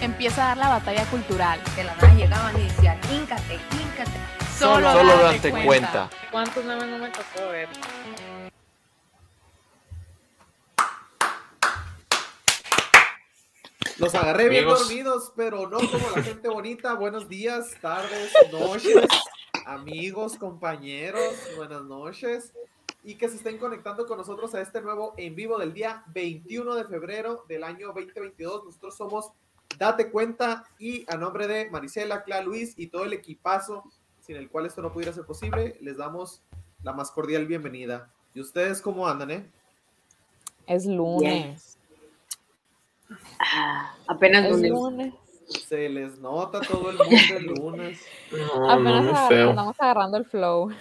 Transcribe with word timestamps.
Empieza 0.00 0.44
a 0.44 0.48
dar 0.48 0.56
la 0.58 0.68
batalla 0.68 1.04
cultural. 1.06 1.60
De 1.74 1.84
la 1.84 1.94
nada 1.96 2.14
llegaban 2.14 2.60
y 2.60 2.64
decían, 2.64 2.98
híncate, 3.10 3.54
híncate. 3.54 4.10
Solo, 4.58 4.92
Solo 4.92 5.16
date 5.18 5.50
date 5.50 5.64
cuenta. 5.64 6.10
¿Cuántos 6.30 6.64
nueve 6.64 6.86
no 6.86 6.98
me 6.98 7.08
tocó 7.10 7.48
ver? 7.50 7.68
Los 13.98 14.14
agarré 14.14 14.48
bien 14.50 14.64
Amigos. 14.64 14.80
dormidos, 14.80 15.32
pero 15.34 15.68
no 15.68 15.78
como 15.78 16.10
la 16.14 16.22
gente 16.22 16.48
bonita. 16.48 16.94
Buenos 16.94 17.28
días, 17.28 17.70
tardes, 17.80 18.30
noches, 18.52 19.06
amigos, 19.64 20.36
compañeros, 20.36 21.34
buenas 21.56 21.82
noches. 21.82 22.52
Y 23.02 23.14
que 23.14 23.28
se 23.28 23.36
estén 23.36 23.56
conectando 23.56 24.06
con 24.06 24.18
nosotros 24.18 24.54
a 24.54 24.60
este 24.60 24.82
nuevo 24.82 25.14
en 25.16 25.34
vivo 25.34 25.58
del 25.58 25.72
día 25.72 26.02
21 26.08 26.74
de 26.74 26.84
febrero 26.84 27.44
del 27.48 27.64
año 27.64 27.86
2022. 27.88 28.64
Nosotros 28.66 28.96
somos 28.96 29.30
Date 29.78 30.10
Cuenta 30.10 30.64
y 30.78 31.04
a 31.12 31.16
nombre 31.16 31.46
de 31.46 31.70
Marisela, 31.70 32.22
Cla 32.24 32.40
Luis 32.40 32.74
y 32.76 32.86
todo 32.88 33.04
el 33.04 33.12
equipazo 33.12 33.84
sin 34.20 34.36
el 34.36 34.48
cual 34.50 34.66
esto 34.66 34.82
no 34.82 34.92
pudiera 34.92 35.12
ser 35.12 35.24
posible, 35.24 35.76
les 35.80 35.96
damos 35.98 36.42
la 36.82 36.92
más 36.92 37.10
cordial 37.12 37.46
bienvenida. 37.46 38.10
¿Y 38.34 38.40
ustedes 38.40 38.80
cómo 38.82 39.06
andan, 39.06 39.30
eh? 39.30 39.50
Es 40.66 40.84
lunes. 40.84 41.78
Ah, 43.38 43.94
apenas 44.08 44.44
Es 44.46 44.50
lunes. 44.52 44.70
lunes. 44.70 45.14
Se 45.68 45.88
les 45.88 46.18
nota 46.18 46.60
todo 46.60 46.90
el 46.90 46.96
mundo 46.98 47.36
el 47.36 47.44
lunes. 47.46 48.00
No, 48.32 48.68
Apenas 48.70 48.94
no, 48.94 49.02
muy 49.02 49.10
agar- 49.12 49.28
feo. 49.28 49.50
andamos 49.50 49.76
agarrando 49.80 50.16
el 50.18 50.24
flow. 50.24 50.72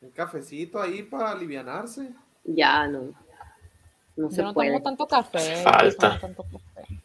Un 0.00 0.10
cafecito 0.10 0.80
ahí 0.80 1.02
para 1.02 1.32
alivianarse. 1.32 2.10
Ya 2.44 2.86
no. 2.86 3.12
No 4.16 4.30
se 4.30 4.38
Yo 4.38 4.44
no 4.44 4.54
puede. 4.54 4.70
tomo 4.70 4.82
tanto 4.82 5.06
café. 5.06 5.62
Falta. 5.62 6.08
no 6.14 6.20
tomo 6.20 6.34
tanto 6.34 6.44
café. 6.74 7.00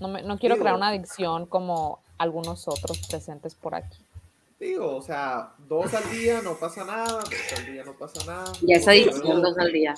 No, 0.00 0.08
me- 0.08 0.22
no 0.22 0.38
quiero 0.38 0.54
Digo- 0.54 0.64
crear 0.64 0.76
una 0.76 0.88
adicción 0.88 1.46
como 1.46 2.02
algunos 2.18 2.66
otros 2.68 2.98
presentes 3.08 3.54
por 3.54 3.74
aquí. 3.74 3.98
Digo, 4.60 4.96
o 4.96 5.02
sea, 5.02 5.52
dos 5.68 5.94
al 5.94 6.10
día 6.10 6.40
no 6.42 6.56
pasa 6.56 6.84
nada, 6.84 7.06
dos 7.22 7.58
al 7.58 7.66
día 7.66 7.84
no 7.84 7.92
pasa 7.94 8.24
nada. 8.26 8.52
Ya 8.62 8.76
esa 8.76 8.90
adicción 8.90 9.40
dos 9.40 9.56
al 9.56 9.72
día. 9.72 9.94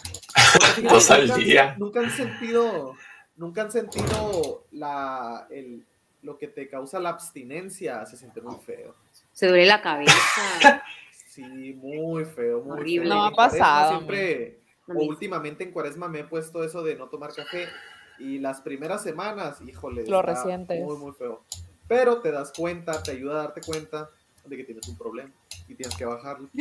Dos 0.90 1.10
al 1.10 1.34
día. 1.34 1.74
Nunca 1.78 2.00
han 2.00 2.10
sentido, 2.10 2.94
nunca 3.36 3.62
han 3.62 3.72
sentido 3.72 4.64
la, 4.72 5.46
el, 5.50 5.86
lo 6.22 6.36
que 6.36 6.48
te 6.48 6.68
causa 6.68 7.00
la 7.00 7.08
abstinencia, 7.10 8.04
se 8.04 8.18
siente 8.18 8.42
muy 8.42 8.56
feo. 8.56 8.94
Se 9.32 9.46
duele 9.48 9.66
la 9.66 9.80
cabeza. 9.82 10.12
Sí, 11.30 11.42
muy 11.74 12.24
feo, 12.24 12.60
muy 12.60 12.72
Horrible. 12.72 13.06
feo. 13.08 13.14
No 13.14 13.24
ha 13.24 13.28
En 13.28 13.34
pasado, 13.36 13.90
Siempre, 13.92 14.58
o 14.88 14.94
últimamente 15.04 15.62
en 15.62 15.70
cuaresma 15.70 16.08
me 16.08 16.18
he 16.20 16.24
puesto 16.24 16.64
eso 16.64 16.82
de 16.82 16.96
no 16.96 17.06
tomar 17.08 17.32
café 17.32 17.68
y 18.20 18.38
las 18.38 18.60
primeras 18.60 19.02
semanas, 19.02 19.60
híjole, 19.66 20.06
Lo 20.06 20.22
muy, 20.22 20.96
muy 20.96 21.12
feo. 21.12 21.44
Pero 21.88 22.20
te 22.20 22.30
das 22.30 22.52
cuenta, 22.56 23.02
te 23.02 23.12
ayuda 23.12 23.34
a 23.34 23.42
darte 23.44 23.60
cuenta 23.62 24.10
de 24.44 24.56
que 24.56 24.64
tienes 24.64 24.86
un 24.88 24.96
problema 24.96 25.30
y 25.68 25.74
tienes 25.74 25.96
que 25.96 26.04
bajarlo. 26.04 26.48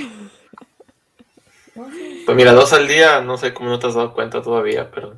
Pues 2.26 2.36
mira, 2.36 2.52
dos 2.52 2.74
al 2.74 2.90
día, 2.90 3.22
no 3.22 3.38
sé 3.38 3.54
cómo 3.54 3.70
no 3.70 3.80
te 3.80 3.88
has 3.88 3.94
dado 3.94 4.14
cuenta 4.14 4.42
todavía, 4.42 4.92
pero 4.92 5.16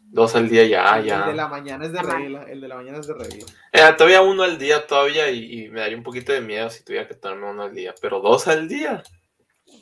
dos 0.00 0.34
al 0.34 0.48
día 0.48 0.64
ya, 0.64 0.96
El 0.96 1.02
de 1.04 1.08
ya. 1.10 1.26
la 1.32 1.46
mañana 1.46 1.84
es 1.84 1.92
de 1.92 2.02
regla, 2.02 2.42
el 2.44 2.60
de 2.60 2.66
la 2.66 2.76
mañana 2.76 2.98
es 2.98 3.06
de 3.06 3.14
regla. 3.14 3.44
Eh, 3.72 3.80
todavía 3.96 4.22
uno 4.22 4.42
al 4.42 4.58
día 4.58 4.84
todavía 4.84 5.30
y, 5.30 5.64
y 5.64 5.68
me 5.68 5.80
daría 5.80 5.96
un 5.96 6.02
poquito 6.02 6.32
de 6.32 6.40
miedo 6.40 6.70
si 6.70 6.82
tuviera 6.82 7.06
que 7.06 7.14
tomarme 7.14 7.50
uno 7.50 7.62
al 7.64 7.74
día, 7.74 7.94
pero 8.00 8.20
dos 8.20 8.48
al 8.48 8.66
día. 8.66 9.04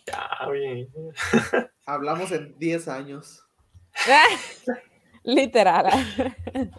Ya, 0.07 0.49
bien. 0.51 0.89
Hablamos 1.87 2.31
en 2.33 2.59
10 2.59 2.89
años. 2.89 3.45
Literal. 5.25 5.87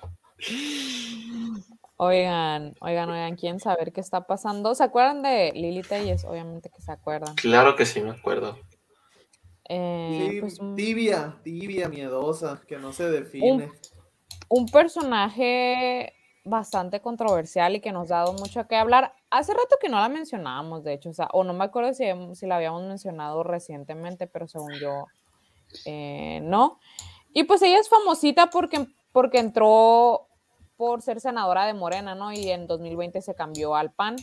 Oigan, 1.98 2.76
oigan, 2.82 3.10
oigan, 3.10 3.36
¿quieren 3.38 3.60
saber 3.62 3.94
qué 3.94 4.02
está 4.02 4.28
pasando? 4.28 4.76
¿Se 4.76 4.84
acuerdan 4.84 5.24
de 5.24 5.54
Lili 5.54 5.82
Telles? 5.82 6.26
Obviamente 6.26 6.70
que 6.70 6.82
se 6.82 6.92
acuerdan. 6.92 7.36
Claro 7.36 7.78
que 7.78 7.86
sí, 7.86 8.02
me 8.02 8.10
acuerdo. 8.12 8.60
Eh, 9.70 10.28
Sí, 10.30 10.42
pues 10.42 10.60
un, 10.60 10.76
tibia, 10.76 11.40
tibia, 11.42 11.88
miedosa, 11.88 12.62
que 12.68 12.78
no 12.78 12.92
se 12.92 13.10
define. 13.10 13.72
un 14.50 14.66
personaje 14.66 16.14
bastante 16.44 17.00
controversial 17.02 17.76
y 17.78 17.80
que 17.80 17.94
nos 17.94 18.12
ha 18.12 18.18
dado 18.18 18.34
mucho 18.34 18.68
que 18.68 18.76
hablar. 18.76 19.14
Hace 19.30 19.54
rato 19.54 19.78
que 19.80 19.88
no 19.88 19.98
la 19.98 20.10
mencionábamos, 20.10 20.84
de 20.84 20.94
hecho, 20.94 21.12
o 21.12 21.14
sea, 21.14 21.30
o 21.32 21.46
no 21.46 21.54
me 21.54 21.64
acuerdo 21.64 21.94
si, 21.94 22.04
si 22.34 22.46
la 22.46 22.58
habíamos 22.58 22.84
mencionado 22.84 23.42
recientemente, 23.42 24.28
pero 24.28 24.50
según 24.50 24.74
yo, 24.82 25.06
eh, 25.86 26.42
no. 26.44 26.78
Y 27.36 27.44
pues 27.44 27.62
ella 27.62 27.80
es 27.80 27.90
famosita 27.90 28.50
porque, 28.50 28.88
porque 29.12 29.40
entró 29.40 30.30
por 30.78 31.02
ser 31.02 31.20
senadora 31.20 31.66
de 31.66 31.74
Morena, 31.74 32.16
¿no? 32.16 32.32
Y 32.32 32.50
en 32.50 32.66
2020 32.66 33.22
se 33.22 33.36
cambió 33.36 33.76
al 33.76 33.92
PAN, 33.92 34.16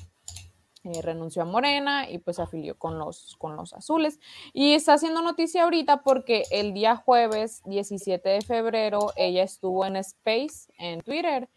eh, 0.84 1.02
renunció 1.02 1.42
a 1.42 1.44
Morena 1.44 2.08
y 2.08 2.16
pues 2.16 2.36
se 2.36 2.42
afilió 2.42 2.78
con 2.78 2.98
los, 2.98 3.36
con 3.36 3.54
los 3.54 3.74
azules. 3.74 4.18
Y 4.54 4.72
está 4.72 4.94
haciendo 4.94 5.20
noticia 5.20 5.64
ahorita 5.64 6.02
porque 6.02 6.44
el 6.50 6.72
día 6.72 6.96
jueves 6.96 7.60
17 7.66 8.26
de 8.26 8.40
febrero 8.40 9.12
ella 9.16 9.42
estuvo 9.42 9.84
en 9.84 9.96
Space, 9.96 10.72
en 10.78 11.02
Twitter, 11.02 11.50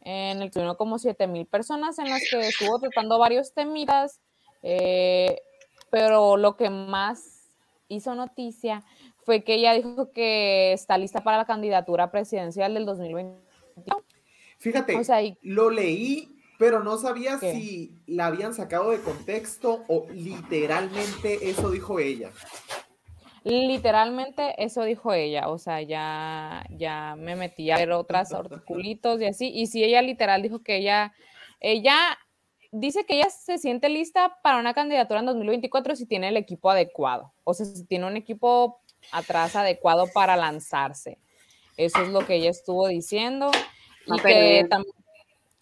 en 0.00 0.40
el 0.40 0.48
que 0.48 0.54
tuvieron 0.54 0.76
como 0.76 0.98
7 0.98 1.26
mil 1.26 1.44
personas 1.44 1.98
en 1.98 2.08
las 2.08 2.22
que 2.22 2.40
estuvo 2.40 2.78
tratando 2.78 3.18
varios 3.18 3.52
temitas, 3.52 4.22
eh, 4.62 5.42
pero 5.90 6.38
lo 6.38 6.56
que 6.56 6.70
más 6.70 7.41
hizo 7.92 8.14
noticia 8.14 8.82
fue 9.24 9.44
que 9.44 9.54
ella 9.54 9.72
dijo 9.74 10.10
que 10.12 10.72
está 10.72 10.98
lista 10.98 11.22
para 11.22 11.36
la 11.38 11.44
candidatura 11.44 12.10
presidencial 12.10 12.74
del 12.74 12.86
2021. 12.86 13.40
Fíjate, 14.58 14.96
O 14.96 15.04
sea, 15.04 15.22
y- 15.22 15.36
lo 15.42 15.70
leí, 15.70 16.28
pero 16.58 16.82
no 16.82 16.96
sabía 16.96 17.38
¿Qué? 17.40 17.52
si 17.52 17.94
la 18.06 18.26
habían 18.26 18.54
sacado 18.54 18.90
de 18.90 19.00
contexto 19.00 19.84
o 19.88 20.06
literalmente 20.12 21.50
eso 21.50 21.70
dijo 21.70 21.98
ella. 21.98 22.30
Literalmente 23.44 24.54
eso 24.62 24.84
dijo 24.84 25.12
ella, 25.12 25.48
o 25.48 25.58
sea, 25.58 25.82
ya, 25.82 26.64
ya 26.70 27.16
me 27.18 27.34
metí 27.34 27.72
a 27.72 27.76
ver 27.76 27.90
otros 27.90 28.32
articulitos 28.32 29.20
y 29.20 29.24
así, 29.24 29.48
y 29.52 29.66
sí, 29.66 29.82
ella 29.82 30.00
literal 30.00 30.42
dijo 30.42 30.60
que 30.62 30.76
ella, 30.76 31.12
ella 31.58 31.96
dice 32.72 33.04
que 33.04 33.16
ella 33.18 33.30
se 33.30 33.58
siente 33.58 33.88
lista 33.88 34.38
para 34.42 34.58
una 34.58 34.74
candidatura 34.74 35.20
en 35.20 35.26
2024 35.26 35.94
si 35.94 36.06
tiene 36.06 36.28
el 36.28 36.36
equipo 36.36 36.70
adecuado, 36.70 37.32
o 37.44 37.54
sea, 37.54 37.66
si 37.66 37.84
tiene 37.84 38.06
un 38.06 38.16
equipo 38.16 38.80
atrás 39.12 39.54
adecuado 39.56 40.06
para 40.12 40.36
lanzarse. 40.36 41.18
Eso 41.76 42.02
es 42.02 42.08
lo 42.08 42.26
que 42.26 42.34
ella 42.36 42.50
estuvo 42.50 42.88
diciendo. 42.88 43.50
Va 44.10 44.16
Y, 44.16 44.20
que 44.20 44.66
tam- 44.68 44.84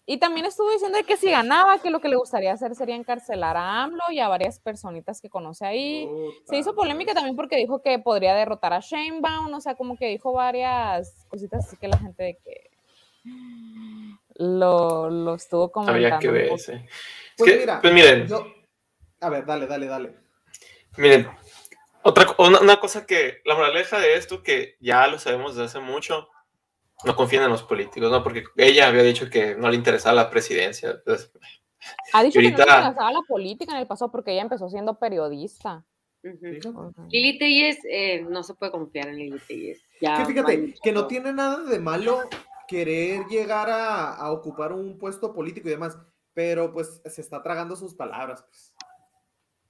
y 0.05 0.17
también 0.17 0.45
estuvo 0.45 0.69
diciendo 0.71 0.97
de 0.97 1.03
que 1.03 1.15
si 1.15 1.29
ganaba, 1.29 1.79
que 1.79 1.89
lo 1.89 2.01
que 2.01 2.09
le 2.09 2.17
gustaría 2.17 2.51
hacer 2.51 2.75
sería 2.75 2.95
encarcelar 2.95 3.55
a 3.55 3.83
AMLO 3.83 4.03
y 4.11 4.19
a 4.19 4.27
varias 4.27 4.59
personitas 4.59 5.21
que 5.21 5.29
conoce 5.29 5.65
ahí. 5.65 6.09
Se 6.45 6.57
hizo 6.57 6.75
polémica 6.75 7.13
también 7.13 7.35
porque 7.35 7.55
dijo 7.55 7.81
que 7.81 7.97
podría 7.99 8.33
derrotar 8.35 8.73
a 8.73 8.79
Sheinbaum, 8.79 9.53
o 9.53 9.61
sea, 9.61 9.75
como 9.75 9.95
que 9.95 10.07
dijo 10.07 10.33
varias 10.33 11.25
cositas 11.29 11.65
así 11.65 11.77
que 11.77 11.87
la 11.87 11.97
gente 11.97 12.23
de 12.23 12.37
que 12.43 12.71
lo, 14.35 15.09
lo 15.09 15.35
estuvo 15.35 15.71
comentando. 15.71 16.05
Había 16.05 16.19
que 16.19 16.29
ver 16.29 16.51
ese. 16.53 16.73
Es 16.75 16.81
Pues 17.37 17.51
que, 17.51 17.57
mira, 17.59 17.81
pues 17.81 17.93
miren, 17.93 18.27
yo- 18.27 18.45
A 19.21 19.29
ver, 19.29 19.45
dale, 19.45 19.67
dale, 19.67 19.85
dale. 19.87 20.15
miren, 20.97 21.27
otra, 22.03 22.25
una, 22.39 22.59
una 22.59 22.79
cosa 22.79 23.05
que, 23.05 23.41
la 23.45 23.55
moraleja 23.55 23.99
de 23.99 24.15
esto, 24.15 24.41
que 24.43 24.75
ya 24.79 25.05
lo 25.07 25.19
sabemos 25.19 25.55
desde 25.55 25.65
hace 25.65 25.79
mucho, 25.79 26.27
no 27.03 27.15
confíen 27.15 27.43
en 27.43 27.49
los 27.49 27.63
políticos, 27.63 28.11
¿no? 28.11 28.23
Porque 28.23 28.43
ella 28.57 28.87
había 28.87 29.03
dicho 29.03 29.29
que 29.29 29.55
no 29.55 29.69
le 29.69 29.75
interesaba 29.75 30.15
la 30.15 30.29
presidencia. 30.29 30.91
Entonces, 30.91 31.31
Ha 32.13 32.21
dicho 32.23 32.39
Y 32.39 32.43
que 32.43 32.51
no 32.51 32.57
le 32.57 32.63
ahorita- 32.63 32.77
interesaba 32.79 33.11
la 33.11 33.21
política 33.27 33.71
en 33.73 33.79
el 33.79 33.87
pasado 33.87 34.11
porque 34.11 34.31
ella 34.33 34.43
empezó 34.43 34.69
siendo 34.69 34.99
periodista. 34.99 35.83
Fíjate. 36.21 36.67
Ujú. 36.69 36.93
Lili 37.09 37.39
Telles, 37.39 37.79
eh, 37.89 38.21
no 38.29 38.43
se 38.43 38.53
puede 38.53 38.71
confiar 38.71 39.07
en 39.07 39.15
Lili 39.17 39.39
Telles. 39.47 39.81
Ya 39.99 40.17
Que 40.17 40.25
fíjate, 40.25 40.75
que 40.83 40.91
no 40.91 41.07
tiene 41.07 41.33
nada 41.33 41.63
de 41.63 41.79
malo 41.79 42.21
querer 42.71 43.25
llegar 43.27 43.69
a, 43.69 44.31
ocupar 44.31 44.71
un 44.71 44.97
puesto 44.97 45.33
político 45.33 45.67
y 45.67 45.71
demás, 45.71 45.97
pero 46.33 46.71
pues 46.71 47.01
se 47.05 47.19
está 47.19 47.43
tragando 47.43 47.75
sus 47.75 47.93
palabras. 47.93 48.43
pues. 48.47 48.73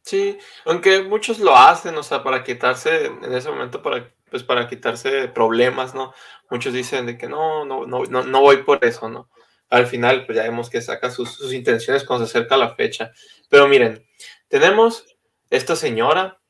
Sí, 0.03 0.37
aunque 0.65 1.01
muchos 1.01 1.39
lo 1.39 1.55
hacen, 1.55 1.97
o 1.97 2.03
sea, 2.03 2.23
para 2.23 2.43
quitarse, 2.43 3.07
en 3.07 3.33
ese 3.33 3.49
momento, 3.49 3.81
para, 3.81 4.13
pues 4.29 4.43
para 4.43 4.67
quitarse 4.67 5.27
problemas, 5.29 5.95
¿no? 5.95 6.13
Muchos 6.51 6.73
dicen 6.73 7.07
de 7.07 7.17
que 7.17 7.27
no, 7.27 7.65
no, 7.65 7.87
no, 7.87 8.03
no, 8.05 8.23
no 8.23 8.41
voy 8.41 8.57
por 8.57 8.83
eso, 8.85 9.09
¿no? 9.09 9.29
al 9.71 9.87
final, 9.87 10.25
pues 10.25 10.35
ya 10.35 10.43
vemos 10.43 10.69
que 10.69 10.81
saca 10.81 11.09
sus, 11.09 11.31
sus 11.31 11.53
intenciones 11.53 12.03
cuando 12.03 12.27
se 12.27 12.37
acerca 12.37 12.57
la 12.57 12.75
fecha. 12.75 13.13
Pero 13.49 13.69
miren, 13.69 14.05
tenemos 14.49 15.05
esta 15.49 15.77
señora, 15.77 16.41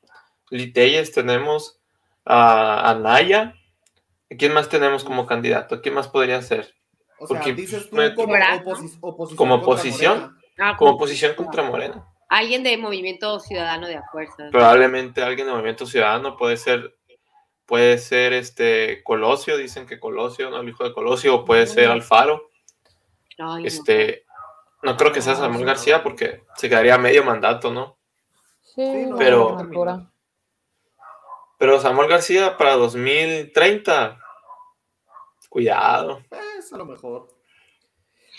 Liteyes, 0.50 1.12
tenemos 1.12 1.80
a, 2.26 2.90
a 2.90 2.96
Naya. 2.96 3.54
¿Quién 4.38 4.54
más 4.54 4.70
tenemos 4.70 5.04
como 5.04 5.26
candidato? 5.26 5.82
¿Quién 5.82 5.96
más 5.96 6.08
podría 6.08 6.42
ser? 6.42 6.74
O 7.20 7.28
sea, 7.28 7.38
Porque 7.38 7.54
dices 7.54 7.90
tú 7.90 7.96
me- 7.96 8.16
como 8.16 8.34
oposi- 8.36 8.98
oposición. 9.02 9.38
Como 9.38 9.56
oposición. 9.56 10.38
Ah, 10.60 10.76
Como 10.78 10.78
como 10.78 10.92
oposición 10.94 11.36
contra 11.36 11.64
Morena. 11.64 12.06
alguien 12.30 12.64
de 12.64 12.78
Movimiento 12.78 13.40
Ciudadano 13.40 13.88
de 13.88 13.98
Afuerza. 13.98 14.48
Probablemente 14.52 15.22
alguien 15.24 15.48
de 15.48 15.54
Movimiento 15.54 15.86
Ciudadano 15.86 16.38
puede 16.38 16.58
ser, 16.58 16.96
puede 17.66 17.98
ser 17.98 18.34
este 18.34 19.02
Colosio, 19.04 19.58
dicen 19.58 19.86
que 19.86 20.00
Colosio, 20.00 20.50
no 20.50 20.60
el 20.62 20.70
hijo 20.70 20.84
de 20.84 20.94
Colosio, 20.94 21.36
o 21.36 21.46
puede 21.46 21.68
ser 21.68 21.90
Alfaro. 21.90 22.50
Ay, 23.38 23.64
no. 23.64 23.68
Este, 23.68 24.26
no 24.84 24.98
creo 24.98 25.12
que 25.12 25.22
sea 25.22 25.36
Samuel 25.36 25.66
García 25.66 26.04
porque 26.04 26.44
se 26.56 26.70
quedaría 26.70 26.98
medio 26.98 27.24
mandato, 27.24 27.72
¿no? 27.72 27.98
Sí, 28.62 29.06
no, 29.08 29.18
Pero- 29.18 29.54
una 29.54 29.62
altura. 29.62 30.11
Pero 31.62 31.80
Samuel 31.80 32.10
García 32.10 32.58
para 32.58 32.74
2030, 32.76 34.18
cuidado. 35.48 36.24
Es 36.58 36.74
a 36.74 36.78
lo 36.78 36.88
mejor. 36.88 37.28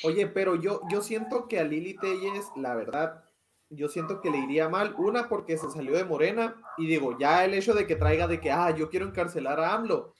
Oye, 0.02 0.26
pero 0.26 0.56
yo, 0.56 0.80
yo 0.90 1.02
siento 1.02 1.46
que 1.46 1.60
a 1.60 1.62
Lili 1.62 1.94
Telles, 1.96 2.50
la 2.56 2.74
verdad, 2.74 3.22
yo 3.70 3.88
siento 3.88 4.20
que 4.20 4.28
le 4.32 4.38
iría 4.38 4.69
mal. 4.69 4.96
Una, 4.98 5.28
porque 5.28 5.56
se 5.56 5.70
salió 5.70 5.96
de 5.96 6.04
Morena. 6.04 6.56
Y 6.76 6.88
digo, 6.88 7.16
ya 7.16 7.44
el 7.44 7.54
hecho 7.54 7.74
de 7.74 7.86
que 7.86 7.94
traiga 7.94 8.26
de 8.26 8.40
que, 8.40 8.50
ah, 8.50 8.70
yo 8.70 8.90
quiero 8.90 9.06
encarcelar 9.06 9.60
a 9.60 9.72
AMLO, 9.74 10.16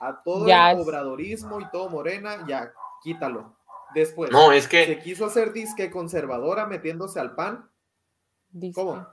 a 0.00 0.22
todo 0.22 0.46
Ya 0.46 0.70
el 0.72 0.78
es- 0.78 0.86
obradorismo 0.86 1.60
y 1.60 1.68
todo 1.70 1.90
Morena, 1.90 2.46
ya, 2.48 2.72
quítalo. 3.02 3.54
Después, 3.94 4.30
No, 4.30 4.50
es 4.52 4.66
que 4.66 4.86
se 4.86 4.98
quiso 5.00 5.26
hacer 5.26 5.52
disque 5.52 5.90
conservadora 5.90 6.64
metiéndose 6.64 7.20
al 7.20 7.34
PAN. 7.34 7.70
Dice. 8.48 8.80
¿Cómo? 8.80 9.06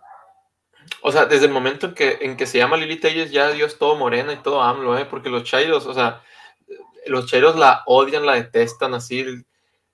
O 1.01 1.11
sea, 1.11 1.25
desde 1.25 1.45
el 1.47 1.51
momento 1.51 1.87
en 1.87 1.93
que, 1.95 2.17
en 2.21 2.37
que 2.37 2.45
se 2.45 2.57
llama 2.57 2.77
Lili 2.77 2.97
Telles, 2.99 3.31
ya 3.31 3.51
Dios 3.51 3.77
todo 3.77 3.95
morena 3.95 4.33
y 4.33 4.37
todo 4.37 4.61
AMLO, 4.61 4.97
¿eh? 4.97 5.05
Porque 5.05 5.29
los 5.29 5.43
chairos, 5.43 5.85
o 5.85 5.93
sea, 5.93 6.21
los 7.07 7.25
chairos 7.25 7.55
la 7.57 7.83
odian, 7.85 8.25
la 8.25 8.33
detestan, 8.35 8.93
así, 8.93 9.25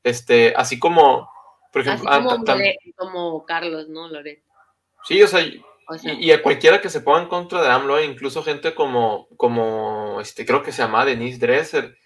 este, 0.04 0.54
así 0.56 0.78
como, 0.80 1.30
por 1.72 1.82
Así 1.82 1.90
ejemplo, 1.90 2.10
ah, 2.12 2.24
como, 2.24 2.46
Lore- 2.46 2.76
como 2.96 3.46
Carlos, 3.46 3.88
¿no? 3.90 4.08
Loret. 4.08 4.42
sí, 5.06 5.22
o 5.24 5.28
sea, 5.28 5.42
y, 5.42 5.64
O 5.88 5.98
sea, 5.98 6.14
y 6.14 6.32
a 6.32 6.42
cualquiera 6.44 6.82
que 6.82 6.90
se 6.90 7.02
ponga 7.02 7.22
en 7.24 7.28
contra 7.28 7.62
de 7.62 7.70
AMLO, 7.70 8.04
incluso 8.04 8.44
gente 8.44 8.76
como, 8.76 9.28
como, 9.38 10.20
este, 10.22 10.46
creo 10.46 10.62
que 10.62 10.72
se 10.72 10.84
llama 10.84 11.06
Denise 11.06 11.40
Dresser. 11.40 11.98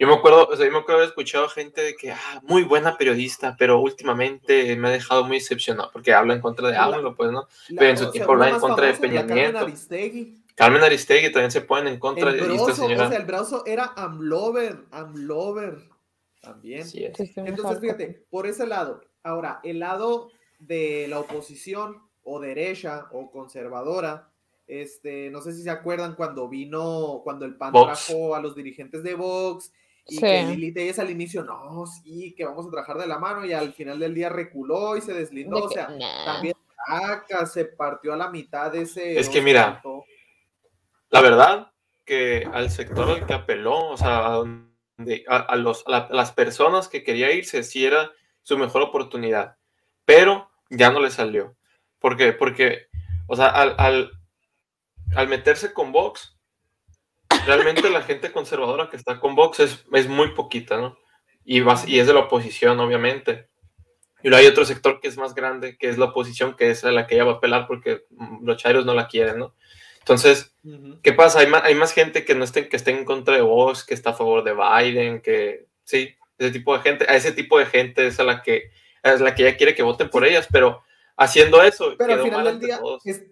Yo 0.00 0.06
me 0.08 0.14
acuerdo, 0.14 0.48
o 0.48 0.56
sea, 0.56 0.64
yo 0.66 0.72
me 0.72 0.78
acuerdo 0.78 1.00
haber 1.00 1.08
escuchado 1.10 1.48
gente 1.50 1.82
de 1.82 1.94
que, 1.94 2.10
ah, 2.10 2.40
muy 2.44 2.64
buena 2.64 2.96
periodista, 2.96 3.54
pero 3.58 3.78
últimamente 3.80 4.74
me 4.76 4.88
ha 4.88 4.90
dejado 4.90 5.24
muy 5.24 5.36
decepcionado 5.36 5.90
porque 5.92 6.12
habla 6.14 6.34
en 6.34 6.40
contra 6.40 6.68
de 6.68 6.76
AMLO, 6.76 7.14
pues, 7.14 7.30
¿no? 7.30 7.46
La- 7.68 7.78
Pero 7.78 7.90
en 7.90 7.98
su 7.98 8.10
tiempo 8.10 8.32
una 8.32 8.46
hablaba 8.46 8.56
en 8.56 8.60
contra 8.68 8.86
de 8.86 8.94
Peña 8.94 9.20
Carmen 9.26 9.36
Nieto. 9.36 9.58
Aristegui. 9.58 10.42
Carmen 10.54 10.82
Aristegui 10.82 11.30
también 11.32 11.50
se 11.50 11.60
ponen 11.60 11.92
en 11.94 12.00
contra 12.00 12.30
El 12.30 12.36
de 12.36 12.40
esta 12.40 12.54
brazo, 12.64 12.70
o 12.70 12.74
señora. 12.88 13.08
sea, 13.10 13.18
el 13.18 13.26
brazo 13.26 13.62
era 13.66 13.92
Amlover, 13.96 14.84
Amlover. 14.90 15.78
También. 16.40 16.86
Sí, 16.86 17.04
Entonces, 17.36 17.78
fíjate, 17.80 18.24
por 18.30 18.46
ese 18.46 18.66
lado. 18.66 19.02
Ahora, 19.22 19.60
el 19.62 19.80
lado 19.80 20.30
de 20.58 21.06
la 21.08 21.20
oposición 21.20 21.98
o 22.24 22.40
derecha 22.40 23.06
o 23.12 23.30
conservadora, 23.30 24.30
este, 24.66 25.28
no 25.30 25.42
sé 25.42 25.52
si 25.52 25.62
se 25.62 25.68
acuerdan 25.70 26.14
cuando 26.14 26.48
vino, 26.48 27.20
cuando 27.24 27.44
el 27.44 27.56
PAN 27.56 27.72
Vox. 27.72 28.06
trajo 28.06 28.34
a 28.34 28.40
los 28.40 28.54
dirigentes 28.54 29.02
de 29.02 29.14
Vox 29.14 29.72
y 30.06 30.14
Sí. 30.16 30.20
que 30.20 30.42
Lili 30.44 30.72
Telles 30.72 30.98
al 30.98 31.10
inicio, 31.10 31.44
no, 31.44 31.84
sí, 31.86 32.34
que 32.36 32.44
vamos 32.44 32.66
a 32.66 32.70
trabajar 32.70 32.98
de 32.98 33.06
la 33.06 33.18
mano 33.18 33.44
y 33.44 33.52
al 33.52 33.72
final 33.72 33.98
del 33.98 34.14
día 34.14 34.28
reculó 34.28 34.96
y 34.96 35.00
se 35.00 35.12
deslindó, 35.14 35.56
De 35.56 35.62
o 35.62 35.68
sea, 35.70 35.88
nah. 35.88 36.24
también 36.24 36.54
acá 36.88 37.46
se 37.46 37.66
partió 37.66 38.12
a 38.12 38.16
la 38.16 38.30
mitad 38.30 38.72
de 38.72 38.82
ese... 38.82 39.18
Es 39.18 39.28
que 39.28 39.40
mira, 39.42 39.74
tanto. 39.74 40.04
La 41.10 41.20
verdad 41.20 41.72
que 42.04 42.48
al 42.52 42.70
sector 42.70 43.08
al 43.10 43.26
que 43.26 43.34
apeló, 43.34 43.90
o 43.90 43.96
sea, 43.96 44.26
a, 44.26 44.30
donde- 44.36 45.24
a- 45.28 45.36
a 45.36 45.56
los, 45.56 45.84
a 45.86 45.90
la- 45.90 45.96
a 46.10 46.14
las 46.14 46.32
personas 46.32 46.88
que 46.88 47.04
quería 47.04 47.32
irse, 47.32 47.62
sí 47.62 47.84
era 47.84 48.10
su 48.42 48.56
mejor 48.58 48.82
oportunidad, 48.82 49.56
pero 50.04 50.50
ya 50.70 50.90
no 50.90 51.00
le 51.00 51.10
salió. 51.10 51.56
¿Por 51.98 52.16
qué? 52.16 52.32
Porque, 52.32 52.86
o 53.28 53.36
sea, 53.36 53.48
al, 53.48 53.74
al, 53.78 54.10
al 55.14 55.28
meterse 55.28 55.72
con 55.74 55.92
Vox, 55.92 56.38
realmente 57.46 57.90
la 57.90 58.02
gente 58.02 58.32
conservadora 58.32 58.88
que 58.90 58.96
está 58.96 59.18
con 59.20 59.34
Vox 59.34 59.60
es, 59.60 59.84
es 59.92 60.08
muy 60.08 60.32
poquita, 60.32 60.78
¿no? 60.78 60.98
Y, 61.44 61.60
vas- 61.60 61.86
y 61.88 61.98
es 61.98 62.06
de 62.06 62.14
la 62.14 62.20
oposición, 62.20 62.78
obviamente. 62.80 63.48
Y 64.22 64.28
luego 64.28 64.40
hay 64.42 64.46
otro 64.50 64.64
sector 64.64 65.00
que 65.00 65.08
es 65.08 65.16
más 65.16 65.34
grande, 65.34 65.76
que 65.78 65.88
es 65.88 65.96
la 65.98 66.06
oposición, 66.06 66.54
que 66.54 66.70
es 66.70 66.84
a 66.84 66.90
la 66.92 67.06
que 67.06 67.14
ella 67.14 67.24
va 67.24 67.32
a 67.32 67.34
apelar 67.36 67.66
porque 67.66 68.04
mm, 68.10 68.44
los 68.46 68.56
chairos 68.58 68.84
no 68.84 68.94
la 68.94 69.08
quieren, 69.08 69.38
¿no? 69.38 69.54
Entonces. 69.98 70.54
¿Qué 71.02 71.12
pasa? 71.14 71.40
Hay 71.40 71.46
más, 71.46 71.62
hay 71.64 71.74
más 71.74 71.92
gente 71.92 72.24
que 72.26 72.34
no 72.34 72.44
esté, 72.44 72.68
que 72.68 72.76
esté 72.76 72.90
en 72.90 73.04
contra 73.06 73.34
de 73.34 73.40
vos, 73.42 73.84
que 73.84 73.94
está 73.94 74.10
a 74.10 74.14
favor 74.14 74.44
de 74.44 74.52
Biden, 74.54 75.20
que 75.22 75.66
sí, 75.84 76.14
ese 76.38 76.50
tipo 76.50 76.76
de 76.76 76.82
gente, 76.82 77.06
a 77.08 77.16
ese 77.16 77.32
tipo 77.32 77.58
de 77.58 77.64
gente 77.66 78.06
es 78.06 78.20
a 78.20 78.24
la 78.24 78.42
que 78.42 78.70
es 79.02 79.20
la 79.22 79.34
que 79.34 79.46
ella 79.48 79.56
quiere 79.56 79.74
que 79.74 79.82
voten 79.82 80.10
por 80.10 80.26
ellas, 80.26 80.46
pero 80.52 80.82
haciendo 81.16 81.62
eso 81.62 81.94
Pero 81.96 82.12
al 82.14 82.18
final 82.22 82.44
mal 82.44 82.58
del 82.58 82.66
día, 82.66 82.78
es- 83.04 83.24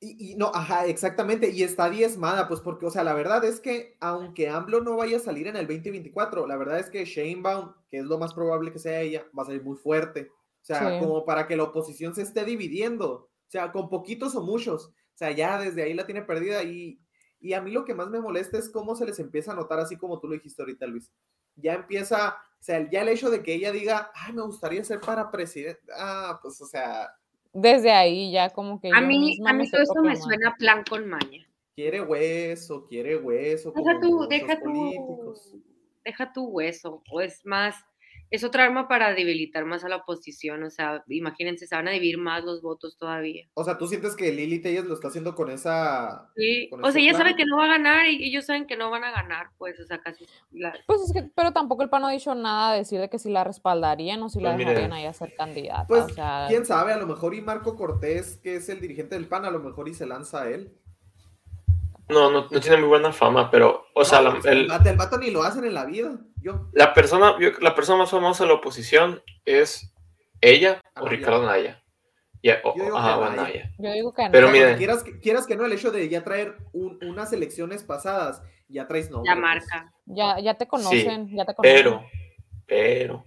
y, 0.00 0.32
y 0.32 0.34
no, 0.36 0.50
ajá, 0.54 0.86
exactamente, 0.86 1.50
y 1.50 1.62
está 1.62 1.90
diezmada, 1.90 2.48
pues 2.48 2.60
porque, 2.60 2.86
o 2.86 2.90
sea, 2.90 3.04
la 3.04 3.12
verdad 3.14 3.44
es 3.44 3.60
que 3.60 3.96
aunque 4.00 4.48
AMLO 4.48 4.80
no 4.80 4.96
vaya 4.96 5.18
a 5.18 5.20
salir 5.20 5.46
en 5.46 5.56
el 5.56 5.66
2024, 5.66 6.46
la 6.46 6.56
verdad 6.56 6.78
es 6.78 6.88
que 6.90 7.04
Sheinbaum, 7.04 7.74
que 7.90 7.98
es 7.98 8.04
lo 8.06 8.18
más 8.18 8.32
probable 8.34 8.72
que 8.72 8.78
sea 8.78 9.00
ella, 9.02 9.26
va 9.38 9.42
a 9.42 9.46
salir 9.46 9.62
muy 9.62 9.76
fuerte. 9.76 10.30
O 10.62 10.64
sea, 10.64 10.98
Sí. 10.98 11.00
como 11.04 11.24
para 11.24 11.46
que 11.46 11.56
la 11.56 11.64
oposición 11.64 12.14
se 12.14 12.22
esté 12.22 12.44
dividiendo, 12.44 13.12
o 13.12 13.30
sea, 13.50 13.72
con 13.72 13.88
poquitos 13.90 14.34
o 14.36 14.42
muchos. 14.42 14.86
O 14.86 15.16
sea, 15.20 15.30
ya 15.32 15.58
desde 15.58 15.82
ahí 15.82 15.94
la 15.94 16.06
tiene 16.06 16.22
perdida 16.22 16.62
y, 16.62 16.98
y 17.40 17.52
a 17.54 17.60
mí 17.62 17.70
lo 17.70 17.84
que 17.84 17.94
más 17.94 18.08
me 18.08 18.20
molesta 18.20 18.56
es 18.58 18.70
cómo 18.70 18.94
se 18.94 19.04
les 19.06 19.18
empieza 19.18 19.52
a 19.52 19.56
notar, 19.56 19.78
así 19.80 19.96
como 19.96 20.18
tú 20.20 20.28
lo 20.28 20.34
dijiste 20.34 20.62
ahorita, 20.62 20.86
Luis. 20.86 21.10
Ya 21.56 21.74
empieza, 21.74 22.36
o 22.58 22.62
sea, 22.62 22.88
ya 22.90 23.02
el 23.02 23.08
hecho 23.10 23.28
de 23.30 23.42
que 23.42 23.52
ella 23.54 23.70
diga, 23.72 24.10
ay, 24.14 24.32
me 24.32 24.42
gustaría 24.42 24.82
ser 24.84 25.00
para 25.00 25.30
presidente, 25.30 25.80
ah, 25.96 26.38
pues, 26.42 26.58
o 26.60 26.66
sea, 26.66 27.10
Desde 27.52 27.90
ahí 27.90 28.30
ya 28.30 28.50
como 28.50 28.80
que 28.80 28.90
a 28.92 29.00
mí, 29.00 29.38
a 29.44 29.52
mí 29.52 29.70
todo 29.70 29.82
esto 29.82 30.02
me 30.02 30.16
suena 30.16 30.54
plan 30.56 30.84
con 30.88 31.08
maña. 31.08 31.46
quiere 31.74 32.00
hueso, 32.00 32.86
quiere 32.86 33.16
hueso. 33.16 33.72
Deja 33.72 34.00
tu, 34.00 34.28
deja 34.28 34.60
tu, 34.60 35.34
deja 36.04 36.32
tu 36.32 36.44
hueso, 36.46 37.02
o 37.10 37.20
es 37.20 37.44
más, 37.44 37.74
es 38.30 38.44
otra 38.44 38.64
arma 38.64 38.86
para 38.86 39.12
debilitar 39.12 39.64
más 39.64 39.82
a 39.84 39.88
la 39.88 39.96
oposición, 39.96 40.62
o 40.62 40.70
sea, 40.70 41.02
imagínense, 41.08 41.66
se 41.66 41.74
van 41.74 41.88
a 41.88 41.90
dividir 41.90 42.16
más 42.16 42.44
los 42.44 42.62
votos 42.62 42.96
todavía. 42.96 43.46
O 43.54 43.64
sea, 43.64 43.76
¿tú 43.76 43.88
sientes 43.88 44.14
que 44.14 44.30
Lili 44.32 44.60
Telles 44.60 44.84
lo 44.84 44.94
está 44.94 45.08
haciendo 45.08 45.34
con 45.34 45.50
esa... 45.50 46.30
Sí, 46.36 46.68
con 46.70 46.84
o 46.84 46.92
sea, 46.92 47.02
ella 47.02 47.12
sabe 47.12 47.30
plan? 47.30 47.36
que 47.38 47.44
no 47.46 47.56
va 47.56 47.64
a 47.64 47.68
ganar 47.68 48.06
y 48.06 48.22
ellos 48.28 48.46
saben 48.46 48.66
que 48.68 48.76
no 48.76 48.88
van 48.88 49.02
a 49.02 49.10
ganar, 49.10 49.48
pues, 49.58 49.80
o 49.80 49.84
sea, 49.84 49.98
casi 50.00 50.26
la- 50.52 50.72
Pues 50.86 51.00
es 51.02 51.12
que, 51.12 51.24
pero 51.34 51.52
tampoco 51.52 51.82
el 51.82 51.88
PAN 51.90 52.02
no 52.02 52.08
ha 52.08 52.12
dicho 52.12 52.32
nada 52.36 52.72
de 52.72 52.78
decir 52.78 53.00
de 53.00 53.10
que 53.10 53.18
si 53.18 53.30
la 53.30 53.42
respaldarían 53.42 54.22
o 54.22 54.28
si 54.28 54.38
la 54.40 54.50
Pues 54.50 54.58
mire. 54.58 54.70
dejarían 54.70 54.92
ahí 54.92 55.06
a 55.06 55.12
ser 55.12 55.34
candidata. 55.34 55.86
Pues, 55.88 56.04
o 56.04 56.08
sea, 56.10 56.44
quién 56.48 56.64
sabe, 56.64 56.92
a 56.92 56.98
lo 56.98 57.08
mejor 57.08 57.34
y 57.34 57.40
Marco 57.40 57.74
Cortés, 57.74 58.36
que 58.36 58.54
es 58.56 58.68
el 58.68 58.80
dirigente 58.80 59.16
del 59.16 59.26
PAN, 59.26 59.44
a 59.44 59.50
lo 59.50 59.58
mejor 59.58 59.88
y 59.88 59.94
se 59.94 60.06
lanza 60.06 60.42
a 60.42 60.50
él. 60.50 60.72
No, 62.08 62.30
no, 62.30 62.48
no 62.50 62.60
tiene 62.60 62.76
muy 62.78 62.88
buena 62.88 63.12
fama, 63.12 63.50
pero, 63.50 63.86
o 63.94 64.04
sea, 64.04 64.20
No, 64.20 64.30
la, 64.32 64.38
o 64.38 64.42
sea, 64.42 64.52
el, 64.52 64.70
el 64.70 64.96
vato 64.96 65.18
ni 65.18 65.30
lo 65.30 65.44
hacen 65.44 65.64
en 65.64 65.74
la 65.74 65.84
vida. 65.84 66.18
Yo, 66.42 66.68
la 66.72 66.94
persona, 66.94 67.36
yo- 67.38 67.50
la 67.60 67.74
persona 67.74 67.98
más 67.98 68.10
famosa 68.10 68.44
de 68.44 68.48
la 68.48 68.54
oposición 68.54 69.22
es 69.44 69.94
ella 70.40 70.80
o 70.96 71.00
Anaya. 71.00 71.10
Ricardo 71.16 71.46
Naya. 71.46 71.82
Ya, 72.42 72.60
o- 72.64 72.74
Yo 72.76 72.84
digo 72.84 72.96
o 72.96 72.98
Anaya. 72.98 73.26
Anaya. 73.26 73.70
yo 73.78 73.92
digo 73.92 74.14
que 74.14 74.24
no. 74.24 74.30
Pero 74.32 74.46
porque 74.46 74.76
quieras, 74.78 75.02
que- 75.02 75.20
quieras 75.20 75.46
que 75.46 75.56
no, 75.56 75.66
el 75.66 75.72
hecho 75.72 75.90
de 75.90 76.08
ya 76.08 76.24
traer 76.24 76.56
un- 76.72 76.98
unas 77.04 77.32
elecciones 77.34 77.82
pasadas, 77.82 78.42
ya 78.68 78.86
traes 78.88 79.10
nombre. 79.10 79.28
la 79.28 79.34
pues. 79.34 79.42
marca. 79.42 79.92
ya, 80.06 80.40
ya 80.40 80.54
te 80.54 80.66
conocen, 80.66 81.28
ya 81.36 81.44
te 81.44 81.54
conocen. 81.54 81.76
Pero, 81.76 82.04
pero, 82.66 83.24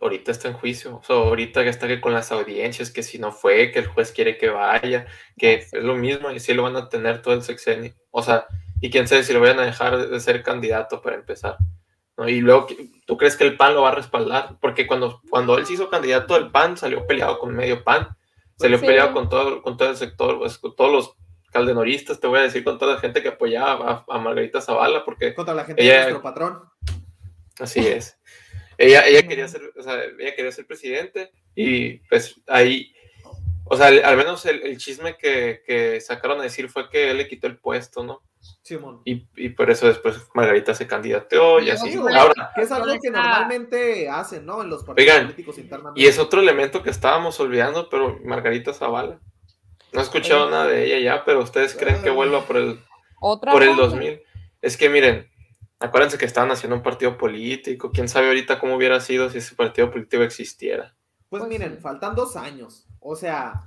ahorita 0.00 0.32
está 0.32 0.48
en 0.48 0.54
juicio. 0.54 0.96
O 0.96 1.02
sea, 1.02 1.16
ahorita 1.16 1.62
que 1.62 1.68
está 1.68 1.86
que 1.86 2.00
con 2.00 2.12
las 2.12 2.32
audiencias, 2.32 2.90
que 2.90 3.02
si 3.02 3.18
no 3.18 3.32
fue, 3.32 3.70
que 3.70 3.78
el 3.80 3.86
juez 3.86 4.12
quiere 4.12 4.36
que 4.38 4.48
vaya, 4.48 5.06
que 5.38 5.54
es 5.54 5.72
lo 5.72 5.94
mismo, 5.94 6.30
y 6.30 6.40
sí 6.40 6.52
lo 6.54 6.62
van 6.64 6.76
a 6.76 6.88
tener 6.88 7.22
todo 7.22 7.34
el 7.34 7.42
sexenio. 7.42 7.92
O 8.10 8.22
sea, 8.22 8.46
y 8.80 8.90
quién 8.90 9.06
sabe 9.06 9.22
si 9.24 9.32
lo 9.32 9.40
vayan 9.40 9.58
a 9.60 9.66
dejar 9.66 10.08
de 10.08 10.20
ser 10.20 10.42
candidato 10.42 11.00
para 11.02 11.16
empezar. 11.16 11.56
¿No? 12.20 12.28
Y 12.28 12.40
luego, 12.40 12.66
¿tú 13.06 13.16
crees 13.16 13.36
que 13.36 13.44
el 13.44 13.56
PAN 13.56 13.74
lo 13.74 13.82
va 13.82 13.88
a 13.90 13.94
respaldar? 13.96 14.56
Porque 14.60 14.86
cuando, 14.86 15.20
cuando 15.30 15.58
él 15.58 15.66
se 15.66 15.72
hizo 15.72 15.88
candidato 15.90 16.34
del 16.34 16.50
PAN, 16.50 16.76
salió 16.76 17.06
peleado 17.06 17.38
con 17.38 17.54
medio 17.54 17.82
PAN, 17.82 18.08
salió 18.56 18.78
Sí. 18.78 18.86
peleado 18.86 19.12
con 19.12 19.28
todo, 19.28 19.62
con 19.62 19.76
todo 19.76 19.90
el 19.90 19.96
sector, 19.96 20.38
pues, 20.38 20.58
con 20.58 20.76
todos 20.76 20.92
los 20.92 21.16
caldenoristas, 21.50 22.20
te 22.20 22.26
voy 22.28 22.38
a 22.38 22.42
decir, 22.42 22.62
con 22.62 22.78
toda 22.78 22.94
la 22.94 23.00
gente 23.00 23.22
que 23.22 23.30
apoyaba 23.30 24.04
a, 24.08 24.14
a 24.16 24.18
Margarita 24.18 24.60
Zavala, 24.60 25.04
porque 25.04 25.34
Contra 25.34 25.54
la 25.54 25.64
gente 25.64 25.82
Ella- 25.82 25.94
de 26.06 26.12
nuestro 26.12 26.22
patrón. 26.22 26.60
Así 27.58 27.80
es. 27.80 28.16
Ella, 28.78 29.04
ella 29.06 29.22
quería 29.26 29.46
ser, 29.48 29.72
o 29.78 29.82
sea, 29.82 30.02
ella 30.18 30.34
quería 30.34 30.52
ser 30.52 30.66
presidente 30.66 31.30
y 31.54 31.98
pues 32.08 32.40
ahí, 32.46 32.94
O 33.72 33.76
sea, 33.76 33.88
el- 33.88 34.04
al 34.04 34.16
menos 34.16 34.44
el, 34.46 34.62
el 34.62 34.76
chisme 34.78 35.16
que, 35.16 35.62
que 35.64 36.00
sacaron 36.00 36.40
a 36.40 36.42
decir 36.42 36.68
fue 36.68 36.90
que 36.90 37.10
él 37.12 37.18
le 37.18 37.28
quitó 37.28 37.46
el 37.46 37.56
puesto, 37.56 38.02
¿no? 38.02 38.22
Simón. 38.62 39.02
Y, 39.04 39.28
y 39.36 39.50
por 39.50 39.70
eso 39.70 39.86
después 39.86 40.16
Margarita 40.34 40.74
se 40.74 40.86
candidateó 40.86 41.60
y 41.60 41.66
Yo 41.66 41.74
así. 41.74 41.90
digo, 41.90 42.08
Ahora, 42.08 42.50
Que 42.54 42.62
es 42.62 42.72
algo 42.72 42.86
¿Dónde 42.86 43.00
que 43.00 43.10
normalmente 43.10 44.08
hacen, 44.08 44.44
¿no? 44.46 44.62
En 44.62 44.70
los 44.70 44.82
partidos 44.84 45.08
Oigan, 45.12 45.26
políticos 45.28 45.58
internamente. 45.58 46.00
y 46.00 46.06
es 46.06 46.18
otro 46.18 46.40
elemento 46.40 46.82
que 46.82 46.90
estábamos 46.90 47.38
olvidando, 47.38 47.88
pero 47.88 48.18
Margarita 48.24 48.72
Zavala. 48.74 49.20
No 49.92 50.00
he 50.00 50.02
escuchado 50.02 50.50
nada 50.50 50.66
de 50.66 50.84
ella 50.86 50.98
ya, 50.98 51.24
pero 51.24 51.40
ustedes 51.40 51.74
creen 51.76 52.02
que 52.02 52.10
vuelva 52.10 52.42
por 52.46 52.56
el, 52.56 52.80
Otra 53.20 53.52
por 53.52 53.62
el 53.62 53.68
ronda. 53.70 53.84
2000. 53.86 54.22
Es 54.62 54.76
que 54.76 54.88
miren, 54.88 55.28
acuérdense 55.80 56.16
que 56.18 56.24
estaban 56.26 56.50
haciendo 56.50 56.76
un 56.76 56.82
partido 56.82 57.18
político. 57.18 57.90
Quién 57.92 58.08
sabe 58.08 58.28
ahorita 58.28 58.58
cómo 58.58 58.76
hubiera 58.76 59.00
sido 59.00 59.30
si 59.30 59.38
ese 59.38 59.54
partido 59.54 59.90
político 59.90 60.22
existiera. 60.22 60.94
Pues 61.30 61.40
Pues 61.42 61.48
miren, 61.48 61.76
sí. 61.76 61.80
faltan 61.80 62.14
dos 62.14 62.36
años. 62.36 62.86
O 63.00 63.16
sea, 63.16 63.64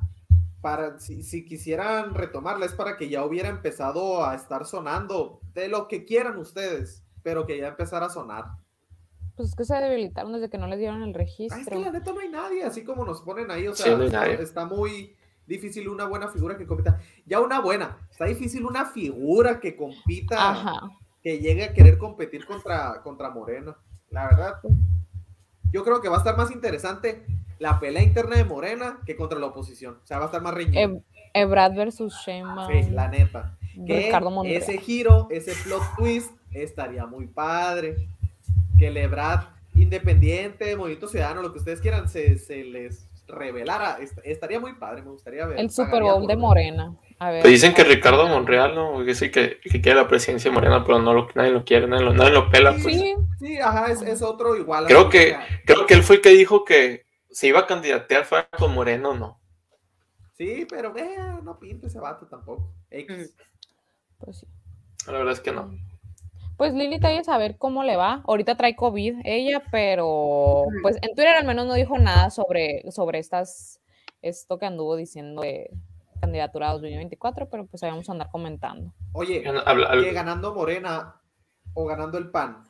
para 0.61 0.99
si, 0.99 1.23
si 1.23 1.45
quisieran 1.45 2.13
retomarla 2.13 2.65
es 2.65 2.73
para 2.73 2.95
que 2.97 3.09
ya 3.09 3.25
hubiera 3.25 3.49
empezado 3.49 4.23
a 4.25 4.35
estar 4.35 4.65
sonando 4.65 5.39
de 5.53 5.67
lo 5.69 5.87
que 5.87 6.05
quieran 6.05 6.37
ustedes, 6.37 7.03
pero 7.23 7.45
que 7.47 7.57
ya 7.57 7.69
empezara 7.69 8.05
a 8.07 8.09
sonar. 8.09 8.45
Pues 9.35 9.49
es 9.49 9.55
que 9.55 9.65
se 9.65 9.75
debilitaron 9.75 10.31
desde 10.33 10.49
que 10.49 10.57
no 10.59 10.67
les 10.67 10.77
dieron 10.77 11.01
el 11.01 11.07
Ah, 11.09 11.11
es 11.11 11.17
registro. 11.17 11.77
que 11.77 11.79
la 11.85 11.91
neta 11.91 12.13
no 12.13 12.19
hay 12.19 12.29
nadie, 12.29 12.63
así 12.63 12.83
como 12.83 13.03
nos 13.05 13.21
ponen 13.21 13.49
ahí, 13.49 13.67
o 13.67 13.73
Sí, 13.73 13.83
sea, 13.83 13.95
no 13.95 14.01
hay 14.01 14.07
está, 14.07 14.19
nadie. 14.19 14.41
está 14.43 14.65
muy 14.65 15.15
difícil 15.47 15.87
una 15.89 16.05
buena 16.05 16.27
figura 16.27 16.55
que 16.57 16.67
compita. 16.67 16.99
Ya 17.25 17.39
una 17.39 17.59
buena, 17.59 17.97
está 18.11 18.25
difícil 18.25 18.65
una 18.65 18.85
figura 18.85 19.59
que 19.59 19.75
compita, 19.75 20.51
Ajá. 20.51 20.89
que 21.21 21.39
llegue 21.39 21.63
a 21.63 21.73
querer 21.73 21.97
competir 21.97 22.45
contra, 22.45 23.01
contra 23.01 23.29
Morena. 23.31 23.75
La 24.11 24.27
verdad, 24.27 24.59
yo 25.71 25.83
creo 25.83 25.99
que 25.99 26.09
va 26.09 26.15
a 26.17 26.19
estar 26.19 26.37
más 26.37 26.51
interesante 26.51 27.25
la 27.59 27.79
pelea 27.79 28.03
interna 28.03 28.35
de 28.35 28.43
Morena 28.45 28.99
que 29.05 29.15
contra 29.15 29.39
la 29.39 29.47
oposición. 29.47 29.97
O 30.03 30.07
sea, 30.07 30.17
va 30.17 30.23
a 30.23 30.27
estar 30.27 30.41
más 30.41 30.53
reñido. 30.53 30.81
Eb- 30.81 31.01
Ebrad 31.33 31.73
versus 31.75 32.13
Sheinbaum. 32.25 32.71
Sí, 32.71 32.89
la 32.91 33.07
neta. 33.07 33.57
Que 33.87 34.03
Ricardo 34.05 34.29
Monreal. 34.29 34.61
ese 34.61 34.77
giro, 34.77 35.27
ese 35.31 35.53
plot 35.63 35.81
twist, 35.97 36.31
estaría 36.51 37.05
muy 37.07 37.25
padre. 37.27 37.95
Que 38.77 38.87
el 38.87 38.97
Ebrad, 38.97 39.41
independiente, 39.97 40.75
Movimiento 40.75 41.07
Ciudadano, 41.07 41.41
lo 41.41 41.51
que 41.53 41.59
ustedes 41.59 41.79
quieran, 41.81 42.07
se, 42.09 42.37
se 42.37 42.63
les 42.63 43.07
revelara. 43.27 43.97
Est- 44.01 44.17
estaría 44.23 44.59
muy 44.59 44.73
padre, 44.73 45.01
me 45.01 45.11
gustaría 45.11 45.45
ver. 45.45 45.59
El 45.59 45.69
Super 45.69 46.03
Bowl 46.03 46.27
de. 46.27 46.35
Morena. 46.35 46.93
A 47.19 47.31
ver. 47.31 47.43
Te 47.43 47.49
dicen 47.49 47.73
que. 47.73 47.83
Ricardo 47.83 48.27
Monreal, 48.27 48.75
¿no? 48.75 49.03
Que 49.05 49.15
sí, 49.15 49.31
que, 49.31 49.59
que 49.63 49.81
quiere 49.81 49.95
la 50.01 50.07
presidencia 50.07 50.49
de 50.51 50.55
Morena, 50.55 50.83
pero 50.85 50.99
no 50.99 51.13
lo, 51.13 51.27
nadie 51.35 51.51
lo 51.51 51.63
quiere, 51.63 51.87
nadie 51.87 52.03
lo, 52.03 52.13
nadie 52.13 52.31
lo 52.31 52.49
pela. 52.49 52.71
Pues. 52.73 52.83
Sí, 52.83 53.15
Sí, 53.39 53.57
ajá, 53.59 53.91
es, 53.91 54.01
es 54.01 54.21
otro 54.21 54.55
igual. 54.55 54.85
Creo 54.85 55.09
que- 55.09 55.35
Creo 55.65 55.85
que 55.85 55.93
él 55.95 56.03
fue 56.03 56.17
el 56.17 56.21
que 56.21 56.29
dijo 56.29 56.63
que 56.65 57.05
se 57.33 57.47
iba 57.47 57.59
a 57.59 57.67
candidatear 57.67 58.25
fuera 58.25 58.47
con 58.57 58.73
Moreno, 58.73 59.15
¿no? 59.15 59.39
Sí, 60.33 60.65
pero 60.69 60.95
eh, 60.97 61.17
no 61.43 61.59
pinta 61.59 61.87
ese 61.87 61.99
vato 61.99 62.27
tampoco. 62.27 62.73
X. 62.89 63.35
pues 64.19 64.37
sí. 64.39 64.47
La 65.07 65.13
verdad 65.13 65.33
es 65.33 65.41
que 65.41 65.51
no. 65.51 65.71
Pues 66.57 66.73
Lili 66.73 66.99
Telles, 66.99 67.27
a 67.27 67.37
ver 67.37 67.57
cómo 67.57 67.83
le 67.83 67.97
va. 67.97 68.23
Ahorita 68.27 68.55
trae 68.55 68.75
COVID 68.75 69.21
ella, 69.25 69.63
pero 69.71 70.65
pues 70.81 70.97
en 71.01 71.15
Twitter 71.15 71.35
al 71.35 71.45
menos 71.45 71.65
no 71.65 71.73
dijo 71.73 71.97
nada 71.97 72.29
sobre, 72.29 72.89
sobre 72.91 73.19
estas, 73.19 73.81
esto 74.21 74.59
que 74.59 74.67
anduvo 74.67 74.95
diciendo 74.95 75.41
de 75.41 75.71
candidatura 76.21 76.69
a 76.69 76.73
2024, 76.73 77.49
pero 77.49 77.65
pues 77.65 77.81
ahí 77.83 77.89
vamos 77.89 78.07
a 78.07 78.11
andar 78.13 78.29
comentando. 78.31 78.93
Oye, 79.11 79.41
que 79.41 80.13
ganando 80.13 80.53
Morena 80.53 81.19
o 81.73 81.85
ganando 81.85 82.19
el 82.19 82.29
PAN, 82.29 82.63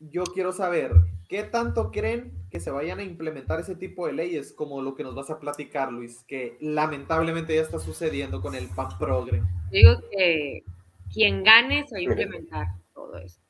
yo 0.00 0.24
quiero 0.24 0.52
saber 0.52 0.92
qué 1.32 1.44
tanto 1.44 1.90
creen 1.90 2.30
que 2.50 2.60
se 2.60 2.70
vayan 2.70 2.98
a 2.98 3.02
implementar 3.04 3.58
ese 3.58 3.74
tipo 3.74 4.06
de 4.06 4.12
leyes 4.12 4.52
como 4.52 4.82
lo 4.82 4.94
que 4.94 5.02
nos 5.02 5.14
vas 5.14 5.30
a 5.30 5.40
platicar, 5.40 5.90
Luis, 5.90 6.24
que 6.28 6.58
lamentablemente 6.60 7.54
ya 7.54 7.62
está 7.62 7.78
sucediendo 7.78 8.42
con 8.42 8.54
el 8.54 8.68
PAN 8.68 8.98
Progre. 8.98 9.42
Digo 9.70 9.92
que 10.10 10.62
quien 11.10 11.42
gane 11.42 11.86
se 11.88 11.94
va 11.94 11.98
a 12.00 12.02
implementar 12.02 12.66
todo 12.92 13.16
eso. 13.16 13.40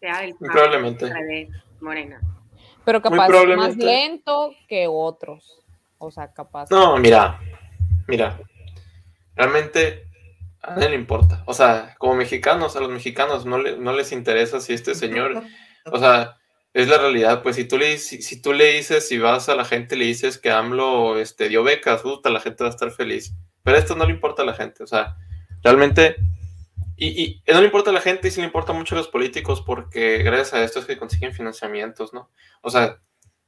Sea 0.00 0.24
el 0.24 0.34
PAN, 0.34 0.50
probablemente. 0.50 1.08
Morena. 1.80 2.20
Pero 2.84 3.00
capaz 3.00 3.28
más 3.56 3.76
lento 3.76 4.52
que 4.66 4.88
otros. 4.88 5.62
O 5.98 6.10
sea, 6.10 6.32
capaz. 6.32 6.68
No, 6.72 6.96
mira, 6.96 7.38
mira, 8.08 8.40
realmente 9.36 10.08
a 10.62 10.74
nadie 10.74 10.88
le 10.88 10.96
importa. 10.96 11.44
O 11.46 11.54
sea, 11.54 11.94
como 11.96 12.16
mexicanos, 12.16 12.74
a 12.74 12.80
los 12.80 12.90
mexicanos 12.90 13.46
no, 13.46 13.58
le- 13.58 13.78
no 13.78 13.92
les 13.92 14.10
interesa 14.10 14.58
si 14.58 14.72
este 14.72 14.96
señor, 14.96 15.44
o 15.92 15.96
sea, 16.00 16.38
es 16.74 16.88
la 16.88 16.98
realidad. 16.98 17.42
Pues 17.42 17.56
si 17.56 17.64
tú 17.64 17.78
le, 17.78 17.96
si, 17.98 18.20
si 18.20 18.42
tú 18.42 18.52
le 18.52 18.74
dices, 18.74 19.08
si 19.08 19.18
vas 19.18 19.48
a 19.48 19.54
la 19.54 19.64
gente 19.64 19.94
y 19.94 19.98
le 19.98 20.04
dices 20.06 20.38
que 20.38 20.50
AMLO 20.50 21.18
este, 21.18 21.48
dio 21.48 21.62
becas, 21.62 22.02
puta, 22.02 22.28
la 22.30 22.40
gente 22.40 22.64
va 22.64 22.68
a 22.68 22.72
estar 22.72 22.90
feliz. 22.90 23.32
Pero 23.62 23.78
esto 23.78 23.94
no 23.96 24.04
le 24.04 24.12
importa 24.12 24.42
a 24.42 24.44
la 24.44 24.52
gente, 24.52 24.82
o 24.82 24.86
sea, 24.86 25.16
realmente, 25.62 26.16
y, 26.96 27.22
y 27.22 27.42
no 27.50 27.60
le 27.60 27.66
importa 27.66 27.90
a 27.90 27.94
la 27.94 28.02
gente 28.02 28.28
y 28.28 28.30
sí 28.30 28.40
le 28.40 28.46
importa 28.46 28.74
mucho 28.74 28.94
a 28.94 28.98
los 28.98 29.08
políticos 29.08 29.62
porque 29.62 30.18
gracias 30.18 30.52
a 30.52 30.62
esto 30.62 30.80
es 30.80 30.84
que 30.84 30.98
consiguen 30.98 31.32
financiamientos, 31.32 32.12
¿no? 32.12 32.30
O 32.60 32.68
sea, 32.68 33.00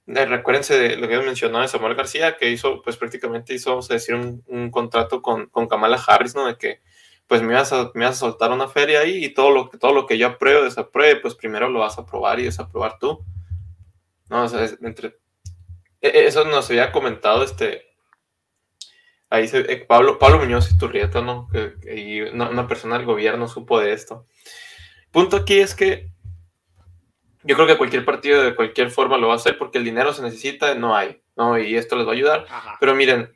eh, 0.06 0.24
recuérdense 0.24 0.78
de 0.78 0.96
lo 0.96 1.08
que 1.08 1.18
mencionó 1.18 1.60
de 1.60 1.68
Samuel 1.68 1.96
García, 1.96 2.36
que 2.36 2.50
hizo, 2.50 2.80
pues 2.82 2.96
prácticamente 2.96 3.54
hizo, 3.54 3.70
vamos 3.70 3.90
a 3.90 3.94
decir, 3.94 4.14
un, 4.14 4.42
un 4.46 4.70
contrato 4.70 5.20
con, 5.20 5.46
con 5.46 5.66
Kamala 5.66 6.02
Harris, 6.06 6.34
¿no? 6.34 6.46
De 6.46 6.56
que, 6.56 6.80
pues 7.26 7.42
me 7.42 7.54
vas, 7.54 7.72
a, 7.72 7.90
me 7.94 8.04
vas 8.04 8.16
a 8.16 8.20
soltar 8.20 8.52
una 8.52 8.68
feria 8.68 9.00
ahí 9.00 9.24
y 9.24 9.34
todo 9.34 9.50
lo, 9.50 9.70
que- 9.70 9.78
todo 9.78 9.92
lo 9.92 10.06
que 10.06 10.16
yo 10.18 10.28
apruebe 10.28 10.60
o 10.60 10.64
desapruebe, 10.64 11.16
pues 11.20 11.34
primero 11.34 11.68
lo 11.68 11.80
vas 11.80 11.98
a 11.98 12.02
aprobar 12.02 12.38
y 12.40 12.44
desaprobar 12.44 12.98
tú. 12.98 13.24
No, 14.28 14.44
o 14.44 14.48
sea, 14.48 14.62
es 14.64 14.78
entre... 14.82 15.18
e- 16.00 16.08
e- 16.08 16.26
Eso 16.26 16.44
nos 16.44 16.68
había 16.70 16.92
comentado 16.92 17.42
este... 17.42 17.82
Ahí 19.28 19.48
se, 19.48 19.60
eh, 19.72 19.84
Pablo, 19.84 20.18
Pablo 20.20 20.38
Muñoz 20.38 20.70
y 20.70 20.78
Turrieta, 20.78 21.20
¿no? 21.20 21.48
Que- 21.50 21.74
y 21.96 22.20
una, 22.20 22.48
una 22.48 22.68
persona 22.68 22.96
del 22.96 23.06
gobierno 23.06 23.48
supo 23.48 23.80
de 23.80 23.92
esto. 23.92 24.26
Punto 25.10 25.36
aquí 25.36 25.58
es 25.58 25.74
que 25.74 26.10
yo 27.42 27.54
creo 27.56 27.66
que 27.66 27.76
cualquier 27.78 28.04
partido 28.04 28.42
de 28.42 28.54
cualquier 28.54 28.90
forma 28.90 29.18
lo 29.18 29.28
va 29.28 29.34
a 29.34 29.36
hacer 29.36 29.58
porque 29.58 29.78
el 29.78 29.84
dinero 29.84 30.12
se 30.12 30.22
necesita, 30.22 30.74
no 30.74 30.96
hay, 30.96 31.22
¿no? 31.36 31.58
Y 31.58 31.76
esto 31.76 31.96
les 31.96 32.06
va 32.06 32.10
a 32.10 32.14
ayudar. 32.14 32.46
Ajá. 32.48 32.76
Pero 32.80 32.94
miren, 32.94 33.35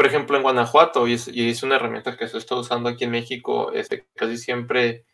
por 0.00 0.06
ejemplo, 0.06 0.34
en 0.34 0.42
Guanajuato, 0.42 1.06
y 1.06 1.12
es, 1.12 1.28
y 1.28 1.50
es 1.50 1.62
una 1.62 1.76
herramienta 1.76 2.16
que 2.16 2.26
se 2.26 2.38
está 2.38 2.54
usando 2.54 2.88
aquí 2.88 3.04
en 3.04 3.10
México, 3.10 3.70
este, 3.74 4.06
casi 4.16 4.38
siempre 4.38 5.04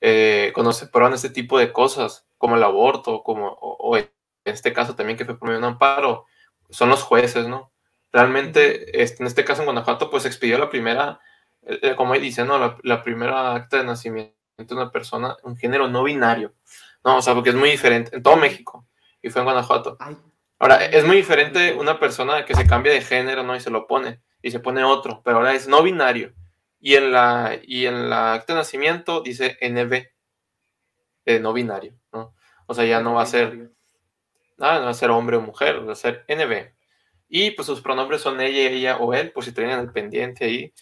eh, 0.00 0.52
cuando 0.54 0.72
se 0.72 0.86
prueban 0.86 1.14
este 1.14 1.30
tipo 1.30 1.58
de 1.58 1.72
cosas, 1.72 2.24
como 2.38 2.54
el 2.54 2.62
aborto, 2.62 3.24
como, 3.24 3.48
o, 3.48 3.76
o 3.76 3.96
en 3.96 4.08
este 4.44 4.72
caso 4.72 4.94
también 4.94 5.18
que 5.18 5.24
fue 5.24 5.36
por 5.36 5.48
medio 5.48 5.60
de 5.60 5.66
un 5.66 5.72
amparo, 5.72 6.26
son 6.70 6.90
los 6.90 7.02
jueces, 7.02 7.48
¿no? 7.48 7.72
Realmente, 8.12 9.02
este, 9.02 9.24
en 9.24 9.26
este 9.26 9.44
caso 9.44 9.62
en 9.62 9.66
Guanajuato, 9.66 10.10
pues 10.10 10.26
expidió 10.26 10.58
la 10.58 10.70
primera, 10.70 11.18
eh, 11.62 11.80
eh, 11.82 11.94
como 11.96 12.12
ahí 12.12 12.20
dice, 12.20 12.44
¿no? 12.44 12.56
La, 12.56 12.78
la 12.84 13.02
primera 13.02 13.52
acta 13.56 13.78
de 13.78 13.84
nacimiento 13.84 14.36
de 14.56 14.74
una 14.74 14.92
persona, 14.92 15.36
un 15.42 15.56
género 15.56 15.88
no 15.88 16.04
binario, 16.04 16.54
¿no? 17.04 17.16
O 17.16 17.20
sea, 17.20 17.34
porque 17.34 17.50
es 17.50 17.56
muy 17.56 17.68
diferente 17.68 18.14
en 18.14 18.22
todo 18.22 18.36
México, 18.36 18.86
y 19.20 19.28
fue 19.28 19.40
en 19.40 19.46
Guanajuato. 19.46 19.96
Ay, 19.98 20.16
Ahora, 20.58 20.84
es 20.86 21.04
muy 21.04 21.16
diferente 21.16 21.74
una 21.74 21.98
persona 21.98 22.44
que 22.44 22.54
se 22.54 22.66
cambia 22.66 22.92
de 22.92 23.00
género, 23.02 23.42
¿no? 23.42 23.54
Y 23.56 23.60
se 23.60 23.70
lo 23.70 23.86
pone, 23.86 24.20
y 24.42 24.50
se 24.50 24.60
pone 24.60 24.84
otro, 24.84 25.20
pero 25.24 25.38
ahora 25.38 25.54
es 25.54 25.68
no 25.68 25.82
binario. 25.82 26.32
Y 26.80 26.94
en 26.96 27.12
la, 27.12 27.58
y 27.62 27.86
en 27.86 28.08
la 28.10 28.34
acta 28.34 28.52
de 28.52 28.58
nacimiento 28.60 29.20
dice 29.20 29.56
NB, 29.60 30.06
eh, 31.26 31.40
no 31.40 31.52
binario, 31.52 31.94
¿no? 32.12 32.34
O 32.66 32.74
sea, 32.74 32.84
ya 32.84 33.00
no 33.00 33.14
va 33.14 33.22
a 33.22 33.26
ser, 33.26 33.70
nada, 34.56 34.78
no 34.78 34.84
va 34.86 34.90
a 34.90 34.94
ser 34.94 35.10
hombre 35.10 35.36
o 35.36 35.40
mujer, 35.40 35.86
va 35.86 35.92
a 35.92 35.96
ser 35.96 36.24
NB. 36.28 36.72
Y 37.28 37.50
pues 37.52 37.66
sus 37.66 37.80
pronombres 37.80 38.20
son 38.20 38.40
ella, 38.40 38.70
ella 38.70 38.96
o 38.98 39.12
él, 39.14 39.32
por 39.32 39.44
si 39.44 39.52
tenían 39.52 39.80
el 39.80 39.92
pendiente 39.92 40.44
ahí. 40.44 40.72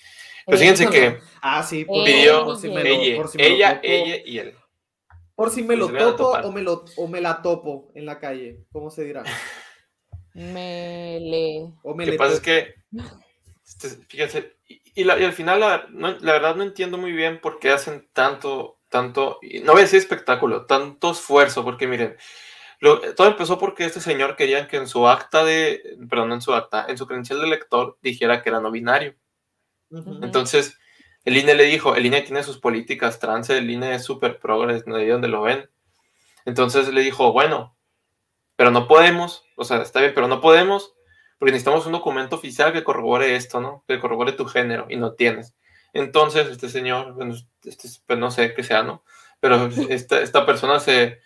Pero 0.47 0.59
fíjense 0.59 0.88
que 0.91 1.21
Ah, 1.41 1.62
sí, 1.62 1.85
por, 1.85 2.05
pidió 2.05 2.45
por 2.45 2.57
si 2.57 2.69
me 2.69 2.85
lo- 2.85 2.91
ella, 2.91 3.17
por 3.17 3.29
si 3.29 3.38
me 3.38 3.49
lo 3.49 3.55
ella, 3.55 3.69
topo- 3.76 3.81
ella 3.85 4.17
y 4.25 4.38
él. 4.38 4.55
Por 5.35 5.50
si 5.50 5.62
me 5.62 5.76
lo 5.76 5.88
Pues 5.88 6.02
a 6.02 6.17
topo 6.17 6.49
o 6.49 6.52
me, 6.52 6.62
lo, 6.62 6.85
o 6.97 7.09
me 7.09 7.21
la 7.21 7.41
topo 7.43 7.91
en 7.95 8.07
la 8.07 8.19
calle, 8.19 8.64
¿cómo 8.71 8.91
se 8.91 9.05
dirá? 9.05 9.23
Me 10.35 11.19
le. 11.21 11.73
O 11.83 11.95
me 11.95 12.05
Lo 12.05 12.07
que 12.07 12.11
le 12.12 12.19
pasa 12.19 12.35
es 12.35 12.41
que, 12.41 12.75
este, 13.67 13.89
fíjense, 14.09 14.57
y, 14.69 14.83
y 14.95 15.05
la- 15.05 15.19
y 15.19 15.25
al 15.25 15.33
final 15.33 15.61
la, 15.61 15.87
no- 15.91 16.19
la 16.19 16.33
verdad 16.33 16.57
no 16.57 16.62
entiendo 16.62 16.99
muy 16.99 17.12
bien 17.12 17.41
por 17.41 17.59
qué 17.59 17.71
hacen 17.71 18.09
tanto, 18.12 18.79
tanto, 18.89 19.39
y 19.43 19.61
no 19.61 19.73
voy 19.73 19.81
a 19.81 19.85
decir 19.85 19.99
espectáculo, 19.99 20.67
tanto 20.67 21.12
esfuerzo, 21.12 21.65
porque 21.65 21.87
miren, 21.87 22.17
lo- 22.81 23.01
todo 23.15 23.29
empezó 23.29 23.59
porque 23.59 23.85
este 23.85 24.01
señor 24.01 24.37
quería 24.37 24.67
que 24.69 24.77
en 24.77 24.87
su 24.89 25.07
acta 25.09 25.45
de, 25.45 25.83
perdón, 26.11 26.31
no 26.31 26.35
en 26.37 26.41
su 26.43 26.53
acta, 26.55 26.87
en 26.89 26.99
su 26.99 27.07
credencial 27.07 27.41
de 27.41 27.47
lector 27.49 27.99
dijera 28.03 28.43
que 28.43 28.49
era 28.51 28.61
no 28.61 28.71
binario. 28.71 29.15
Entonces, 30.23 30.79
el 31.25 31.37
INE 31.37 31.55
le 31.55 31.65
dijo, 31.65 31.95
el 31.95 32.07
INE 32.07 32.23
tiene 32.23 32.43
sus 32.43 32.59
políticas 32.59 33.19
trans, 33.21 33.51
el 33.51 33.71
INE 33.71 33.95
es 33.95 34.05
súper 34.05 34.39
progres, 34.41 34.87
¿no? 34.87 34.97
ahí 34.97 35.07
donde 35.07 35.29
lo 35.29 35.43
ven. 35.43 35.71
Entonces 36.45 36.93
le 36.93 37.03
dijo, 37.03 37.33
bueno, 37.33 37.77
pero 38.62 38.71
no 38.71 38.87
podemos, 38.87 39.45
o 39.57 39.64
sea, 39.64 39.83
está 39.83 39.99
bien, 39.99 40.12
pero 40.14 40.28
no 40.28 40.40
podemos, 40.40 40.95
porque 41.37 41.50
necesitamos 41.50 41.85
un 41.87 41.90
documento 41.90 42.37
oficial 42.37 42.73
que 42.73 42.85
corrobore 42.85 43.35
esto, 43.35 43.61
¿no? 43.61 43.83
Que 43.88 43.99
corrobore 43.99 44.35
tu 44.35 44.47
género, 44.47 44.87
y 44.88 44.95
no 44.95 45.14
tienes. 45.14 45.57
Entonces, 45.92 46.47
este 46.47 46.69
señor, 46.69 47.14
bueno, 47.14 47.35
este, 47.64 47.88
pues 48.07 48.19
no 48.21 48.31
sé 48.31 48.54
qué 48.54 48.62
sea, 48.62 48.85
¿no? 48.85 49.02
Pero 49.40 49.66
esta, 49.88 50.21
esta 50.21 50.47
persona 50.47 50.78
se 50.78 51.19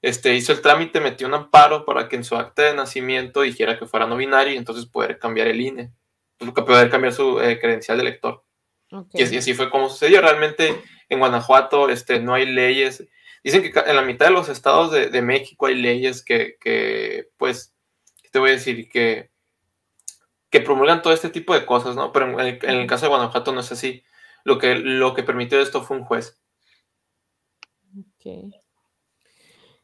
este, 0.00 0.34
hizo 0.34 0.52
el 0.52 0.62
trámite, 0.62 0.98
metió 0.98 1.26
un 1.26 1.34
amparo 1.34 1.84
para 1.84 2.08
que 2.08 2.16
en 2.16 2.24
su 2.24 2.36
acta 2.36 2.62
de 2.62 2.74
nacimiento 2.74 3.42
dijera 3.42 3.78
que 3.78 3.84
fuera 3.84 4.06
no 4.06 4.16
binario 4.16 4.54
y 4.54 4.56
entonces 4.56 4.86
poder 4.86 5.18
cambiar 5.18 5.48
el 5.48 5.60
INE. 5.60 5.92
poder 6.38 6.88
cambiar 6.88 7.12
su 7.12 7.38
eh, 7.42 7.60
credencial 7.60 7.98
de 7.98 8.04
elector. 8.04 8.46
Ok. 8.92 9.08
Y 9.12 9.24
así, 9.24 9.36
así 9.36 9.52
fue 9.52 9.68
como 9.68 9.90
sucedió. 9.90 10.22
Realmente 10.22 10.74
en 11.10 11.18
Guanajuato 11.18 11.90
este, 11.90 12.18
no 12.18 12.32
hay 12.32 12.46
leyes. 12.46 13.06
Dicen 13.44 13.62
que 13.62 13.78
en 13.78 13.96
la 13.96 14.02
mitad 14.02 14.26
de 14.26 14.32
los 14.32 14.48
estados 14.48 14.90
de, 14.92 15.22
México 15.22 15.66
hay 15.66 15.76
leyes 15.76 16.24
que, 16.24 16.56
que, 16.60 17.30
pues, 17.36 17.74
¿qué 18.22 18.30
te 18.30 18.38
voy 18.38 18.50
a 18.50 18.54
decir? 18.54 18.88
Que, 18.88 19.30
que 20.50 20.60
promulgan 20.60 21.02
todo 21.02 21.12
este 21.12 21.30
tipo 21.30 21.54
de 21.54 21.64
cosas, 21.64 21.94
¿no? 21.94 22.12
Pero 22.12 22.26
en 22.26 22.40
el, 22.40 22.58
en 22.62 22.76
el 22.76 22.86
caso 22.86 23.06
de 23.06 23.10
Guanajuato 23.10 23.52
no 23.52 23.60
es 23.60 23.72
así. 23.72 24.02
Lo 24.44 24.58
que, 24.58 24.74
lo 24.74 25.14
que 25.14 25.22
permitió 25.22 25.60
esto 25.60 25.82
fue 25.82 25.96
un 25.96 26.04
juez. 26.04 26.40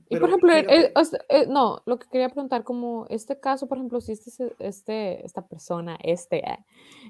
Y 0.08 0.18
por 0.18 0.28
ejemplo, 0.28 0.52
eh, 0.52 0.66
eh, 0.68 0.92
o 0.94 1.04
sea, 1.04 1.18
eh, 1.28 1.46
no, 1.48 1.82
lo 1.86 1.98
que 1.98 2.06
quería 2.10 2.28
preguntar, 2.28 2.62
como 2.62 3.06
este 3.08 3.40
caso, 3.40 3.66
por 3.68 3.78
ejemplo, 3.78 4.00
si 4.00 4.12
este, 4.12 4.54
este, 4.58 5.24
esta 5.24 5.46
persona, 5.46 5.98
este, 6.02 6.38
eh, 6.46 6.58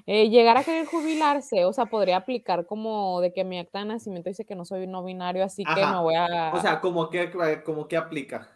eh, 0.05 0.29
llegara 0.29 0.61
a 0.61 0.63
querer 0.63 0.85
jubilarse, 0.85 1.65
o 1.65 1.73
sea, 1.73 1.87
podría 1.87 2.17
aplicar 2.17 2.65
como 2.65 3.19
de 3.21 3.33
que 3.33 3.43
mi 3.43 3.59
acta 3.59 3.79
de 3.79 3.85
nacimiento 3.85 4.29
dice 4.29 4.45
que 4.45 4.55
no 4.55 4.63
soy 4.65 4.87
no 4.87 5.03
binario, 5.03 5.43
así 5.43 5.63
que 5.65 5.85
me 5.85 5.99
voy 5.99 6.15
a, 6.15 6.53
O 6.53 6.61
sea, 6.61 6.79
como 6.79 7.09
que, 7.09 7.31
como 7.65 7.87
que 7.87 7.97
aplica. 7.97 8.49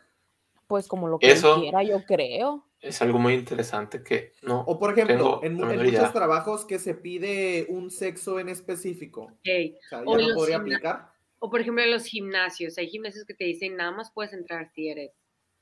pues 0.68 0.88
como 0.88 1.08
lo 1.08 1.20
que 1.20 1.32
Eso- 1.32 1.60
quiera, 1.60 1.84
yo 1.84 2.04
creo. 2.06 2.66
Es 2.82 3.02
algo 3.02 3.20
muy 3.20 3.34
interesante 3.34 4.04
que 4.04 4.32
no. 4.42 4.62
O 4.62 4.80
por 4.80 4.94
ejemplo, 4.94 5.40
Tengo 5.42 5.70
en, 5.70 5.84
muchos 5.84 6.14
trabajos 6.14 6.64
que 6.64 6.80
se 6.80 6.94
pide 6.96 7.66
un 7.68 7.92
sexo 7.92 8.40
en 8.40 8.48
específico. 8.48 9.24
Ok. 9.24 9.32
O 9.34 9.90
sea, 9.90 10.00
O 10.06 10.16
ya 10.16 10.22
no 10.22 10.28
los 10.30 10.34
podría 10.38 10.58
aplicar. 10.58 11.09
O 11.40 11.50
por 11.50 11.62
ejemplo 11.62 11.84
en 11.84 11.92
los 11.92 12.06
gimnasios, 12.06 12.78
hay 12.78 12.90
gimnasios 12.90 13.26
que 13.26 13.34
te 13.34 13.46
dicen 13.46 13.76
nada 13.78 13.92
más 13.92 14.12
puedes 14.12 14.34
entrar 14.34 14.70
si 14.74 14.90
eres 14.90 15.12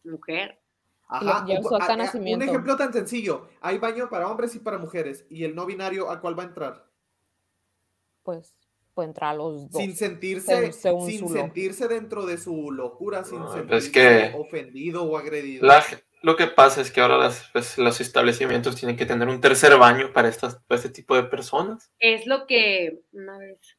mujer. 0.04 0.60
Ajá. 1.10 1.40
a- 1.40 1.46
un 1.46 2.42
ejemplo 2.42 2.76
tan 2.76 2.92
sencillo. 2.92 3.48
Hay 3.62 3.78
baño 3.78 4.10
para 4.10 4.28
hombres 4.28 4.54
y 4.56 4.60
para 4.60 4.78
mujeres. 4.78 5.26
¿Y 5.30 5.46
el 5.46 5.56
no 5.56 5.66
binario 5.66 6.10
a 6.12 6.20
cuál 6.20 6.38
va 6.38 6.44
a 6.44 6.48
entrar? 6.48 6.86
Pues 8.24 8.54
puede 8.94 9.08
entrar 9.10 9.30
a 9.32 9.38
los 9.38 9.70
dos. 9.70 9.82
Sin 9.82 9.96
sentirse, 9.96 10.54
según- 10.74 10.74
según 10.74 11.08
sin 11.10 11.30
sentirse 11.30 11.88
dentro 11.88 12.26
de 12.26 12.38
su 12.38 12.72
locura, 12.74 13.24
sin 13.24 13.40
No, 13.40 13.54
sentirse 13.54 13.78
es 13.88 13.90
que- 13.90 14.38
ofendido 14.38 15.04
o 15.04 15.18
agredido. 15.18 15.66
La- 15.66 15.82
lo 16.24 16.36
que 16.36 16.48
pasa 16.48 16.82
es 16.82 16.92
que 16.92 17.00
ahora 17.00 17.18
las, 17.18 17.50
pues, 17.54 17.78
los 17.78 18.02
establecimientos 18.02 18.76
tienen 18.76 18.98
que 18.98 19.06
tener 19.06 19.30
un 19.30 19.40
tercer 19.40 19.78
baño 19.78 20.12
para, 20.12 20.28
estas, 20.28 20.56
para 20.68 20.78
este 20.78 20.90
tipo 20.90 21.16
de 21.16 21.24
personas. 21.24 21.90
Es 22.00 22.26
lo 22.26 22.48
que 22.48 23.04
una 23.14 23.38
vez. 23.38 23.78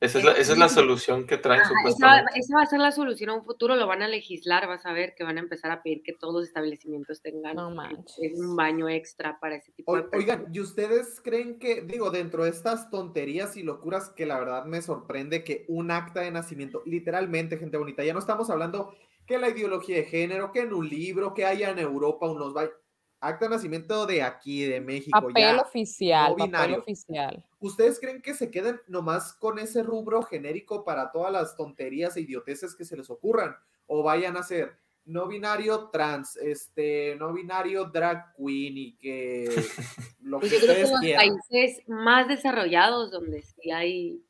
Esa 0.00 0.18
es 0.18 0.24
la, 0.24 0.32
esa 0.32 0.52
es 0.52 0.58
la 0.58 0.68
solución 0.68 1.26
que 1.26 1.38
traen 1.38 1.60
Ajá, 1.60 1.70
esa, 1.70 1.74
va- 1.74 1.90
supuestamente. 1.90 2.38
esa 2.38 2.54
va 2.56 2.62
a 2.62 2.66
ser 2.66 2.78
la 2.78 2.92
solución 2.92 3.30
a 3.30 3.34
un 3.34 3.44
futuro, 3.44 3.74
lo 3.74 3.86
van 3.88 4.02
a 4.02 4.06
legislar, 4.08 4.68
vas 4.68 4.86
a 4.86 4.92
ver 4.92 5.14
que 5.16 5.24
van 5.24 5.38
a 5.38 5.40
empezar 5.40 5.72
a 5.72 5.82
pedir 5.82 6.02
que 6.04 6.12
todos 6.12 6.32
los 6.34 6.44
establecimientos 6.44 7.20
tengan 7.20 7.56
No 7.56 7.68
un- 7.68 7.74
manches. 7.76 8.38
un 8.38 8.54
baño 8.54 8.88
extra 8.88 9.40
para 9.40 9.56
ese 9.56 9.72
tipo 9.72 9.90
O- 9.90 9.96
de 9.96 10.02
personas. 10.04 10.36
Oigan, 10.38 10.54
¿y 10.54 10.60
ustedes 10.60 11.20
creen 11.20 11.58
que, 11.58 11.82
digo, 11.82 12.10
dentro 12.10 12.44
de 12.44 12.50
estas 12.50 12.90
tonterías 12.90 13.56
y 13.56 13.64
locuras 13.64 14.10
que 14.10 14.24
la 14.24 14.38
verdad 14.38 14.64
me 14.66 14.82
sorprende 14.82 15.42
que 15.42 15.64
un 15.66 15.90
acta 15.90 16.20
de 16.20 16.30
nacimiento, 16.30 16.82
literalmente, 16.86 17.58
gente 17.58 17.76
bonita, 17.76 18.04
ya 18.04 18.12
no 18.12 18.20
estamos 18.20 18.50
hablando 18.50 18.94
que 19.26 19.36
la 19.38 19.48
ideología 19.48 19.96
de 19.96 20.04
género, 20.04 20.52
que 20.52 20.60
en 20.60 20.72
un 20.72 20.88
libro, 20.88 21.34
que 21.34 21.44
haya 21.44 21.70
en 21.70 21.78
Europa 21.80 22.30
unos 22.30 22.56
va- 22.56 22.70
acta 23.20 23.46
de 23.46 23.50
nacimiento 23.50 24.06
de 24.06 24.22
aquí, 24.22 24.64
de 24.64 24.80
México, 24.80 25.20
Papel 25.20 25.56
ya. 25.56 25.60
oficial, 25.60 26.34
no 26.36 26.50
papel 26.50 26.74
oficial. 26.74 27.44
¿Ustedes 27.60 27.98
creen 27.98 28.22
que 28.22 28.34
se 28.34 28.50
queden 28.50 28.80
nomás 28.86 29.32
con 29.32 29.58
ese 29.58 29.82
rubro 29.82 30.22
genérico 30.22 30.84
para 30.84 31.10
todas 31.10 31.32
las 31.32 31.56
tonterías 31.56 32.16
e 32.16 32.20
idioteces 32.20 32.74
que 32.76 32.84
se 32.84 32.96
les 32.96 33.10
ocurran? 33.10 33.56
¿O 33.86 34.02
vayan 34.02 34.36
a 34.36 34.42
ser 34.42 34.76
no 35.04 35.26
binario 35.26 35.88
trans, 35.88 36.36
este, 36.36 37.16
no 37.16 37.32
binario 37.32 37.86
drag 37.86 38.34
queen 38.36 38.76
y 38.76 38.92
que 38.98 39.46
lo 40.20 40.38
que 40.38 40.48
Pues 40.48 40.52
yo 40.52 40.58
creo 40.60 40.76
que 40.76 40.82
ustedes 40.82 40.90
los 40.90 41.00
quieran? 41.00 41.26
países 41.28 41.82
más 41.88 42.28
desarrollados, 42.28 43.10
donde 43.10 43.42
sí 43.42 43.70
hay 43.70 44.22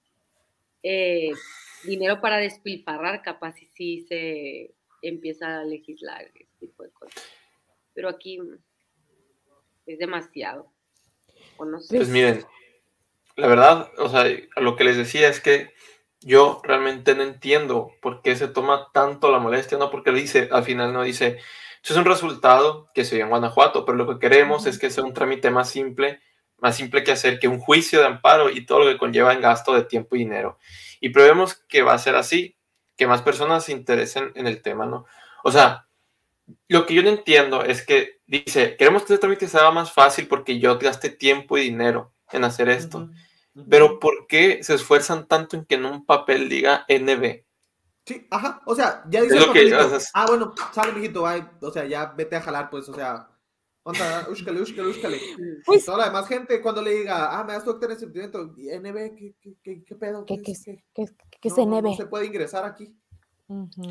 eh, 0.83 1.33
dinero 1.85 2.21
para 2.21 2.37
despilfarrar, 2.39 3.23
capaz 3.23 3.61
y 3.61 3.67
sí 3.67 4.07
se 4.09 4.75
empieza 5.03 5.61
a 5.61 5.65
legislar 5.65 6.31
ese 6.35 6.47
tipo 6.61 6.85
de 6.85 6.91
cosas. 6.91 7.23
Pero 7.95 8.09
aquí 8.09 8.39
es 9.93 9.99
demasiado. 9.99 10.73
O 11.57 11.65
no 11.65 11.81
sé. 11.81 11.97
Pues 11.97 12.09
miren, 12.09 12.45
la 13.37 13.47
verdad, 13.47 13.91
o 13.99 14.09
sea, 14.09 14.25
lo 14.57 14.77
que 14.77 14.85
les 14.85 14.97
decía 14.97 15.29
es 15.29 15.41
que 15.41 15.73
yo 16.21 16.61
realmente 16.65 17.15
no 17.15 17.23
entiendo 17.23 17.93
por 18.03 18.23
qué 18.23 18.37
se 18.37 18.49
toma 18.49 18.89
tanto 18.93 19.31
la 19.31 19.39
molestia, 19.39 19.79
no 19.79 19.91
porque 19.91 20.11
dice, 20.11 20.49
al 20.51 20.65
final 20.65 20.93
no 20.93 21.03
dice, 21.03 21.39
eso 21.83 21.95
es 21.95 21.97
un 21.97 22.05
resultado 22.05 22.91
que 22.95 23.05
se 23.05 23.15
dio 23.15 23.25
en 23.25 23.31
Guanajuato, 23.31 23.85
pero 23.85 23.97
lo 23.97 24.09
que 24.09 24.19
queremos 24.19 24.67
es 24.67 24.79
que 24.79 24.91
sea 24.91 25.05
un 25.05 25.15
trámite 25.15 25.51
más 25.51 25.71
simple, 25.71 26.21
más 26.59 26.77
simple 26.77 27.05
que 27.05 27.13
hacer 27.13 27.39
que 27.39 27.49
un 27.49 27.61
juicio 27.61 28.01
de 28.01 28.07
amparo 28.07 28.51
y 28.51 28.67
todo 28.67 28.81
lo 28.81 28.87
que 28.87 28.99
conlleva 28.99 29.33
en 29.33 29.41
gasto 29.41 29.73
de 29.75 29.85
tiempo 29.85 30.17
y 30.17 30.21
dinero. 30.21 30.59
Y 31.01 31.11
prevemos 31.11 31.55
que 31.55 31.83
va 31.83 31.95
a 31.95 31.99
ser 31.99 32.17
así, 32.17 32.57
que 32.97 33.07
más 33.07 33.23
personas 33.23 33.65
se 33.65 33.73
interesen 33.73 34.33
en 34.35 34.49
el 34.49 34.61
tema, 34.61 34.85
¿no? 34.85 35.07
O 35.45 35.53
sea, 35.53 35.87
lo 36.67 36.85
que 36.87 36.95
yo 36.95 37.03
no 37.03 37.11
entiendo 37.11 37.63
es 37.63 37.87
que 37.87 38.18
dice, 38.29 38.77
queremos 38.77 39.03
que 39.03 39.15
este 39.15 39.19
trámite 39.21 39.49
sea 39.49 39.71
más 39.73 39.93
fácil 39.93 40.29
porque 40.29 40.61
yo 40.61 40.79
gasté 40.79 41.11
tiempo 41.11 41.59
y 41.59 41.63
dinero 41.63 42.13
en 42.31 42.45
hacer 42.45 42.69
esto. 42.69 43.11
Pero 43.69 43.99
¿por 43.99 44.29
qué 44.29 44.63
se 44.63 44.75
esfuerzan 44.75 45.27
tanto 45.27 45.57
en 45.57 45.65
que 45.65 45.75
en 45.75 45.85
un 45.87 46.07
papel 46.07 46.49
diga 46.49 46.85
NB? 46.89 47.43
Sí, 48.07 48.27
ajá, 48.31 48.63
o 48.67 48.75
sea, 48.75 49.03
ya 49.11 49.21
dice 49.23 49.35
Es 49.37 49.41
el 49.43 49.47
lo 49.49 49.53
que- 49.53 49.75
o 49.75 49.99
sea, 49.99 50.11
Ah, 50.15 50.27
bueno, 50.29 50.55
sale, 50.73 50.93
mijito, 50.93 51.27
ay, 51.27 51.45
o 51.61 51.71
sea, 51.73 51.85
ya 51.85 52.07
vete 52.17 52.37
a 52.37 52.41
jalar, 52.41 52.71
pues, 52.71 52.89
o 52.89 52.95
sea, 52.95 53.29
onda, 53.83 54.27
úscale, 54.31 54.63
úscale, 54.63 54.89
úscale. 54.89 55.19
Pues- 55.67 55.83
Y 55.83 55.85
toda 55.85 55.99
la 55.99 56.05
demás 56.07 56.29
gente, 56.29 56.63
cuando 56.63 56.81
le 56.81 56.95
diga, 56.95 57.37
ah, 57.39 57.45
me 57.45 57.53
das 57.55 57.65
tu 57.65 57.71
acta 57.73 57.87
de 57.89 57.95
nacimiento, 57.95 58.55
y 58.57 58.69
NB, 58.71 59.15
¿qué, 59.17 59.35
qué, 59.43 59.55
qué, 59.63 59.85
qué 59.85 59.95
pedo? 59.97 60.25
¿Qué, 60.25 60.41
qué, 60.41 60.53
qué, 60.95 61.05
qué 61.41 61.49
es 61.49 61.57
No, 61.59 61.65
NB? 61.67 61.83
no 61.83 61.95
se 61.97 62.07
puede 62.07 62.27
ingresar 62.27 62.65
aquí. 62.65 62.95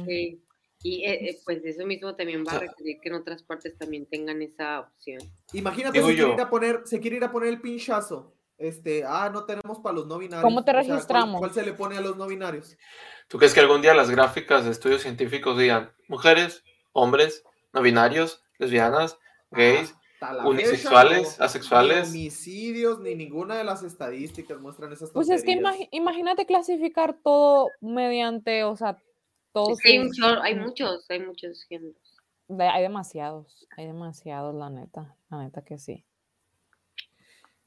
Sí. 0.06 0.42
Y 0.84 1.04
eh, 1.06 1.30
eh, 1.32 1.40
pues 1.44 1.64
eso 1.66 1.86
mismo 1.86 2.16
también 2.16 2.44
va 2.46 2.52
a 2.52 2.56
O 2.56 2.60
sea- 2.60 2.68
requerir 2.70 3.00
que 3.02 3.10
en 3.10 3.16
otras 3.16 3.44
partes 3.44 3.78
también 3.78 4.06
tengan 4.06 4.42
esa 4.42 4.82
opción. 4.82 5.20
Imagínate, 5.54 5.98
Digo 5.98 6.08
se 6.10 6.16
quiere, 6.16 6.34
ir 6.34 6.42
a 6.42 6.50
poner, 6.50 6.82
se 6.86 7.00
quiere 7.00 7.18
ir 7.18 7.24
a 7.24 7.32
poner 7.32 7.50
el 7.50 7.62
pinchazo. 7.62 8.34
Este, 8.60 9.04
ah, 9.06 9.30
no 9.32 9.46
tenemos 9.46 9.80
para 9.80 9.96
los 9.96 10.08
no 10.08 10.18
binarios. 10.18 10.44
¿Cómo 10.44 10.64
te 10.64 10.72
O 10.72 10.74
sea, 10.74 10.82
¿cuál- 10.84 10.92
registramos? 10.92 11.40
¿cuál, 11.40 11.54
se 11.54 11.64
le 11.66 11.74
pone 11.74 11.98
a 11.98 12.02
los 12.02 12.18
no 12.18 12.28
binarios? 12.28 12.76
¿Tú 13.28 13.38
crees 13.38 13.54
que 13.54 13.60
algún 13.60 13.82
día 13.82 13.94
las 13.94 14.10
gráficas 14.10 14.66
de 14.66 14.72
estudios 14.72 15.02
científicos 15.02 15.58
digan 15.58 15.92
mujeres, 16.08 16.64
hombres, 16.92 17.44
no 17.74 17.82
binarios, 17.82 18.44
lesbianas, 18.58 19.18
gays? 19.52 19.94
La 20.20 20.48
unisexuales, 20.48 21.20
fecha, 21.30 21.36
no- 21.40 21.46
asexuales. 21.46 22.12
Ni 22.12 22.22
homicidios, 22.22 23.00
ni 23.02 23.14
ninguna 23.14 23.56
de 23.56 23.64
las 23.64 23.84
estadísticas 23.84 24.60
muestran 24.60 24.92
esas 24.92 25.12
Pues 25.12 25.30
es 25.30 25.44
que 25.44 25.52
imagi- 25.52 25.90
imagínate 25.92 26.48
clasificar 26.48 27.16
todo 27.24 27.70
mediante, 27.82 28.64
o 28.64 28.76
sea, 28.76 28.98
todos. 29.66 29.80
Hay, 29.86 29.98
un 30.00 30.12
hay 30.42 30.56
mm, 30.56 30.60
muchos, 30.60 31.10
hay 31.10 31.20
muchos 31.20 31.64
géneros. 31.64 31.96
de- 32.48 32.68
hay 32.68 32.84
demasiados, 32.84 33.68
hay 33.76 33.88
demasiados, 33.88 34.54
la 34.56 34.70
neta, 34.70 35.16
la 35.30 35.44
neta 35.44 35.64
que 35.64 35.78
sí. 35.78 36.04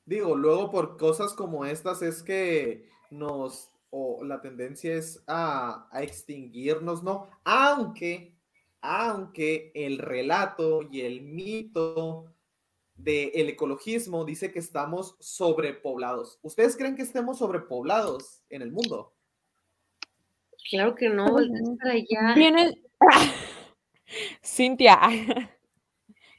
Digo, 0.05 0.37
luego 0.37 0.71
por 0.71 0.97
cosas 0.97 1.35
como 1.35 1.65
estas 1.65 2.03
es 2.03 2.23
que 2.23 2.89
nos, 3.11 3.71
o 3.91 4.25
la 4.25 4.41
tendencia 4.41 4.95
es 4.95 5.23
a, 5.27 5.89
a 5.93 6.03
extinguirnos, 6.03 7.03
¿no? 7.03 7.29
Aunque, 7.45 8.35
aunque 8.81 9.73
el 9.75 9.99
relato 9.99 10.83
y 10.83 11.03
el 11.03 11.23
mito 11.23 12.33
del 12.95 13.49
ecologismo 13.49 14.25
dice 14.25 14.53
que 14.53 14.59
estamos 14.59 15.17
sobrepoblados. 15.21 16.39
¿Ustedes 16.43 16.77
creen 16.77 16.97
que 16.97 17.03
estemos 17.03 17.39
sobrepoblados 17.39 18.43
en 18.51 18.63
el 18.63 18.73
mundo? 18.73 19.15
Claro 20.69 20.95
que 20.95 21.09
no, 21.09 21.27
Pues, 21.27 21.47
estás 21.47 21.77
para 21.79 21.93
allá. 21.93 22.35
Viene. 22.35 22.83
Cintia. 24.45 24.99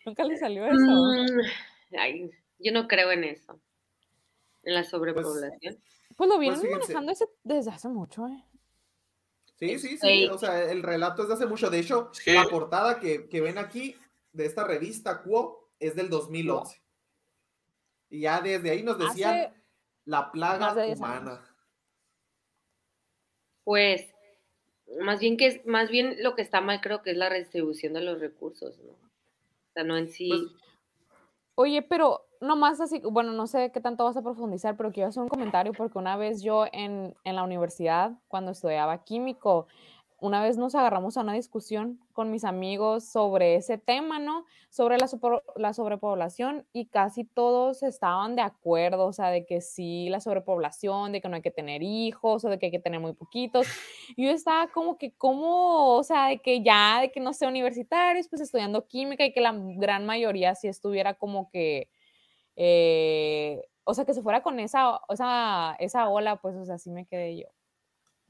Nunca 0.05 0.23
le 0.23 0.37
salió 0.37 0.65
eso. 0.65 0.75
Mm, 0.75 1.95
ay, 1.97 2.31
yo 2.59 2.71
no 2.71 2.87
creo 2.87 3.11
en 3.11 3.23
eso. 3.23 3.59
En 4.63 4.73
la 4.73 4.83
sobrepoblación. 4.83 5.77
Pues 6.15 6.29
lo 6.29 6.37
vienen 6.37 6.59
fíjense. 6.59 6.79
manejando 6.93 7.11
ese- 7.13 7.29
desde 7.43 7.71
hace 7.71 7.87
mucho, 7.87 8.27
¿eh? 8.27 8.43
Sí, 9.57 9.79
sí, 9.79 9.97
sí. 9.97 10.27
O 10.27 10.37
sea, 10.37 10.71
el 10.71 10.81
relato 10.83 11.21
es 11.21 11.27
de 11.27 11.35
hace 11.35 11.45
mucho. 11.45 11.69
De 11.69 11.79
hecho, 11.79 12.11
la 12.25 12.45
portada 12.45 12.99
que, 12.99 13.29
que 13.29 13.41
ven 13.41 13.57
aquí 13.57 13.95
de 14.33 14.45
esta 14.45 14.63
revista 14.63 15.21
Quo 15.21 15.69
es 15.79 15.95
del 15.95 16.09
2011. 16.09 16.81
Y 18.09 18.21
ya 18.21 18.41
desde 18.41 18.71
ahí 18.71 18.83
nos 18.83 18.97
decían 18.97 19.35
Hace 19.35 19.53
la 20.05 20.31
plaga 20.31 20.59
más 20.67 20.75
de 20.75 20.85
10 20.87 21.01
años. 21.01 21.39
Pues, 23.63 24.13
más 24.99 25.19
bien 25.19 25.37
que 25.37 25.47
es, 25.47 25.65
más 25.65 25.89
bien 25.89 26.17
lo 26.19 26.35
que 26.35 26.41
está 26.41 26.61
mal 26.61 26.81
creo 26.81 27.01
que 27.01 27.11
es 27.11 27.17
la 27.17 27.29
redistribución 27.29 27.93
de 27.93 28.01
los 28.01 28.19
recursos, 28.19 28.77
¿no? 28.79 28.91
O 28.91 29.73
sea, 29.73 29.83
no 29.83 29.97
en 29.97 30.09
sí. 30.09 30.29
Pues, 30.29 30.41
Oye, 31.55 31.81
pero 31.81 32.25
nomás 32.39 32.81
así, 32.81 33.01
bueno, 33.03 33.33
no 33.33 33.45
sé 33.45 33.71
qué 33.71 33.81
tanto 33.81 34.03
vas 34.03 34.17
a 34.17 34.23
profundizar, 34.23 34.75
pero 34.75 34.91
quiero 34.91 35.09
hacer 35.09 35.21
un 35.21 35.29
comentario 35.29 35.73
porque 35.73 35.99
una 35.99 36.17
vez 36.17 36.41
yo 36.41 36.65
en, 36.71 37.15
en 37.23 37.35
la 37.35 37.43
universidad, 37.43 38.13
cuando 38.27 38.51
estudiaba 38.51 39.03
químico, 39.03 39.67
una 40.21 40.41
vez 40.43 40.57
nos 40.57 40.75
agarramos 40.75 41.17
a 41.17 41.21
una 41.21 41.33
discusión 41.33 41.99
con 42.13 42.31
mis 42.31 42.43
amigos 42.45 43.03
sobre 43.05 43.55
ese 43.55 43.77
tema, 43.77 44.19
¿no? 44.19 44.45
Sobre 44.69 44.97
la, 44.97 45.07
super- 45.07 45.43
la 45.55 45.73
sobrepoblación 45.73 46.65
y 46.73 46.85
casi 46.85 47.25
todos 47.25 47.83
estaban 47.83 48.35
de 48.35 48.43
acuerdo, 48.43 49.07
o 49.07 49.13
sea, 49.13 49.29
de 49.31 49.45
que 49.45 49.61
sí, 49.61 50.09
la 50.09 50.19
sobrepoblación, 50.21 51.11
de 51.11 51.21
que 51.21 51.27
no 51.27 51.35
hay 51.35 51.41
que 51.41 51.51
tener 51.51 51.83
hijos 51.83 52.45
o 52.45 52.49
de 52.49 52.59
que 52.59 52.67
hay 52.67 52.71
que 52.71 52.79
tener 52.79 52.99
muy 52.99 53.13
poquitos. 53.13 53.67
Y 54.15 54.25
yo 54.25 54.31
estaba 54.31 54.67
como 54.71 54.97
que, 54.97 55.11
¿cómo? 55.13 55.95
O 55.97 56.03
sea, 56.03 56.27
de 56.27 56.39
que 56.39 56.61
ya, 56.63 56.99
de 57.01 57.11
que 57.11 57.19
no 57.19 57.33
sé, 57.33 57.47
universitarios, 57.47 58.27
pues 58.29 58.41
estudiando 58.41 58.87
química 58.87 59.25
y 59.25 59.33
que 59.33 59.41
la 59.41 59.53
gran 59.57 60.05
mayoría 60.05 60.55
sí 60.55 60.67
estuviera 60.67 61.15
como 61.15 61.49
que, 61.49 61.89
eh, 62.55 63.61
o 63.83 63.93
sea, 63.93 64.05
que 64.05 64.13
se 64.13 64.21
fuera 64.21 64.43
con 64.43 64.59
esa, 64.59 64.97
o 64.97 65.13
esa 65.13 66.09
ola, 66.09 66.37
pues, 66.41 66.55
o 66.55 66.65
sea, 66.65 66.77
sí 66.77 66.91
me 66.91 67.05
quedé 67.05 67.37
yo. 67.37 67.47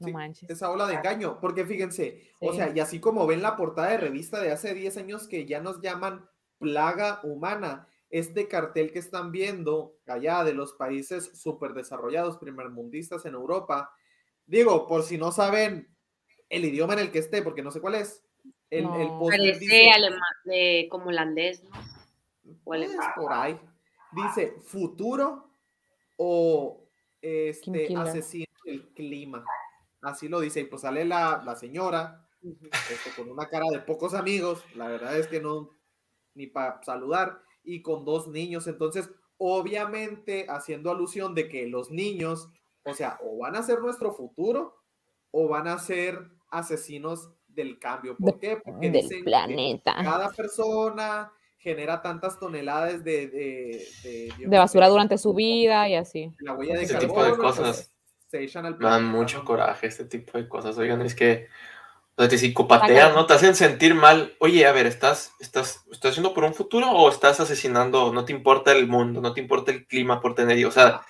No 0.02 0.06
Sí, 0.08 0.12
manches. 0.12 0.50
Esa 0.50 0.70
ola 0.70 0.86
de 0.86 0.94
engaño, 0.94 1.38
porque 1.40 1.64
fíjense, 1.64 2.30
o 2.40 2.52
sea, 2.52 2.70
y 2.74 2.80
así 2.80 3.00
como 3.00 3.26
ven 3.26 3.40
la 3.42 3.56
portada 3.56 3.88
de 3.90 3.96
revista 3.98 4.40
de 4.40 4.52
hace 4.52 4.74
10 4.74 4.96
años 4.98 5.26
que 5.28 5.46
ya 5.46 5.60
nos 5.60 5.80
llaman 5.80 6.28
plaga 6.58 7.20
humana, 7.24 7.88
este 8.10 8.46
cartel 8.46 8.92
que 8.92 8.98
están 8.98 9.32
viendo 9.32 9.94
allá 10.06 10.44
de 10.44 10.52
los 10.54 10.74
países 10.74 11.30
súper 11.40 11.72
desarrollados, 11.72 12.36
primermundistas 12.38 13.24
en 13.24 13.34
Europa, 13.34 13.90
digo, 14.46 14.86
por 14.86 15.02
si 15.02 15.16
no 15.18 15.32
saben 15.32 15.88
el 16.50 16.64
idioma 16.66 16.92
en 16.92 16.98
el 17.00 17.10
que 17.10 17.20
esté, 17.20 17.40
porque 17.42 17.62
no 17.62 17.70
sé 17.70 17.80
cuál 17.80 17.94
es, 17.94 18.22
el, 18.70 18.84
el 18.84 19.08
No. 19.08 19.18
póster 19.18 19.40
Parece 19.40 19.58
dice- 19.60 19.90
alemán, 19.90 20.20
de, 20.44 20.88
como 20.90 21.06
holandés, 21.08 21.64
¿no? 21.64 21.70
O 22.64 22.72
alemán. 22.74 23.10
por 23.16 23.32
ahí. 23.32 23.58
Dice 24.12 24.56
futuro 24.64 25.48
o 26.18 26.84
este 27.22 27.96
asesino 27.96 28.46
del 28.64 28.88
clima. 28.94 29.44
Así 30.02 30.28
lo 30.28 30.40
dice. 30.40 30.60
Y 30.60 30.64
pues 30.64 30.82
sale 30.82 31.04
la, 31.04 31.42
la 31.44 31.56
señora 31.56 32.28
este, 32.42 33.10
con 33.16 33.30
una 33.30 33.48
cara 33.48 33.66
de 33.70 33.78
pocos 33.80 34.14
amigos. 34.14 34.62
La 34.74 34.88
verdad 34.88 35.16
es 35.16 35.28
que 35.28 35.40
no, 35.40 35.70
ni 36.34 36.46
para 36.48 36.82
saludar. 36.82 37.40
Y 37.64 37.82
con 37.82 38.04
dos 38.04 38.28
niños. 38.28 38.66
Entonces, 38.66 39.10
obviamente, 39.38 40.46
haciendo 40.48 40.90
alusión 40.90 41.34
de 41.34 41.48
que 41.48 41.66
los 41.68 41.90
niños, 41.90 42.50
o 42.84 42.94
sea, 42.94 43.18
o 43.22 43.38
van 43.38 43.56
a 43.56 43.62
ser 43.62 43.80
nuestro 43.80 44.12
futuro 44.12 44.76
o 45.30 45.48
van 45.48 45.68
a 45.68 45.78
ser 45.78 46.30
asesinos 46.50 47.30
del 47.46 47.78
cambio. 47.78 48.16
¿Por 48.16 48.38
qué? 48.38 48.56
Porque 48.62 48.90
Del 48.90 49.02
dicen 49.02 49.18
que 49.18 49.24
planeta. 49.24 49.94
cada 50.02 50.28
persona 50.30 51.32
genera 51.58 52.02
tantas 52.02 52.38
toneladas 52.40 53.04
de, 53.04 53.28
de, 53.28 53.86
de, 54.02 54.34
De 54.46 54.58
basura 54.58 54.88
durante 54.88 55.16
su 55.16 55.32
vida 55.32 55.88
y 55.88 55.94
así. 55.94 56.30
la 56.40 56.54
huella 56.54 56.74
de 56.76 56.82
Ese 56.82 56.94
carbono, 56.94 57.12
tipo 57.14 57.24
de 57.24 57.36
cosas 57.36 57.91
se 58.32 58.42
echan 58.42 58.64
al 58.64 58.78
Me 58.78 58.86
dan 58.88 59.04
mucho 59.04 59.44
coraje 59.44 59.86
este 59.88 60.06
tipo 60.06 60.38
de 60.38 60.48
cosas. 60.48 60.78
Oigan, 60.78 61.02
es 61.02 61.14
que 61.14 61.48
o 62.16 62.22
sea, 62.22 62.28
te 62.30 62.38
psicopatean, 62.38 63.14
¿no? 63.14 63.26
Te 63.26 63.34
hacen 63.34 63.54
sentir 63.54 63.94
mal. 63.94 64.34
Oye, 64.38 64.66
a 64.66 64.72
ver, 64.72 64.86
¿estás, 64.86 65.32
estás, 65.38 65.84
¿estás 65.92 66.12
haciendo 66.12 66.32
por 66.32 66.44
un 66.44 66.54
futuro 66.54 66.90
o 66.90 67.10
estás 67.10 67.40
asesinando? 67.40 68.10
No 68.10 68.24
te 68.24 68.32
importa 68.32 68.72
el 68.72 68.86
mundo, 68.88 69.20
no 69.20 69.34
te 69.34 69.42
importa 69.42 69.70
el 69.70 69.86
clima 69.86 70.18
por 70.22 70.34
tener 70.34 70.56
hijos. 70.58 70.74
O 70.78 70.80
sea, 70.80 71.02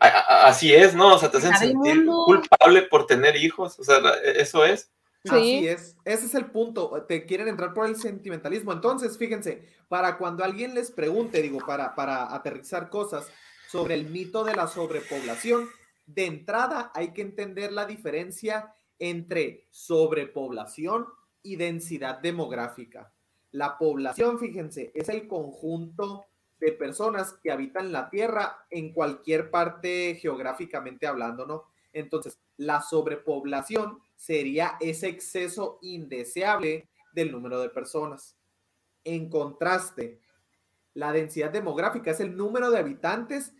a- 0.00 0.06
a- 0.08 0.46
así 0.48 0.74
es, 0.74 0.96
¿no? 0.96 1.14
O 1.14 1.18
sea, 1.18 1.30
te 1.30 1.38
hacen 1.38 1.56
sentir 1.56 2.04
mundo. 2.04 2.24
culpable 2.26 2.82
por 2.82 3.06
tener 3.06 3.36
hijos. 3.36 3.78
O 3.78 3.84
sea, 3.84 4.00
la- 4.00 4.16
eso 4.16 4.64
es. 4.64 4.90
Así 5.30 5.60
Sí. 5.60 5.68
es, 5.68 5.96
ese 6.04 6.26
es 6.26 6.34
el 6.34 6.46
punto. 6.46 7.04
Te 7.06 7.24
quieren 7.24 7.46
entrar 7.46 7.72
por 7.72 7.86
el 7.86 7.94
sentimentalismo. 7.94 8.72
Entonces, 8.72 9.16
fíjense, 9.16 9.62
para 9.88 10.18
cuando 10.18 10.42
alguien 10.42 10.74
les 10.74 10.90
pregunte, 10.90 11.40
digo, 11.40 11.58
para, 11.64 11.94
para 11.94 12.34
aterrizar 12.34 12.90
cosas 12.90 13.28
sobre 13.70 13.94
el 13.94 14.06
mito 14.10 14.42
de 14.42 14.56
la 14.56 14.66
sobrepoblación, 14.66 15.68
de 16.14 16.26
entrada 16.26 16.92
hay 16.94 17.12
que 17.12 17.22
entender 17.22 17.72
la 17.72 17.86
diferencia 17.86 18.74
entre 18.98 19.66
sobrepoblación 19.70 21.06
y 21.42 21.56
densidad 21.56 22.20
demográfica. 22.20 23.12
La 23.50 23.76
población, 23.76 24.38
fíjense, 24.38 24.92
es 24.94 25.08
el 25.08 25.26
conjunto 25.28 26.24
de 26.60 26.72
personas 26.72 27.34
que 27.42 27.50
habitan 27.50 27.92
la 27.92 28.08
Tierra 28.08 28.66
en 28.70 28.92
cualquier 28.92 29.50
parte 29.50 30.14
geográficamente 30.20 31.06
hablando, 31.06 31.44
¿no? 31.46 31.64
Entonces, 31.92 32.38
la 32.56 32.80
sobrepoblación 32.80 33.98
sería 34.16 34.76
ese 34.80 35.08
exceso 35.08 35.78
indeseable 35.82 36.88
del 37.12 37.32
número 37.32 37.60
de 37.60 37.68
personas. 37.68 38.36
En 39.04 39.28
contraste, 39.28 40.20
la 40.94 41.12
densidad 41.12 41.50
demográfica 41.50 42.12
es 42.12 42.20
el 42.20 42.36
número 42.36 42.70
de 42.70 42.78
habitantes 42.78 43.52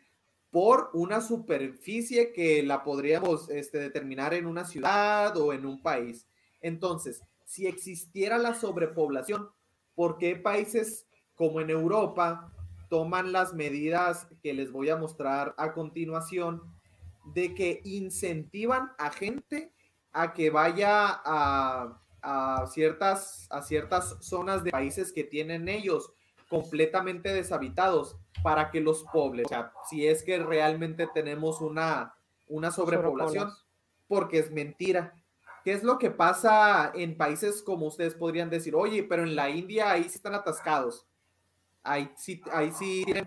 por 0.52 0.90
una 0.92 1.22
superficie 1.22 2.30
que 2.32 2.62
la 2.62 2.84
podríamos 2.84 3.48
este, 3.48 3.78
determinar 3.78 4.34
en 4.34 4.46
una 4.46 4.66
ciudad 4.66 5.34
o 5.38 5.54
en 5.54 5.64
un 5.64 5.80
país. 5.80 6.28
Entonces, 6.60 7.22
si 7.46 7.66
existiera 7.66 8.36
la 8.36 8.54
sobrepoblación, 8.54 9.48
¿por 9.94 10.18
qué 10.18 10.36
países 10.36 11.06
como 11.34 11.62
en 11.62 11.70
Europa 11.70 12.52
toman 12.90 13.32
las 13.32 13.54
medidas 13.54 14.28
que 14.42 14.52
les 14.52 14.70
voy 14.70 14.90
a 14.90 14.96
mostrar 14.96 15.54
a 15.56 15.72
continuación 15.72 16.62
de 17.34 17.54
que 17.54 17.80
incentivan 17.84 18.92
a 18.98 19.10
gente 19.10 19.72
a 20.12 20.34
que 20.34 20.50
vaya 20.50 21.22
a, 21.24 22.66
ciertas, 22.70 23.48
a 23.50 23.62
ciertas 23.62 24.18
zonas 24.20 24.62
de 24.62 24.70
países 24.70 25.12
que 25.12 25.24
tienen 25.24 25.68
ellos 25.68 26.12
completamente 26.52 27.32
deshabitados 27.32 28.18
para 28.42 28.70
que 28.70 28.82
los 28.82 29.04
poblen. 29.04 29.46
O 29.46 29.48
sea, 29.48 29.72
si 29.88 30.06
es 30.06 30.22
que 30.22 30.38
realmente 30.38 31.08
tenemos 31.14 31.62
una, 31.62 32.14
una 32.46 32.70
sobrepoblación, 32.70 33.50
porque 34.06 34.40
es 34.40 34.50
mentira. 34.50 35.14
¿Qué 35.64 35.72
es 35.72 35.82
lo 35.82 35.98
que 35.98 36.10
pasa 36.10 36.92
en 36.94 37.16
países 37.16 37.62
como 37.62 37.86
ustedes 37.86 38.14
podrían 38.14 38.50
decir? 38.50 38.74
Oye, 38.74 39.02
pero 39.02 39.22
en 39.22 39.34
la 39.34 39.48
India 39.48 39.92
ahí 39.92 40.02
sí 40.02 40.16
están 40.16 40.34
atascados. 40.34 41.06
Ahí 41.82 42.12
sí, 42.18 42.42
ahí 42.52 42.70
sí 42.70 43.02
tienen 43.06 43.26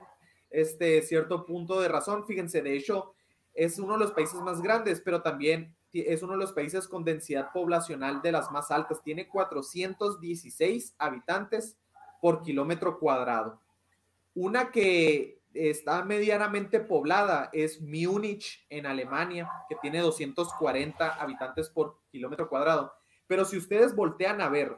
este 0.51 1.01
cierto 1.01 1.47
punto 1.47 1.81
de 1.81 1.87
razón. 1.87 2.27
Fíjense, 2.27 2.61
de 2.61 2.77
hecho, 2.77 3.15
es 3.55 3.79
uno 3.79 3.93
de 3.93 4.01
los 4.01 4.11
países 4.11 4.39
más 4.41 4.61
grandes, 4.61 5.01
pero 5.01 5.23
también 5.23 5.75
es 5.91 6.21
uno 6.21 6.33
de 6.33 6.39
los 6.39 6.53
países 6.53 6.87
con 6.87 7.03
densidad 7.03 7.49
poblacional 7.51 8.21
de 8.21 8.33
las 8.33 8.51
más 8.51 8.69
altas. 8.69 9.01
Tiene 9.01 9.27
416 9.27 10.93
habitantes 10.99 11.79
por 12.25 12.41
kilómetro 12.41 12.97
cuadrado. 12.97 13.61
Una 14.33 14.71
que 14.71 15.43
está 15.53 16.03
medianamente 16.03 16.79
poblada 16.79 17.51
es 17.53 17.79
Múnich 17.79 18.65
en 18.71 18.87
Alemania, 18.87 19.47
que 19.69 19.75
tiene 19.75 19.99
240 19.99 21.07
habitantes 21.21 21.69
por 21.69 21.99
kilómetro 22.09 22.49
cuadrado. 22.49 22.95
Pero 23.27 23.45
si 23.45 23.57
ustedes 23.57 23.95
voltean 23.95 24.41
a 24.41 24.49
ver 24.49 24.75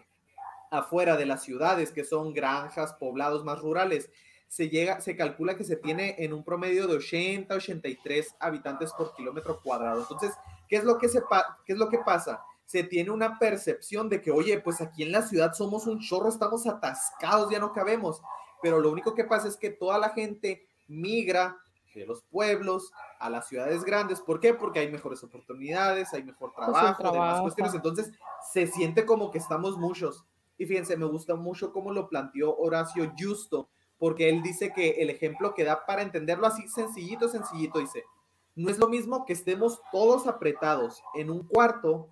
afuera 0.72 1.16
de 1.16 1.26
las 1.26 1.42
ciudades, 1.42 1.94
que 1.94 2.04
son 2.04 2.34
granjas, 2.34 2.92
poblados 2.96 3.46
más 3.46 3.60
rurales, 3.60 4.12
se 4.50 4.68
llega, 4.68 5.00
se 5.00 5.16
calcula 5.16 5.56
que 5.56 5.64
se 5.64 5.78
tiene 5.78 6.16
en 6.18 6.34
un 6.34 6.44
promedio 6.44 6.86
de 6.86 6.96
80, 6.96 7.56
83 7.56 8.36
habitantes 8.42 8.92
por 8.92 9.16
kilómetro 9.16 9.62
cuadrado. 9.62 10.02
Entonces, 10.02 10.34
¿qué 10.68 10.76
es 10.76 10.84
lo 10.84 10.98
que 10.98 11.08
se 11.08 11.22
qué 11.66 11.72
es 11.72 11.80
lo 11.80 11.88
que 11.88 12.00
pasa? 12.00 12.44
Se 12.68 12.84
tiene 12.84 13.10
una 13.10 13.40
percepción 13.40 14.10
de 14.10 14.22
que, 14.22 14.30
oye, 14.30 14.60
pues 14.60 14.82
aquí 14.82 15.02
en 15.02 15.12
la 15.12 15.24
ciudad 15.24 15.54
somos 15.54 15.88
un 15.88 16.00
chorro, 16.00 16.30
estamos 16.30 16.68
atascados, 16.68 17.50
ya 17.50 17.60
no 17.60 17.74
cabemos. 17.74 18.22
Pero 18.62 18.80
lo 18.80 18.92
único 18.92 19.16
que 19.16 19.24
pasa 19.24 19.48
es 19.48 19.58
que 19.58 19.72
toda 19.72 19.98
la 19.98 20.10
gente 20.10 20.68
migra 20.88 21.58
de 21.96 22.06
los 22.06 22.24
pueblos 22.24 22.92
a 23.20 23.30
las 23.30 23.48
ciudades 23.48 23.84
grandes. 23.84 24.22
¿Por 24.22 24.40
qué? 24.40 24.54
Porque 24.54 24.80
hay 24.80 24.92
mejores 24.92 25.24
oportunidades, 25.24 26.14
hay 26.14 26.24
mejor 26.24 26.54
Pues 26.54 26.68
trabajo, 26.68 26.98
demás 26.98 27.14
trabajo. 27.14 27.42
cuestiones. 27.44 27.74
Entonces, 27.74 28.12
se 28.52 28.68
siente 28.68 29.06
como 29.06 29.32
que 29.32 29.40
estamos 29.40 29.78
muchos. 29.78 30.26
Y 30.58 30.66
fíjense, 30.66 30.98
me 30.98 31.06
gusta 31.06 31.36
mucho 31.36 31.72
cómo 31.72 31.92
lo 31.92 32.10
planteó 32.10 32.56
Horacio 32.58 33.12
Justo, 33.18 33.70
porque 33.98 34.30
él 34.30 34.44
dice 34.44 34.74
que 34.74 35.02
el 35.02 35.10
ejemplo 35.10 35.54
que 35.54 35.64
da 35.64 35.86
para 35.86 36.02
entenderlo 36.02 36.48
así 36.48 36.68
sencillito, 36.68 37.30
sencillito, 37.30 37.80
dice, 37.80 38.04
no 38.56 38.70
es 38.70 38.78
lo 38.78 38.90
mismo 38.90 39.26
que 39.26 39.34
estemos 39.34 39.82
todos 39.92 40.28
apretados 40.28 41.02
en 41.16 41.30
un 41.30 41.48
cuarto 41.48 42.10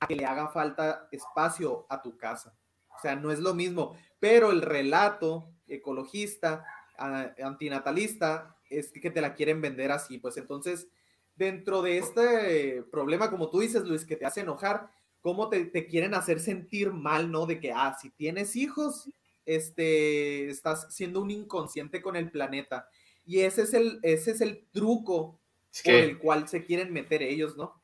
a 0.00 0.06
que 0.06 0.16
le 0.16 0.24
haga 0.24 0.48
falta 0.48 1.08
espacio 1.10 1.86
a 1.88 2.02
tu 2.02 2.16
casa. 2.16 2.56
O 2.96 3.00
sea, 3.00 3.16
no 3.16 3.30
es 3.30 3.40
lo 3.40 3.54
mismo, 3.54 3.96
pero 4.18 4.50
el 4.50 4.62
relato 4.62 5.50
ecologista, 5.68 6.64
antinatalista, 6.98 8.56
es 8.70 8.90
que 8.92 9.10
te 9.10 9.20
la 9.20 9.34
quieren 9.34 9.60
vender 9.60 9.92
así. 9.92 10.18
Pues 10.18 10.36
entonces, 10.36 10.88
dentro 11.36 11.82
de 11.82 11.98
este 11.98 12.82
problema, 12.90 13.30
como 13.30 13.50
tú 13.50 13.60
dices, 13.60 13.84
Luis, 13.84 14.04
que 14.04 14.16
te 14.16 14.26
hace 14.26 14.40
enojar, 14.40 14.90
cómo 15.20 15.48
te, 15.48 15.64
te 15.66 15.86
quieren 15.86 16.14
hacer 16.14 16.40
sentir 16.40 16.92
mal, 16.92 17.30
¿no? 17.30 17.46
De 17.46 17.60
que, 17.60 17.72
ah, 17.72 17.96
si 18.00 18.10
tienes 18.10 18.56
hijos, 18.56 19.10
este, 19.44 20.48
estás 20.48 20.88
siendo 20.94 21.20
un 21.20 21.30
inconsciente 21.30 22.02
con 22.02 22.16
el 22.16 22.30
planeta. 22.30 22.88
Y 23.24 23.40
ese 23.40 23.62
es 23.62 23.74
el, 23.74 23.98
ese 24.02 24.32
es 24.32 24.40
el 24.40 24.66
truco 24.72 25.40
Es 25.72 25.82
por 25.82 25.92
el 25.94 26.18
cual 26.18 26.48
se 26.48 26.64
quieren 26.64 26.92
meter 26.92 27.22
ellos, 27.22 27.56
¿no? 27.56 27.80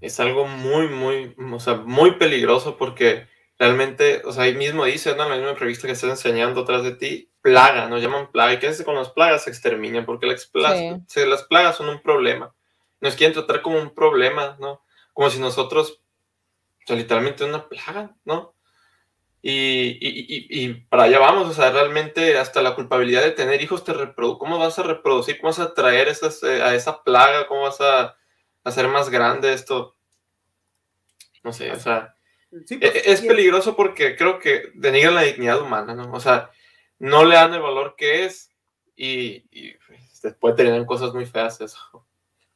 Es 0.00 0.20
algo 0.20 0.46
muy, 0.46 0.88
muy, 0.88 1.34
o 1.52 1.60
sea, 1.60 1.74
muy 1.74 2.12
peligroso 2.12 2.76
porque 2.76 3.26
realmente, 3.58 4.22
o 4.24 4.32
sea, 4.32 4.44
ahí 4.44 4.54
mismo 4.54 4.84
dice, 4.84 5.14
¿no? 5.16 5.24
En 5.24 5.30
la 5.30 5.36
misma 5.36 5.54
revista 5.54 5.86
que 5.86 5.92
estás 5.94 6.10
enseñando 6.10 6.62
atrás 6.62 6.82
de 6.82 6.92
ti, 6.94 7.30
plaga, 7.40 7.88
nos 7.88 8.02
llaman 8.02 8.30
plaga. 8.30 8.52
¿Y 8.54 8.58
qué 8.58 8.68
haces 8.68 8.84
con 8.84 8.94
las 8.96 9.10
plagas? 9.10 9.44
Se 9.44 9.50
exterminan 9.50 10.04
porque 10.04 10.26
las, 10.26 10.42
Sí. 11.08 11.20
plagas 11.48 11.76
son 11.76 11.88
un 11.88 12.02
problema. 12.02 12.54
Nos 13.00 13.14
quieren 13.14 13.34
tratar 13.34 13.62
como 13.62 13.78
un 13.80 13.94
problema, 13.94 14.56
¿no? 14.60 14.82
Como 15.12 15.30
si 15.30 15.38
nosotros 15.40 16.00
o 16.84 16.86
sea, 16.86 16.96
literalmente 16.96 17.44
una 17.44 17.68
plaga, 17.68 18.14
¿no? 18.24 18.54
Y, 19.42 19.98
y, 20.00 20.08
y, 20.28 20.64
y 20.64 20.74
para 20.74 21.04
allá 21.04 21.18
vamos, 21.20 21.48
o 21.48 21.52
sea, 21.52 21.70
realmente 21.70 22.36
hasta 22.38 22.62
la 22.62 22.74
culpabilidad 22.74 23.22
de 23.22 23.30
tener 23.32 23.62
hijos 23.62 23.84
te 23.84 23.92
reproduce. 23.92 24.38
¿Cómo 24.40 24.58
vas 24.58 24.78
a 24.78 24.82
reproducir? 24.82 25.38
¿Cómo 25.38 25.50
vas 25.50 25.60
a 25.60 25.74
traer 25.74 26.08
esas, 26.08 26.42
eh, 26.42 26.62
a 26.62 26.74
esa 26.74 27.02
plaga? 27.04 27.46
¿Cómo 27.46 27.62
vas 27.62 27.80
a 27.80 28.16
hacer 28.66 28.88
más 28.88 29.10
grande 29.10 29.52
esto? 29.52 29.96
No 31.42 31.52
sé, 31.52 31.70
o 31.72 31.78
sea, 31.78 32.16
Sí, 32.64 32.76
e- 32.76 32.78
pues, 32.78 33.06
es 33.06 33.20
peligroso 33.22 33.76
porque 33.76 34.16
creo 34.16 34.38
que 34.38 34.70
denigran 34.74 35.14
la 35.14 35.22
dignidad 35.22 35.60
humana, 35.60 35.94
¿no? 35.94 36.12
O 36.12 36.20
sea, 36.20 36.50
no 36.98 37.24
le 37.24 37.34
dan 37.34 37.52
el 37.54 37.60
valor 37.60 37.94
que 37.96 38.24
es 38.24 38.50
y, 38.94 39.44
y 39.50 39.74
pues, 39.86 40.20
después 40.22 40.54
terminan 40.54 40.86
cosas 40.86 41.12
muy 41.12 41.26
feas 41.26 41.60
eso. 41.60 42.06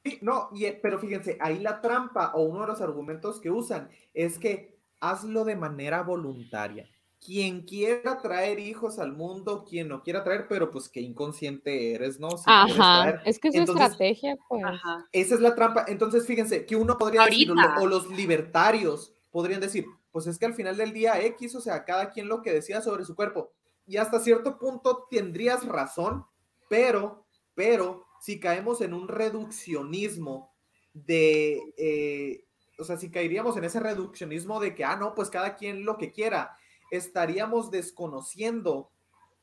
Sí, 0.02 0.18
no, 0.22 0.48
y, 0.54 0.64
eh, 0.64 0.78
pero 0.80 0.98
fíjense, 0.98 1.36
ahí 1.40 1.58
la 1.58 1.80
trampa 1.80 2.32
o 2.34 2.42
uno 2.42 2.62
de 2.62 2.68
los 2.68 2.80
argumentos 2.80 3.40
que 3.40 3.50
usan 3.50 3.90
es 4.14 4.38
que 4.38 4.78
hazlo 5.00 5.44
de 5.44 5.56
manera 5.56 6.02
voluntaria. 6.02 6.88
Quien 7.24 7.62
quiera 7.62 8.20
traer 8.22 8.58
hijos 8.58 8.98
al 8.98 9.12
mundo, 9.12 9.64
quien 9.68 9.88
no 9.88 10.02
quiera 10.02 10.24
traer, 10.24 10.46
pero 10.48 10.70
pues 10.70 10.88
qué 10.88 11.00
inconsciente 11.00 11.94
eres, 11.94 12.18
¿no? 12.18 12.30
Si 12.30 12.44
Ajá, 12.46 13.20
es 13.26 13.38
que 13.38 13.48
es 13.48 13.54
Entonces, 13.54 13.84
estrategia, 13.84 14.36
pues. 14.48 14.64
Ajá. 14.64 15.06
Esa 15.12 15.34
es 15.34 15.40
la 15.40 15.54
trampa. 15.54 15.84
Entonces, 15.86 16.26
fíjense, 16.26 16.64
que 16.64 16.76
uno 16.76 16.96
podría 16.96 17.24
decir, 17.26 17.52
o 17.52 17.86
los 17.86 18.08
libertarios 18.08 19.12
podrían 19.30 19.60
decir, 19.60 19.84
pues 20.10 20.26
es 20.26 20.38
que 20.38 20.46
al 20.46 20.54
final 20.54 20.76
del 20.76 20.92
día 20.92 21.20
X, 21.20 21.54
o 21.54 21.60
sea, 21.60 21.84
cada 21.84 22.10
quien 22.10 22.28
lo 22.28 22.42
que 22.42 22.52
decía 22.52 22.80
sobre 22.80 23.04
su 23.04 23.14
cuerpo. 23.14 23.52
Y 23.86 23.96
hasta 23.96 24.20
cierto 24.20 24.58
punto 24.58 25.06
tendrías 25.10 25.66
razón, 25.66 26.24
pero, 26.68 27.26
pero, 27.54 28.06
si 28.20 28.38
caemos 28.40 28.80
en 28.80 28.94
un 28.94 29.08
reduccionismo 29.08 30.54
de, 30.92 31.60
eh, 31.76 32.44
o 32.78 32.84
sea, 32.84 32.96
si 32.96 33.10
caeríamos 33.10 33.56
en 33.56 33.64
ese 33.64 33.80
reduccionismo 33.80 34.60
de 34.60 34.74
que, 34.74 34.84
ah, 34.84 34.96
no, 34.96 35.14
pues 35.14 35.30
cada 35.30 35.56
quien 35.56 35.84
lo 35.84 35.98
que 35.98 36.12
quiera, 36.12 36.56
estaríamos 36.90 37.70
desconociendo 37.70 38.90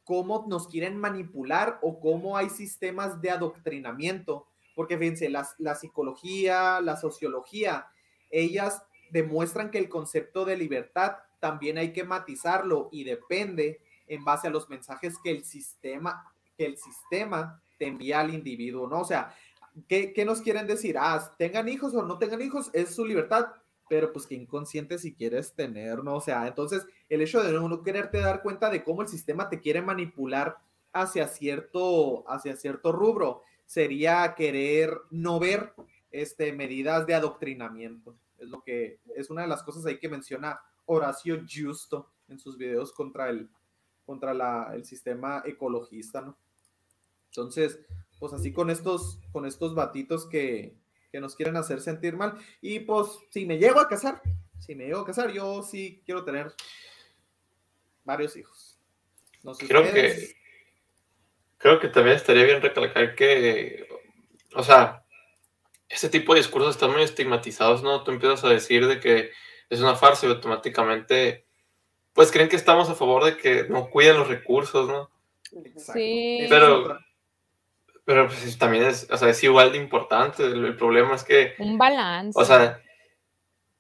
cómo 0.03 0.45
nos 0.47 0.67
quieren 0.67 0.97
manipular 0.97 1.79
o 1.81 1.99
cómo 1.99 2.37
hay 2.37 2.49
sistemas 2.49 3.21
de 3.21 3.31
adoctrinamiento. 3.31 4.47
Porque 4.75 4.97
fíjense, 4.97 5.29
las- 5.29 5.55
la 5.57 5.75
psicología, 5.75 6.79
la 6.81 6.95
sociología, 6.97 7.87
ellas 8.29 8.83
demuestran 9.11 9.71
que 9.71 9.79
el 9.79 9.89
concepto 9.89 10.45
de 10.45 10.57
libertad 10.57 11.17
también 11.39 11.77
hay 11.77 11.93
que 11.93 12.03
matizarlo 12.03 12.89
y 12.91 13.03
depende 13.03 13.79
en 14.07 14.23
base 14.23 14.47
a 14.47 14.51
los 14.51 14.69
mensajes 14.69 15.15
que 15.23 15.31
el 15.31 15.43
sistema, 15.45 16.31
que 16.57 16.65
el 16.65 16.77
sistema 16.77 17.61
te 17.77 17.87
envía 17.87 18.19
al 18.21 18.33
individuo, 18.33 18.87
¿no? 18.87 19.01
O 19.01 19.05
sea, 19.05 19.35
¿qué, 19.87 20.13
qué 20.13 20.25
nos 20.25 20.41
quieren 20.41 20.65
decir? 20.67 20.97
Ah, 20.97 21.35
tengan 21.37 21.67
hijos 21.69 21.93
o 21.93 22.03
no 22.03 22.17
tengan 22.17 22.41
hijos, 22.41 22.69
es 22.73 22.95
su 22.95 23.05
libertad, 23.05 23.47
pero 23.89 24.11
pues 24.11 24.27
que 24.27 24.35
inconsciente 24.35 24.97
si 24.97 25.13
quieres 25.13 25.53
tener, 25.53 26.03
¿no? 26.03 26.15
O 26.15 26.21
sea, 26.21 26.47
entonces 26.47 26.85
el 27.09 27.21
hecho 27.21 27.43
de 27.43 27.51
no 27.53 27.83
quererte 27.83 28.19
dar 28.19 28.41
cuenta 28.41 28.69
de 28.69 28.83
cómo 28.83 29.01
el 29.01 29.07
sistema 29.07 29.49
te 29.49 29.59
quiere 29.59 29.81
manipular 29.81 30.57
hacia 30.93 31.27
cierto, 31.27 32.29
hacia 32.29 32.55
cierto 32.55 32.91
rubro 32.91 33.43
sería 33.65 34.33
querer 34.35 34.97
no 35.11 35.39
ver 35.39 35.73
este, 36.11 36.53
medidas 36.53 37.05
de 37.05 37.15
adoctrinamiento. 37.15 38.15
Es 38.39 38.49
lo 38.49 38.63
que 38.63 38.99
es 39.15 39.29
una 39.29 39.41
de 39.41 39.47
las 39.47 39.63
cosas 39.63 39.85
ahí 39.85 39.99
que 39.99 40.09
menciona 40.09 40.59
Horacio 40.85 41.43
Justo 41.47 42.09
en 42.27 42.39
sus 42.39 42.57
videos 42.57 42.93
contra 42.93 43.29
el, 43.29 43.49
contra 44.05 44.33
la, 44.33 44.71
el 44.73 44.85
sistema 44.85 45.43
ecologista, 45.45 46.21
¿no? 46.21 46.37
Entonces, 47.27 47.79
pues 48.19 48.33
así 48.33 48.51
con 48.51 48.69
estos, 48.69 49.19
con 49.31 49.45
estos 49.45 49.75
batitos 49.75 50.25
que, 50.25 50.75
que 51.11 51.19
nos 51.19 51.35
quieren 51.35 51.57
hacer 51.57 51.81
sentir 51.81 52.15
mal. 52.15 52.37
Y 52.61 52.79
pues, 52.81 53.07
si 53.29 53.45
me 53.45 53.57
llego 53.57 53.79
a 53.79 53.87
casar, 53.87 54.21
si 54.59 54.75
me 54.75 54.85
llego 54.85 54.99
a 54.99 55.05
casar, 55.05 55.31
yo 55.31 55.63
sí 55.63 56.01
quiero 56.05 56.23
tener 56.23 56.53
varios 58.03 58.35
hijos. 58.35 58.79
No 59.43 59.53
sé 59.53 59.67
Creo 59.67 59.83
ustedes. 59.83 60.29
que 60.29 60.37
creo 61.57 61.79
que 61.79 61.87
también 61.87 62.15
estaría 62.15 62.43
bien 62.45 62.61
recalcar 62.61 63.15
que, 63.15 63.87
o 64.55 64.63
sea, 64.63 65.03
ese 65.89 66.09
tipo 66.09 66.33
de 66.33 66.39
discursos 66.41 66.75
están 66.75 66.91
muy 66.91 67.01
estigmatizados, 67.01 67.83
¿no? 67.83 68.03
Tú 68.03 68.11
empiezas 68.11 68.43
a 68.43 68.49
decir 68.49 68.87
de 68.87 68.99
que 68.99 69.31
es 69.69 69.79
una 69.81 69.95
farsa 69.95 70.27
y 70.27 70.29
automáticamente, 70.29 71.45
pues 72.13 72.31
creen 72.31 72.49
que 72.49 72.55
estamos 72.55 72.89
a 72.89 72.95
favor 72.95 73.25
de 73.25 73.37
que 73.37 73.65
no 73.69 73.89
cuiden 73.89 74.17
los 74.17 74.27
recursos, 74.27 74.87
¿no? 74.87 75.09
Exacto. 75.65 75.93
Sí. 75.93 76.45
Pero-. 76.49 76.99
Pero 78.07 78.27
pues 78.27 78.57
también 78.57 78.85
es, 78.85 79.05
o 79.11 79.17
sea, 79.17 79.27
es 79.27 79.43
igual 79.43 79.73
de 79.73 79.77
importante. 79.79 80.45
El, 80.45 80.63
el 80.63 80.77
problema 80.77 81.13
es 81.15 81.25
que 81.25 81.55
Un 81.59 81.77
balance. 81.77 82.39
O 82.39 82.45
sea, 82.45 82.81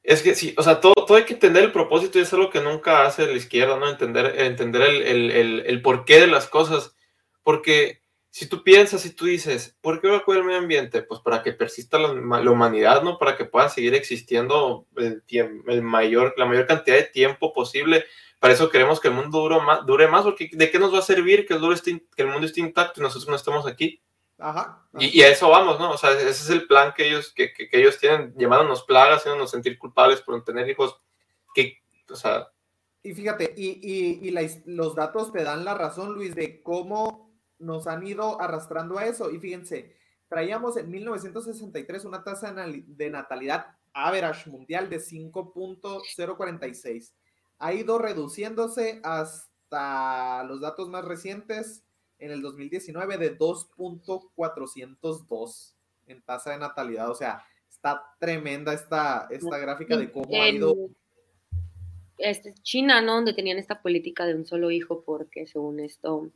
es 0.03 0.21
que 0.21 0.35
sí, 0.35 0.53
o 0.57 0.63
sea, 0.63 0.81
todo, 0.81 0.93
todo 0.93 1.15
hay 1.15 1.23
que 1.23 1.35
entender 1.35 1.63
el 1.63 1.71
propósito 1.71 2.19
y 2.19 2.23
es 2.23 2.33
algo 2.33 2.49
que 2.49 2.59
nunca 2.59 3.05
hace 3.05 3.25
la 3.25 3.31
izquierda, 3.37 3.77
¿no? 3.79 3.89
Entender, 3.89 4.33
entender 4.41 4.81
el, 4.81 5.01
el, 5.03 5.31
el, 5.31 5.63
el 5.65 5.81
porqué 5.81 6.19
de 6.19 6.27
las 6.27 6.47
cosas. 6.49 6.93
Porque 7.41 8.01
si 8.29 8.49
tú 8.49 8.63
piensas 8.63 9.05
y 9.05 9.15
tú 9.15 9.23
dices, 9.27 9.77
¿por 9.79 10.01
qué 10.01 10.09
va 10.09 10.17
a 10.17 10.23
cuidar 10.25 10.41
el 10.41 10.47
medio 10.47 10.59
ambiente? 10.59 11.03
Pues 11.03 11.21
para 11.21 11.41
que 11.41 11.53
persista 11.53 11.97
la, 11.97 12.13
la 12.13 12.51
humanidad, 12.51 13.03
¿no? 13.03 13.17
Para 13.17 13.37
que 13.37 13.45
pueda 13.45 13.69
seguir 13.69 13.95
existiendo 13.95 14.87
el, 14.97 15.23
el 15.67 15.81
mayor, 15.83 16.33
la 16.35 16.45
mayor 16.45 16.67
cantidad 16.67 16.97
de 16.97 17.03
tiempo 17.03 17.53
posible. 17.53 18.03
Para 18.39 18.53
eso 18.53 18.69
queremos 18.69 18.99
que 18.99 19.07
el 19.07 19.13
mundo 19.13 19.39
dure 19.39 19.61
más, 19.61 19.85
dure 19.85 20.07
más 20.09 20.23
porque 20.25 20.49
¿de 20.51 20.69
qué 20.69 20.79
nos 20.79 20.93
va 20.93 20.99
a 20.99 21.01
servir 21.01 21.47
que 21.47 21.53
el, 21.53 21.61
duro 21.61 21.73
esté 21.73 21.91
in- 21.91 22.07
que 22.13 22.23
el 22.23 22.27
mundo 22.27 22.45
esté 22.45 22.59
intacto 22.59 22.99
y 22.99 23.03
nosotros 23.03 23.29
no 23.29 23.35
estemos 23.37 23.65
aquí? 23.65 24.01
Ajá. 24.39 24.87
Y, 24.99 25.19
y 25.19 25.23
a 25.23 25.29
eso 25.29 25.49
vamos, 25.49 25.79
¿no? 25.79 25.91
O 25.91 25.97
sea, 25.97 26.11
ese 26.11 26.29
es 26.29 26.49
el 26.49 26.67
plan 26.67 26.93
que 26.95 27.07
ellos, 27.07 27.33
que, 27.33 27.53
que- 27.53 27.67
que 27.69 27.79
ellos 27.79 27.97
tienen, 27.97 28.33
llamándonos 28.37 28.83
plagas, 28.83 29.19
haciéndonos 29.19 29.49
sentir 29.51 29.77
culpables 29.79 30.21
por 30.21 30.43
tener 30.43 30.69
hijos. 30.69 30.95
Que, 31.55 31.77
o 32.09 32.15
sea, 32.15 32.47
Y 33.03 33.13
fíjate, 33.13 33.53
y, 33.57 33.79
y- 33.81 34.19
y 34.27 34.31
la 34.31 34.41
los 34.65 34.93
datos 34.95 35.31
te 35.31 35.43
dan 35.43 35.63
la 35.65 35.73
razón, 35.73 36.13
Luis, 36.13 36.35
de 36.35 36.61
cómo 36.61 37.31
nos 37.57 37.87
han 37.87 38.05
ido 38.05 38.39
arrastrando 38.41 38.97
a 38.99 39.05
eso. 39.05 39.31
Y 39.31 39.39
fíjense, 39.39 39.95
traíamos 40.27 40.77
en 40.77 40.91
1963 40.91 42.05
una 42.05 42.23
tasa 42.23 42.53
de 42.53 43.09
natalidad 43.09 43.67
average 43.93 44.49
mundial 44.51 44.89
de 44.89 44.99
5.046. 44.99 47.13
Ha 47.59 47.73
ido 47.73 47.97
reduciéndose 47.97 48.99
hasta 49.03 50.43
los 50.43 50.61
datos 50.61 50.89
más 50.89 51.03
recientes 51.05 51.83
en 52.19 52.31
el 52.31 52.41
2019 52.41 53.17
de 53.17 53.37
2.402 53.37 55.73
en 56.07 56.21
tasa 56.21 56.51
de 56.51 56.57
natalidad. 56.57 57.09
O 57.09 57.15
sea, 57.15 57.43
está 57.69 58.01
tremenda 58.19 58.73
esta, 58.73 59.27
esta 59.29 59.57
gráfica 59.57 59.97
de 59.97 60.11
cómo 60.11 60.27
ha 60.33 60.49
ido. 60.49 60.75
este, 62.17 62.53
China, 62.63 63.01
¿no? 63.01 63.15
Donde 63.15 63.33
tenían 63.33 63.57
esta 63.57 63.81
política 63.81 64.25
de 64.25 64.35
un 64.35 64.45
solo 64.45 64.71
hijo 64.71 65.03
porque 65.05 65.45
según 65.47 65.79
esto... 65.79 66.29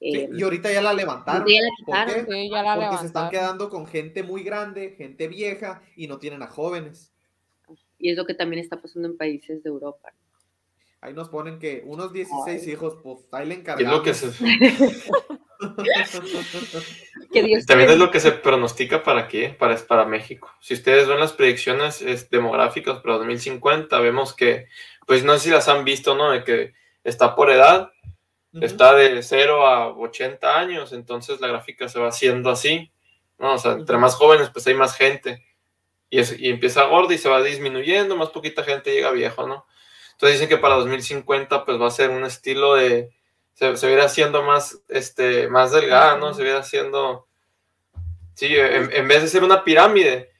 Sí, 0.00 0.16
eh, 0.16 0.28
y 0.34 0.42
ahorita 0.42 0.72
ya 0.72 0.82
la 0.82 0.92
levantaron. 0.92 1.46
ya 1.48 1.62
la 1.62 1.68
¿Por 1.68 1.76
quitaron. 1.86 2.26
qué? 2.26 2.32
Sí, 2.32 2.50
ya 2.50 2.62
la 2.62 2.76
Porque 2.76 2.98
se 2.98 3.06
están 3.06 3.30
quedando 3.30 3.70
con 3.70 3.86
gente 3.86 4.22
muy 4.22 4.42
grande, 4.42 4.90
gente 4.90 5.28
vieja 5.28 5.82
y 5.96 6.08
no 6.08 6.18
tienen 6.18 6.42
a 6.42 6.46
jóvenes. 6.46 7.12
y 7.98 8.10
es 8.10 8.16
lo 8.16 8.26
que 8.26 8.34
también 8.34 8.62
está 8.62 8.82
pasando 8.82 9.08
en 9.08 9.16
países 9.16 9.62
de 9.62 9.70
Europa. 9.70 10.12
Ahí 11.04 11.12
nos 11.12 11.28
ponen 11.28 11.58
que 11.58 11.82
unos 11.84 12.14
16 12.14 12.62
Ay. 12.66 12.72
hijos, 12.72 12.96
pues 13.02 13.18
ahí 13.32 13.46
le 13.46 13.54
es 13.54 13.60
encargamos. 13.60 13.92
lo 13.98 14.02
que 14.02 14.14
se, 14.14 14.28
Que 17.32 17.42
Dios 17.42 17.66
también 17.66 17.90
es 17.90 17.98
lo 17.98 18.10
que 18.10 18.20
se 18.20 18.32
pronostica 18.32 19.02
para 19.02 19.20
aquí, 19.22 19.48
para, 19.48 19.76
para 19.76 20.04
México. 20.06 20.50
Si 20.60 20.74
ustedes 20.74 21.06
ven 21.08 21.20
las 21.20 21.32
predicciones 21.32 22.00
es, 22.02 22.30
demográficas 22.30 23.00
para 23.00 23.16
2050, 23.18 23.98
vemos 24.00 24.34
que, 24.34 24.66
pues 25.06 25.24
no 25.24 25.34
sé 25.34 25.40
si 25.40 25.50
las 25.50 25.68
han 25.68 25.84
visto, 25.84 26.14
¿no? 26.14 26.30
De 26.30 26.42
que 26.44 26.72
está 27.02 27.34
por 27.34 27.50
edad, 27.50 27.90
está 28.60 28.94
de 28.94 29.22
0 29.22 29.66
a 29.66 29.88
80 29.96 30.58
años, 30.58 30.92
entonces 30.92 31.40
la 31.40 31.48
gráfica 31.48 31.88
se 31.88 31.98
va 32.00 32.08
haciendo 32.08 32.50
así, 32.50 32.90
¿no? 33.38 33.54
O 33.54 33.58
sea, 33.58 33.72
entre 33.72 33.98
más 33.98 34.14
jóvenes, 34.14 34.50
pues 34.50 34.66
hay 34.68 34.74
más 34.74 34.96
gente. 34.96 35.44
Y, 36.08 36.20
es- 36.20 36.38
y 36.38 36.48
empieza 36.48 36.84
gorda 36.84 37.12
y 37.14 37.18
se 37.18 37.28
va 37.28 37.42
disminuyendo, 37.42 38.16
más 38.16 38.30
poquita 38.30 38.62
gente 38.62 38.92
llega 38.94 39.10
viejo, 39.10 39.46
¿no? 39.46 39.66
Entonces 40.14 40.40
dicen 40.40 40.48
que 40.48 40.58
para 40.58 40.74
2050, 40.76 41.64
pues 41.64 41.80
va 41.80 41.86
a 41.88 41.90
ser 41.90 42.10
un 42.10 42.24
estilo 42.24 42.74
de, 42.74 43.10
se, 43.54 43.76
se 43.76 43.86
viera 43.86 44.04
haciendo 44.04 44.42
más, 44.42 44.80
este, 44.88 45.48
más 45.48 45.72
delgada, 45.72 46.16
¿no? 46.18 46.32
Se 46.34 46.42
viera 46.42 46.58
haciendo, 46.60 47.26
sí, 48.34 48.46
en, 48.56 48.90
en 48.92 49.08
vez 49.08 49.22
de 49.22 49.28
ser 49.28 49.44
una 49.44 49.64
pirámide, 49.64 50.30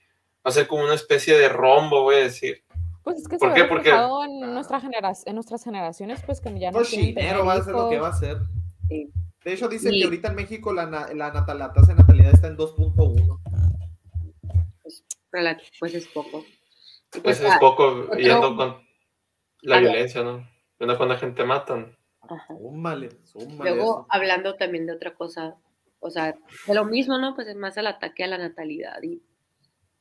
va 0.47 0.51
a 0.51 0.53
ser 0.53 0.67
como 0.67 0.85
una 0.85 0.95
especie 0.95 1.37
de 1.37 1.49
rombo, 1.49 2.03
voy 2.03 2.17
a 2.17 2.19
decir. 2.19 2.63
Pues 3.03 3.19
es 3.19 3.29
que 3.29 3.37
¿Por 3.37 3.51
se 3.51 3.55
qué? 3.55 3.63
ve 3.65 3.69
Porque- 3.69 3.91
en, 3.91 4.55
nuestra 4.55 4.81
genera- 4.81 5.13
en 5.27 5.35
nuestras 5.35 5.63
generaciones, 5.65 6.23
pues 6.25 6.41
que 6.41 6.49
ya 6.59 6.71
no 6.71 6.79
tener 6.83 6.87
Cochinero 7.15 7.45
va 7.45 7.55
a 7.55 7.63
ser 7.65 7.75
lo 7.75 7.91
que 7.91 7.99
va 7.99 8.09
a 8.09 8.15
ser. 8.19 8.39
Sí. 8.89 9.11
De 9.45 9.53
hecho, 9.53 9.69
dicen 9.69 9.93
que 9.93 10.05
ahorita 10.05 10.29
en 10.29 10.35
México 10.37 10.73
la, 10.73 10.87
la, 10.87 11.31
natal- 11.33 11.59
la 11.59 11.71
tasa 11.73 11.89
de 11.93 11.97
natalidad 12.01 12.33
está 12.33 12.47
en 12.47 12.57
2.1. 12.57 13.39
rela- 15.33 15.61
pues 15.79 15.95
es 15.95 16.07
poco. 16.09 16.45
Pues 17.11 17.23
pues, 17.23 17.41
es 17.41 17.51
ah, 17.51 17.59
poco 17.61 18.11
yendo 18.17 18.57
con 18.57 18.84
la 19.65 19.81
violencia, 19.81 20.23
¿no? 20.23 20.49
Viendo 20.79 20.97
cuánta 20.97 21.17
gente 21.19 21.45
matan. 21.45 21.97
ajá. 22.23 22.57
Súmale, 22.57 23.11
súmale 23.25 23.71
Luego, 23.71 23.83
eso. 24.01 24.07
hablando 24.11 24.57
también 24.57 24.87
de 24.87 24.93
otra 24.93 25.15
cosa, 25.15 25.57
o 26.01 26.11
sea, 26.11 26.37
de 26.67 26.75
lo 26.75 26.85
mismo, 26.85 27.19
¿no? 27.19 27.35
Pues 27.35 27.49
es 27.49 27.57
más 27.57 27.77
al 27.79 27.87
ataque 27.87 28.25
a 28.25 28.29
la 28.29 28.39
natalidad 28.39 29.03
y, 29.03 29.23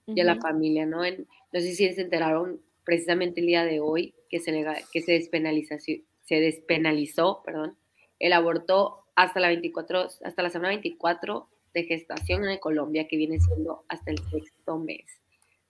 y 0.08 0.20
a 0.22 0.24
la 0.26 0.36
familia, 0.36 0.86
¿no? 0.86 1.04
En- 1.06 1.28
no 1.52 1.60
sé 1.60 1.74
si 1.74 1.94
se 1.94 2.02
enteraron 2.02 2.62
precisamente 2.84 3.40
el 3.42 3.48
día 3.48 3.64
de 3.64 3.80
hoy 3.80 4.14
que 4.30 4.40
se, 4.40 4.52
lega- 4.52 4.82
que 4.92 5.02
se, 5.02 5.14
despenaliza- 5.14 5.80
se 5.80 6.36
despenalizó 6.40 7.42
perdón, 7.46 7.78
el 8.20 8.34
aborto 8.34 9.06
hasta 9.16 9.40
la, 9.40 9.48
24, 9.50 10.08
hasta 10.24 10.42
la 10.42 10.50
semana 10.50 10.70
24 10.70 11.48
de 11.74 11.84
gestación 11.84 12.48
en 12.50 12.58
Colombia, 12.60 13.08
que 13.08 13.18
viene 13.18 13.40
siendo 13.40 13.84
hasta 13.88 14.12
el 14.12 14.18
sexto 14.30 14.78
mes. 14.80 15.06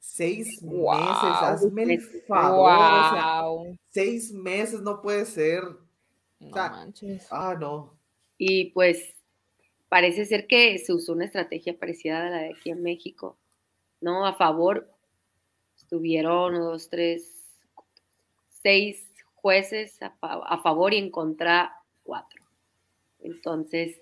Seis 0.06 0.60
Wow. 0.62 0.98
meses, 1.00 1.38
hazme 1.42 1.82
el 1.84 1.88
Meses. 1.88 2.24
favor. 2.28 2.70
o 2.70 3.10
sea, 3.14 3.42
Wow. 3.46 3.78
seis 3.90 4.34
meses 4.34 4.82
no 4.82 5.02
puede 5.02 5.26
ser. 5.26 5.64
No 6.42 6.54
sea, 6.54 6.70
manches. 6.70 7.26
Ah, 7.32 7.56
no. 7.58 7.98
Y 8.38 8.72
pues 8.72 9.16
parece 9.88 10.26
ser 10.26 10.46
que 10.46 10.78
se 10.78 10.92
usó 10.92 11.14
una 11.14 11.24
estrategia 11.26 11.78
parecida 11.80 12.20
a 12.28 12.30
la 12.30 12.38
de 12.40 12.50
aquí 12.50 12.70
en 12.72 12.84
México, 12.84 13.38
¿no? 14.02 14.26
A 14.26 14.34
favor, 14.36 14.92
estuvieron 15.78 16.54
uno, 16.56 16.66
dos, 16.72 16.90
tres, 16.90 17.46
seis 18.62 19.08
jueces 19.36 20.02
a, 20.02 20.14
a 20.22 20.62
favor 20.62 20.94
y 20.94 20.98
en 20.98 21.12
contra 21.12 21.74
cuatro. 22.04 22.44
Entonces, 23.22 23.98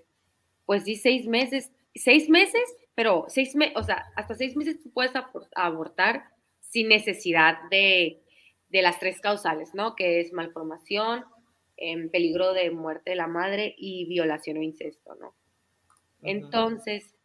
pues 0.65 0.83
sí, 0.83 0.95
seis 0.95 1.27
meses, 1.27 1.69
seis 1.93 2.27
meses, 2.27 2.63
pero 2.95 3.25
seis 3.27 3.55
meses, 3.55 3.75
o 3.77 3.83
sea, 3.83 4.05
hasta 4.15 4.35
seis 4.35 4.55
meses 4.55 4.81
tú 4.81 4.91
puedes 4.91 5.11
abortar 5.55 6.25
sin 6.59 6.87
necesidad 6.87 7.57
de, 7.69 8.21
de 8.69 8.81
las 8.81 8.99
tres 8.99 9.19
causales, 9.21 9.73
¿no? 9.73 9.95
Que 9.95 10.19
es 10.19 10.33
malformación, 10.33 11.25
en 11.81 12.09
peligro 12.09 12.53
de 12.53 12.69
muerte 12.69 13.11
de 13.11 13.15
la 13.15 13.27
madre 13.27 13.73
y 13.77 14.05
violación 14.05 14.57
o 14.57 14.61
incesto, 14.61 15.15
¿no? 15.15 15.33
Entonces, 16.21 17.15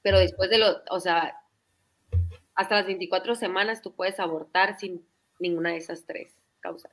pero 0.00 0.18
después 0.18 0.48
de 0.48 0.58
lo, 0.58 0.82
o 0.90 1.00
sea, 1.00 1.36
hasta 2.54 2.76
las 2.76 2.86
24 2.86 3.34
semanas 3.34 3.82
tú 3.82 3.94
puedes 3.94 4.18
abortar 4.18 4.78
sin 4.78 5.06
ninguna 5.38 5.70
de 5.70 5.76
esas 5.76 6.06
tres 6.06 6.32
causas. 6.60 6.92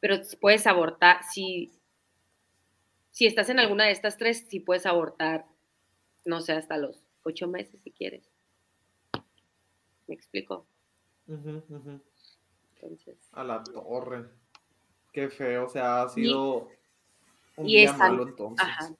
Pero 0.00 0.16
puedes 0.40 0.66
abortar, 0.66 1.22
si, 1.22 1.70
si 3.10 3.26
estás 3.26 3.48
en 3.48 3.60
alguna 3.60 3.84
de 3.84 3.92
estas 3.92 4.16
tres, 4.16 4.46
sí 4.48 4.58
puedes 4.58 4.86
abortar, 4.86 5.46
no 6.24 6.40
sé, 6.40 6.52
hasta 6.52 6.76
los 6.78 7.02
ocho 7.22 7.48
meses 7.48 7.80
si 7.82 7.90
quieres. 7.90 8.28
¿Me 10.06 10.14
explico? 10.14 10.66
Entonces, 12.74 13.16
A 13.32 13.44
la 13.44 13.62
torre. 13.62 14.26
Qué 15.12 15.28
feo, 15.28 15.66
o 15.66 15.68
sea, 15.68 16.02
ha 16.02 16.08
sido 16.08 16.68
un 17.56 17.68
y 17.68 17.76
día 17.76 17.90
están- 17.90 18.12
malo 18.16 18.28
entonces. 18.28 18.66
ajá. 18.66 18.94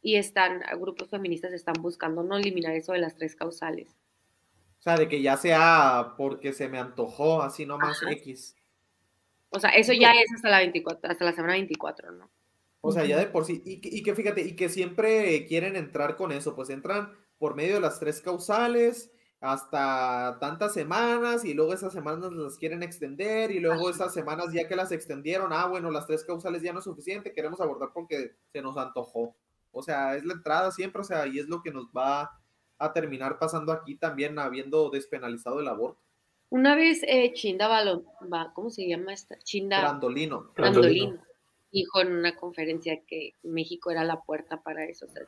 Y 0.00 0.14
están, 0.16 0.62
grupos 0.78 1.10
feministas 1.10 1.52
están 1.52 1.74
buscando 1.82 2.22
no 2.22 2.36
eliminar 2.36 2.72
eso 2.74 2.92
de 2.92 2.98
las 3.00 3.16
tres 3.16 3.34
causales. 3.34 3.88
O 4.78 4.82
sea, 4.82 4.96
de 4.96 5.08
que 5.08 5.20
ya 5.20 5.36
sea 5.36 6.14
porque 6.16 6.52
se 6.52 6.68
me 6.68 6.78
antojó, 6.78 7.42
así 7.42 7.66
nomás 7.66 8.00
Ajá. 8.02 8.12
X. 8.12 8.56
O 9.50 9.58
sea, 9.58 9.70
eso 9.70 9.92
ya 9.92 10.12
es 10.12 10.32
hasta 10.32 10.48
la 10.50 10.58
24, 10.58 11.10
hasta 11.10 11.24
la 11.24 11.32
semana 11.32 11.54
24, 11.54 12.12
¿no? 12.12 12.30
O 12.80 12.92
sea, 12.92 13.04
ya 13.04 13.18
de 13.18 13.26
por 13.26 13.44
sí. 13.44 13.62
Y, 13.64 13.80
que- 13.80 13.88
y 13.90 14.02
que 14.02 14.14
fíjate, 14.14 14.42
y 14.42 14.54
que 14.56 14.68
siempre 14.68 15.46
quieren 15.46 15.76
entrar 15.76 16.16
con 16.16 16.32
eso, 16.32 16.54
pues 16.54 16.70
entran 16.70 17.12
por 17.38 17.54
medio 17.54 17.74
de 17.74 17.80
las 17.80 17.98
tres 18.00 18.20
causales 18.20 19.12
hasta 19.40 20.38
tantas 20.40 20.74
semanas 20.74 21.44
y 21.44 21.54
luego 21.54 21.72
esas 21.72 21.92
semanas 21.92 22.32
las 22.32 22.56
quieren 22.58 22.82
extender 22.82 23.50
y 23.52 23.60
luego 23.60 23.88
esas 23.90 24.12
semanas 24.12 24.52
ya 24.52 24.66
que 24.66 24.74
las 24.76 24.90
extendieron, 24.92 25.52
ah, 25.52 25.66
bueno, 25.66 25.90
las 25.90 26.06
tres 26.06 26.24
causales 26.24 26.62
ya 26.62 26.72
no 26.72 26.80
es 26.80 26.84
suficiente, 26.84 27.32
queremos 27.32 27.60
abortar 27.60 27.90
porque 27.94 28.32
se 28.52 28.62
nos 28.62 28.76
antojó. 28.76 29.36
O 29.70 29.82
sea, 29.82 30.16
es 30.16 30.24
la 30.24 30.34
entrada 30.34 30.70
siempre, 30.72 31.02
o 31.02 31.04
sea, 31.04 31.26
y 31.26 31.38
es 31.38 31.46
lo 31.48 31.62
que 31.62 31.70
nos 31.70 31.86
va 31.96 32.30
a 32.78 32.92
terminar 32.92 33.38
pasando 33.38 33.72
aquí 33.72 33.96
también 33.96 34.38
habiendo 34.38 34.90
despenalizado 34.90 35.60
el 35.60 35.68
aborto. 35.68 36.00
Una 36.50 36.74
vez 36.74 37.02
eh, 37.06 37.32
Chinda 37.34 37.68
Balon, 37.68 38.04
va, 38.32 38.52
¿cómo 38.54 38.70
se 38.70 38.88
llama 38.88 39.12
esta? 39.12 39.38
Chinda 39.38 39.80
Brandolino. 39.80 40.52
Brandolino 40.56 41.27
dijo 41.72 42.00
en 42.00 42.12
una 42.12 42.36
conferencia 42.36 43.00
que 43.06 43.32
México 43.42 43.90
era 43.90 44.04
la 44.04 44.20
puerta 44.22 44.62
para 44.62 44.84
eso. 44.84 45.06
O 45.06 45.08
sea, 45.08 45.22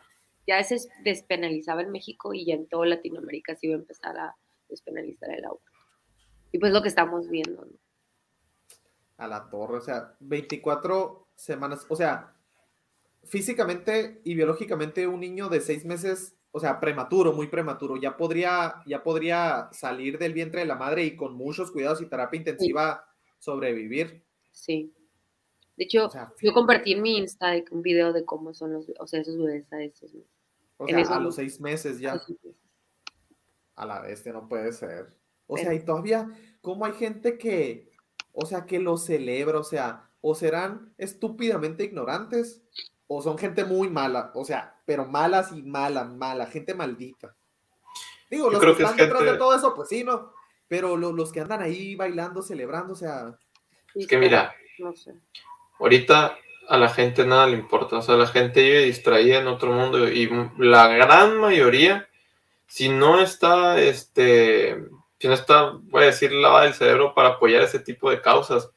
ya 0.46 0.62
se 0.64 0.76
despenalizaba 1.04 1.82
en 1.82 1.90
México 1.90 2.34
y 2.34 2.46
ya 2.46 2.54
en 2.54 2.66
toda 2.66 2.86
Latinoamérica 2.86 3.54
se 3.54 3.66
iba 3.66 3.76
a 3.76 3.80
empezar 3.80 4.16
a 4.16 4.36
despenalizar 4.68 5.30
el 5.30 5.44
aborto. 5.44 5.70
Y 6.52 6.58
pues 6.58 6.72
lo 6.72 6.82
que 6.82 6.88
estamos 6.88 7.28
viendo, 7.28 7.64
¿no? 7.64 7.78
a 9.20 9.28
la 9.28 9.50
torre, 9.50 9.76
o 9.76 9.80
sea, 9.80 10.16
24 10.20 11.28
semanas, 11.36 11.84
o 11.88 11.94
sea, 11.94 12.34
físicamente 13.22 14.22
y 14.24 14.34
biológicamente 14.34 15.06
un 15.06 15.20
niño 15.20 15.50
de 15.50 15.60
seis 15.60 15.84
meses, 15.84 16.36
o 16.50 16.58
sea, 16.58 16.80
prematuro, 16.80 17.34
muy 17.34 17.48
prematuro, 17.48 17.98
ya 17.98 18.16
podría, 18.16 18.82
ya 18.86 19.02
podría 19.02 19.68
salir 19.72 20.18
del 20.18 20.32
vientre 20.32 20.60
de 20.60 20.66
la 20.66 20.74
madre 20.74 21.04
y 21.04 21.16
con 21.16 21.34
muchos 21.34 21.70
cuidados 21.70 22.00
y 22.00 22.06
terapia 22.06 22.38
intensiva 22.38 23.04
sobrevivir. 23.38 24.24
Sí. 24.52 24.94
De 25.80 25.84
hecho, 25.84 26.04
O 26.04 26.10
sea, 26.10 26.30
yo 26.42 26.52
compartí 26.52 26.92
en 26.92 27.00
mi 27.00 27.16
Insta 27.16 27.54
un 27.70 27.80
video 27.80 28.12
de 28.12 28.22
cómo 28.26 28.52
son 28.52 28.74
los, 28.74 28.92
o 28.98 29.06
sea, 29.06 29.22
esos 29.22 29.38
bebés 29.38 29.72
a 29.72 29.82
esos 29.82 30.10
o 30.76 30.86
sea, 30.86 30.98
a 31.16 31.20
los 31.20 31.36
seis 31.36 31.58
meses 31.58 31.98
ya, 31.98 32.20
a 33.76 33.86
la 33.86 34.00
bestia, 34.02 34.34
no 34.34 34.46
puede 34.46 34.74
ser. 34.74 35.16
O 35.46 35.54
Pero- 35.54 35.64
sea, 35.70 35.74
y 35.74 35.82
todavía, 35.82 36.28
¿cómo 36.60 36.84
hay 36.84 36.92
gente 36.92 37.38
que, 37.38 37.90
o 38.34 38.44
sea, 38.44 38.66
que 38.66 38.78
lo 38.78 38.98
celebra? 38.98 39.58
O 39.58 39.64
sea, 39.64 40.10
o 40.20 40.34
serán 40.34 40.92
estúpidamente 40.98 41.82
ignorantes, 41.84 42.62
o 43.06 43.22
son 43.22 43.38
gente 43.38 43.64
muy 43.64 43.88
mala, 43.88 44.32
o 44.34 44.44
sea, 44.44 44.82
pero 44.84 45.06
malas 45.06 45.50
y 45.50 45.62
mala, 45.62 46.04
mala, 46.04 46.44
gente 46.44 46.74
maldita. 46.74 47.34
Digo, 48.30 48.48
Yo 48.48 48.50
los 48.52 48.60
creo 48.60 48.72
que 48.74 48.76
que 48.76 48.82
es 48.84 48.90
están 48.90 49.06
detrás 49.08 49.24
de 49.32 49.38
todo 49.38 49.54
eso, 49.56 49.74
pues 49.74 49.88
sí, 49.88 50.04
¿no? 50.04 50.30
Pero 50.68 50.98
lo- 50.98 51.12
los 51.12 51.32
que 51.32 51.40
andan 51.40 51.62
ahí 51.62 51.94
bailando, 51.96 52.42
celebrando, 52.42 52.92
o 52.92 52.96
sea, 52.96 53.34
Es 53.94 54.06
que 54.06 54.18
mira, 54.18 54.52
No 54.78 54.94
sé. 54.94 55.14
Ahorita 55.80 56.38
a 56.68 56.78
la 56.78 56.88
gente 56.88 57.26
nada 57.26 57.48
le 57.48 57.54
importa, 57.54 57.96
o 57.98 58.02
sea, 58.02 58.16
la 58.16 58.28
gente 58.28 58.62
vive 58.62 58.84
distraída 58.84 59.38
en 59.38 59.48
otro 59.48 59.72
mundo 59.72 60.08
y 60.08 60.30
la 60.58 60.86
gran 60.86 61.36
mayoría, 61.38 62.08
si 62.68 62.88
no 62.88 63.20
está, 63.20 63.80
este, 63.80 64.76
si 65.18 65.26
no 65.26 65.34
está, 65.34 65.72
voy 65.82 66.04
a 66.04 66.06
decir, 66.06 66.32
lavada 66.32 66.66
el 66.66 66.74
cerebro 66.74 67.12
para 67.14 67.30
apoyar 67.30 67.62
ese 67.62 67.80
tipo 67.80 68.08
de 68.08 68.20
causas. 68.20 68.70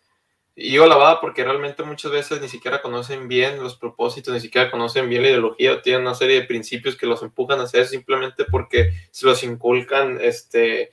Y 0.56 0.72
digo 0.72 0.88
lavada 0.88 1.22
porque 1.22 1.44
realmente 1.44 1.84
muchas 1.84 2.12
veces 2.12 2.42
ni 2.42 2.50
siquiera 2.50 2.82
conocen 2.82 3.28
bien 3.28 3.62
los 3.62 3.78
propósitos, 3.78 4.34
ni 4.34 4.40
siquiera 4.40 4.72
conocen 4.72 5.10
bien 5.10 5.22
la 5.22 5.30
ideología, 5.30 5.74
o 5.74 5.82
tienen 5.82 6.02
una 6.02 6.16
serie 6.16 6.42
de 6.42 6.48
principios 6.48 6.96
que 6.96 7.06
los 7.06 7.22
empujan 7.22 7.60
a 7.60 7.64
hacer 7.64 7.86
simplemente 7.86 8.46
porque 8.46 8.92
se 9.12 9.26
los 9.26 9.44
inculcan, 9.44 10.20
este, 10.22 10.92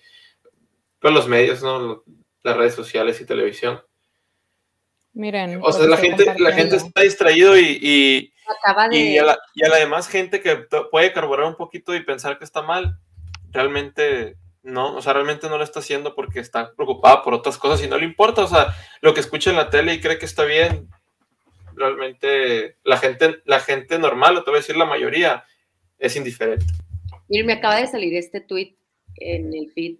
pues 0.98 1.14
los 1.14 1.28
medios, 1.28 1.62
¿no? 1.62 2.04
Las 2.42 2.56
redes 2.56 2.74
sociales 2.74 3.20
y 3.20 3.26
televisión. 3.26 3.82
Miren. 5.12 5.60
O 5.62 5.72
sea, 5.72 5.86
la 5.86 5.96
gente, 5.96 6.34
la 6.38 6.52
gente 6.52 6.76
está 6.76 7.02
distraído 7.02 7.58
y, 7.58 7.78
y, 7.80 8.32
Acaba 8.46 8.88
de. 8.88 8.96
y 8.96 9.18
a, 9.18 9.24
la, 9.24 9.38
y 9.54 9.64
a 9.64 9.68
la 9.68 9.76
demás 9.76 10.08
gente 10.08 10.40
que 10.40 10.56
puede 10.90 11.12
carburar 11.12 11.46
un 11.46 11.56
poquito 11.56 11.94
y 11.94 12.04
pensar 12.04 12.38
que 12.38 12.44
está 12.44 12.62
mal, 12.62 12.98
realmente 13.50 14.36
no, 14.62 14.96
o 14.96 15.02
sea, 15.02 15.12
realmente 15.12 15.48
no 15.48 15.56
lo 15.56 15.64
está 15.64 15.80
haciendo 15.80 16.14
porque 16.14 16.40
está 16.40 16.74
preocupada 16.74 17.22
por 17.22 17.34
otras 17.34 17.56
cosas 17.58 17.84
y 17.84 17.88
no 17.88 17.96
le 17.96 18.04
importa, 18.04 18.44
o 18.44 18.46
sea, 18.46 18.74
lo 19.00 19.14
que 19.14 19.20
escucha 19.20 19.50
en 19.50 19.56
la 19.56 19.70
tele 19.70 19.94
y 19.94 20.00
cree 20.00 20.18
que 20.18 20.26
está 20.26 20.44
bien, 20.44 20.88
realmente 21.74 22.76
la 22.84 22.98
gente, 22.98 23.40
la 23.44 23.60
gente 23.60 23.98
normal, 23.98 24.36
o 24.36 24.44
te 24.44 24.50
voy 24.50 24.58
a 24.58 24.60
decir 24.60 24.76
la 24.76 24.84
mayoría, 24.84 25.44
es 25.98 26.16
indiferente. 26.16 26.66
Miren, 27.28 27.46
me 27.46 27.52
acaba 27.54 27.76
de 27.76 27.86
salir 27.86 28.14
este 28.16 28.40
tweet 28.40 28.76
en 29.16 29.54
el 29.54 29.70
feed 29.72 29.96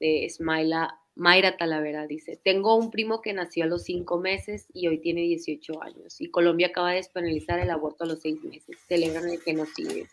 de 0.00 0.28
Smaila, 0.30 0.98
Mayra 1.18 1.56
Talavera. 1.56 2.06
Dice: 2.06 2.40
Tengo 2.42 2.76
un 2.76 2.90
primo 2.90 3.20
que 3.20 3.32
nació 3.32 3.64
a 3.64 3.66
los 3.66 3.82
cinco 3.82 4.18
meses 4.18 4.66
y 4.72 4.86
hoy 4.88 4.98
tiene 5.00 5.22
18 5.22 5.82
años. 5.82 6.20
Y 6.20 6.30
Colombia 6.30 6.68
acaba 6.68 6.90
de 6.90 6.96
despenalizar 6.96 7.58
el 7.58 7.70
aborto 7.70 8.04
a 8.04 8.06
los 8.06 8.20
seis 8.20 8.42
meses. 8.44 8.78
Celebran 8.86 9.28
el 9.28 9.40
genocidio. 9.40 10.06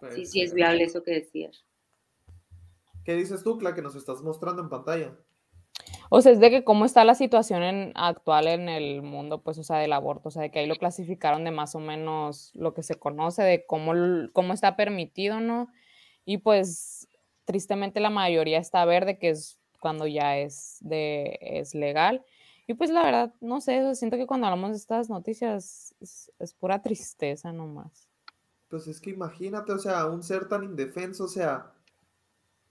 pues, 0.00 0.14
Sí, 0.14 0.26
sí, 0.26 0.40
es 0.40 0.54
viable 0.54 0.84
eso 0.84 1.02
que 1.02 1.12
decías. 1.12 1.64
¿qué 3.04 3.14
dices 3.14 3.42
tú, 3.42 3.56
Cla, 3.58 3.74
que 3.74 3.80
nos 3.80 3.96
estás 3.96 4.20
mostrando 4.20 4.60
en 4.60 4.68
pantalla? 4.68 5.16
O 6.10 6.20
sea, 6.20 6.32
es 6.32 6.40
de 6.40 6.50
que 6.50 6.62
cómo 6.64 6.84
está 6.84 7.04
la 7.04 7.14
situación 7.14 7.62
en- 7.62 7.92
actual 7.94 8.48
en 8.48 8.68
el 8.68 9.00
mundo, 9.02 9.42
pues, 9.42 9.56
o 9.58 9.62
sea, 9.62 9.78
del 9.78 9.94
aborto, 9.94 10.28
o 10.28 10.30
sea, 10.30 10.42
de 10.42 10.50
que 10.50 10.58
ahí 10.58 10.66
lo 10.66 10.76
clasificaron 10.76 11.42
de 11.44 11.50
más 11.50 11.74
o 11.74 11.80
menos 11.80 12.50
lo 12.54 12.74
que 12.74 12.82
se 12.82 12.96
conoce, 12.96 13.42
de 13.42 13.64
cómo, 13.66 13.92
cómo 14.34 14.52
está 14.52 14.76
permitido, 14.76 15.40
¿no? 15.40 15.68
Y 16.26 16.38
pues, 16.38 17.08
tristemente 17.46 17.98
la 18.00 18.10
mayoría 18.10 18.58
está 18.58 18.84
verde, 18.84 19.18
que 19.18 19.30
es 19.30 19.58
cuando 19.80 20.06
ya 20.06 20.38
es, 20.38 20.78
de, 20.80 21.38
es 21.40 21.74
legal. 21.74 22.24
Y 22.66 22.74
pues 22.74 22.90
la 22.90 23.02
verdad, 23.02 23.34
no 23.40 23.60
sé, 23.60 23.94
siento 23.94 24.16
que 24.16 24.26
cuando 24.26 24.46
hablamos 24.46 24.70
de 24.70 24.76
estas 24.76 25.08
noticias 25.08 25.94
es, 26.00 26.32
es 26.38 26.54
pura 26.54 26.82
tristeza 26.82 27.52
nomás. 27.52 28.08
Pues 28.68 28.86
es 28.86 29.00
que 29.00 29.10
imagínate, 29.10 29.72
o 29.72 29.78
sea, 29.78 30.06
un 30.06 30.22
ser 30.22 30.48
tan 30.48 30.64
indefenso, 30.64 31.24
o 31.24 31.28
sea, 31.28 31.72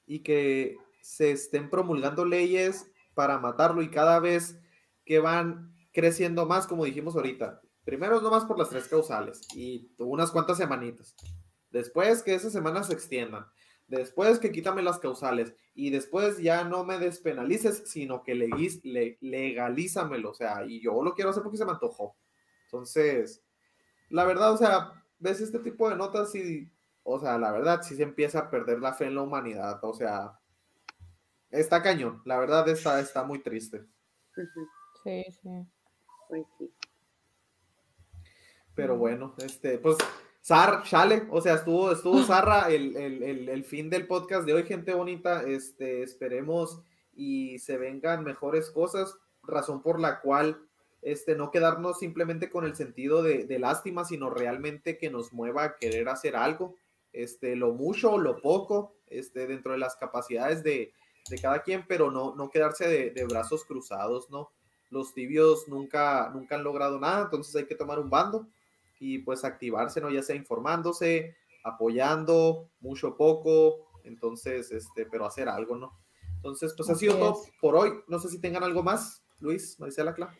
y 0.05 0.19
que 0.19 0.77
se 1.01 1.31
estén 1.31 1.69
promulgando 1.69 2.25
leyes 2.25 2.85
para 3.15 3.39
matarlo 3.39 3.81
y 3.81 3.89
cada 3.89 4.19
vez 4.19 4.59
que 5.05 5.19
van 5.19 5.73
creciendo 5.91 6.45
más, 6.45 6.67
como 6.67 6.85
dijimos 6.85 7.15
ahorita. 7.15 7.61
Primero 7.83 8.21
nomás 8.21 8.45
por 8.45 8.59
las 8.59 8.69
tres 8.69 8.87
causales 8.87 9.41
y 9.55 9.89
unas 9.97 10.29
cuantas 10.31 10.57
semanitas. 10.57 11.15
Después 11.71 12.21
que 12.21 12.35
esas 12.35 12.53
semanas 12.53 12.87
se 12.87 12.93
extiendan. 12.93 13.47
Después 13.87 14.39
que 14.39 14.51
quítame 14.51 14.81
las 14.81 14.99
causales 14.99 15.53
y 15.73 15.91
después 15.91 16.39
ya 16.39 16.63
no 16.65 16.83
me 16.83 16.99
despenalices, 16.99 17.83
sino 17.89 18.21
que 18.23 18.35
legis- 18.35 18.81
le- 18.83 19.17
legalízamelo. 19.21 20.31
O 20.31 20.33
sea, 20.33 20.65
y 20.65 20.81
yo 20.81 21.01
lo 21.03 21.13
quiero 21.13 21.29
hacer 21.29 21.41
porque 21.43 21.57
se 21.57 21.65
me 21.65 21.71
antojó. 21.71 22.15
Entonces, 22.65 23.43
la 24.09 24.25
verdad, 24.25 24.51
o 24.53 24.57
sea, 24.57 24.91
ves 25.19 25.39
este 25.39 25.59
tipo 25.59 25.89
de 25.89 25.95
notas 25.95 26.35
y, 26.35 26.69
o 27.03 27.17
sea, 27.19 27.37
la 27.37 27.51
verdad, 27.51 27.81
sí 27.81 27.95
se 27.95 28.03
empieza 28.03 28.39
a 28.39 28.49
perder 28.49 28.79
la 28.79 28.93
fe 28.93 29.05
en 29.05 29.15
la 29.15 29.21
humanidad. 29.21 29.79
O 29.83 29.93
sea, 29.93 30.37
está 31.49 31.81
cañón. 31.81 32.21
La 32.25 32.37
verdad, 32.37 32.67
está, 32.67 32.99
está 32.99 33.23
muy 33.23 33.39
triste. 33.39 33.85
Sí, 34.35 34.41
sí. 35.41 35.49
Pues 36.27 36.43
sí. 36.59 36.69
Pero 38.75 38.97
bueno, 38.97 39.33
este, 39.39 39.77
pues, 39.79 39.97
Sar, 40.47 40.83
chale, 40.83 41.27
o 41.29 41.41
sea, 41.41 41.55
estuvo, 41.55 41.91
estuvo 41.91 42.23
Zarra 42.23 42.69
el, 42.69 42.95
el, 42.95 43.21
el, 43.21 43.49
el 43.49 43.65
fin 43.65 43.89
del 43.89 44.07
podcast 44.07 44.45
de 44.45 44.53
hoy, 44.53 44.63
gente 44.63 44.93
bonita. 44.93 45.43
Este, 45.43 46.03
esperemos 46.03 46.79
y 47.13 47.59
se 47.59 47.75
vengan 47.75 48.23
mejores 48.23 48.71
cosas, 48.71 49.17
razón 49.43 49.81
por 49.81 49.99
la 49.99 50.21
cual 50.21 50.61
este, 51.01 51.35
no 51.35 51.51
quedarnos 51.51 51.99
simplemente 51.99 52.49
con 52.49 52.63
el 52.63 52.77
sentido 52.77 53.23
de, 53.23 53.43
de 53.43 53.59
lástima, 53.59 54.05
sino 54.05 54.29
realmente 54.29 54.97
que 54.97 55.09
nos 55.09 55.33
mueva 55.33 55.63
a 55.65 55.75
querer 55.75 56.07
hacer 56.07 56.37
algo, 56.37 56.75
este, 57.11 57.57
lo 57.57 57.73
mucho 57.73 58.13
o 58.13 58.17
lo 58.17 58.41
poco, 58.41 58.95
este, 59.07 59.47
dentro 59.47 59.73
de 59.73 59.79
las 59.79 59.97
capacidades 59.97 60.63
de, 60.63 60.93
de 61.29 61.39
cada 61.41 61.61
quien, 61.61 61.85
pero 61.89 62.09
no, 62.09 62.35
no 62.37 62.49
quedarse 62.49 62.87
de, 62.87 63.11
de 63.11 63.25
brazos 63.25 63.65
cruzados, 63.65 64.29
¿no? 64.29 64.51
Los 64.91 65.13
tibios 65.13 65.67
nunca, 65.67 66.31
nunca 66.33 66.55
han 66.55 66.63
logrado 66.63 67.01
nada, 67.01 67.23
entonces 67.23 67.53
hay 67.53 67.65
que 67.65 67.75
tomar 67.75 67.99
un 67.99 68.09
bando 68.09 68.47
y 68.99 69.19
pues 69.19 69.43
activarse, 69.43 70.01
¿no? 70.01 70.09
Ya 70.09 70.23
sea 70.23 70.35
informándose, 70.35 71.35
apoyando, 71.63 72.69
mucho 72.79 73.09
o 73.09 73.17
poco, 73.17 73.87
entonces, 74.03 74.71
este, 74.71 75.05
pero 75.05 75.25
hacer 75.25 75.49
algo, 75.49 75.75
¿no? 75.75 75.99
Entonces, 76.35 76.73
pues 76.77 76.89
ha 76.89 76.93
Así 76.93 77.05
sido 77.07 77.17
todo 77.17 77.41
es. 77.43 77.51
por 77.59 77.75
hoy. 77.75 77.91
No 78.07 78.19
sé 78.19 78.29
si 78.29 78.39
tengan 78.39 78.63
algo 78.63 78.83
más, 78.83 79.23
Luis, 79.39 79.79
Maricela, 79.79 80.13
Cla. 80.13 80.33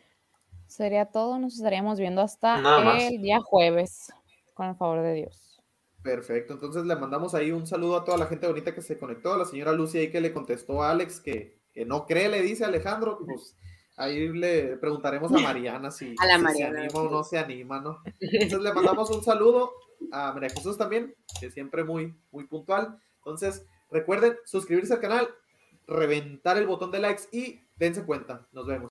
Sería 0.66 1.06
todo. 1.06 1.38
Nos 1.38 1.54
estaríamos 1.54 1.98
viendo 1.98 2.20
hasta 2.20 2.60
Nada 2.60 2.84
más. 2.84 3.02
el 3.02 3.20
día 3.20 3.40
jueves, 3.40 4.12
con 4.54 4.68
el 4.68 4.76
favor 4.76 5.02
de 5.02 5.14
Dios. 5.14 5.60
Perfecto, 6.02 6.54
entonces 6.54 6.84
le 6.86 6.94
mandamos 6.96 7.34
ahí 7.34 7.50
un 7.50 7.66
saludo 7.66 7.96
a 7.96 8.04
toda 8.04 8.16
la 8.16 8.26
gente 8.26 8.46
bonita 8.46 8.74
que 8.74 8.80
se 8.82 8.98
conectó, 8.98 9.32
a 9.34 9.36
la 9.38 9.44
señora 9.44 9.72
Lucy 9.72 9.98
ahí 9.98 10.10
que 10.12 10.20
le 10.20 10.32
contestó 10.32 10.82
a 10.82 10.90
Alex 10.90 11.20
que, 11.20 11.60
que 11.74 11.84
no 11.84 12.06
cree, 12.06 12.28
le 12.28 12.40
dice 12.40 12.64
Alejandro, 12.64 13.18
pues 13.26 13.56
ahí 13.98 14.28
le 14.28 14.76
preguntaremos 14.76 15.32
a 15.32 15.38
Mariana 15.38 15.90
si, 15.90 16.14
A 16.18 16.26
la 16.26 16.36
si 16.36 16.42
Mariana, 16.42 16.78
se 16.78 16.84
anima 16.84 17.00
o 17.00 17.10
no 17.10 17.24
se 17.24 17.38
anima, 17.38 17.80
¿no? 17.80 18.02
Entonces 18.20 18.60
le 18.60 18.72
mandamos 18.72 19.10
un 19.10 19.22
saludo 19.22 19.72
a 20.12 20.32
María 20.32 20.50
Jesús 20.50 20.78
también, 20.78 21.14
que 21.40 21.50
siempre 21.50 21.84
muy, 21.84 22.14
muy 22.30 22.46
puntual. 22.46 22.98
Entonces, 23.18 23.66
recuerden 23.90 24.36
suscribirse 24.44 24.94
al 24.94 25.00
canal, 25.00 25.28
reventar 25.86 26.56
el 26.56 26.66
botón 26.66 26.90
de 26.90 27.00
likes 27.00 27.24
y 27.32 27.60
dense 27.76 28.04
cuenta. 28.04 28.46
Nos 28.52 28.66
vemos. 28.66 28.86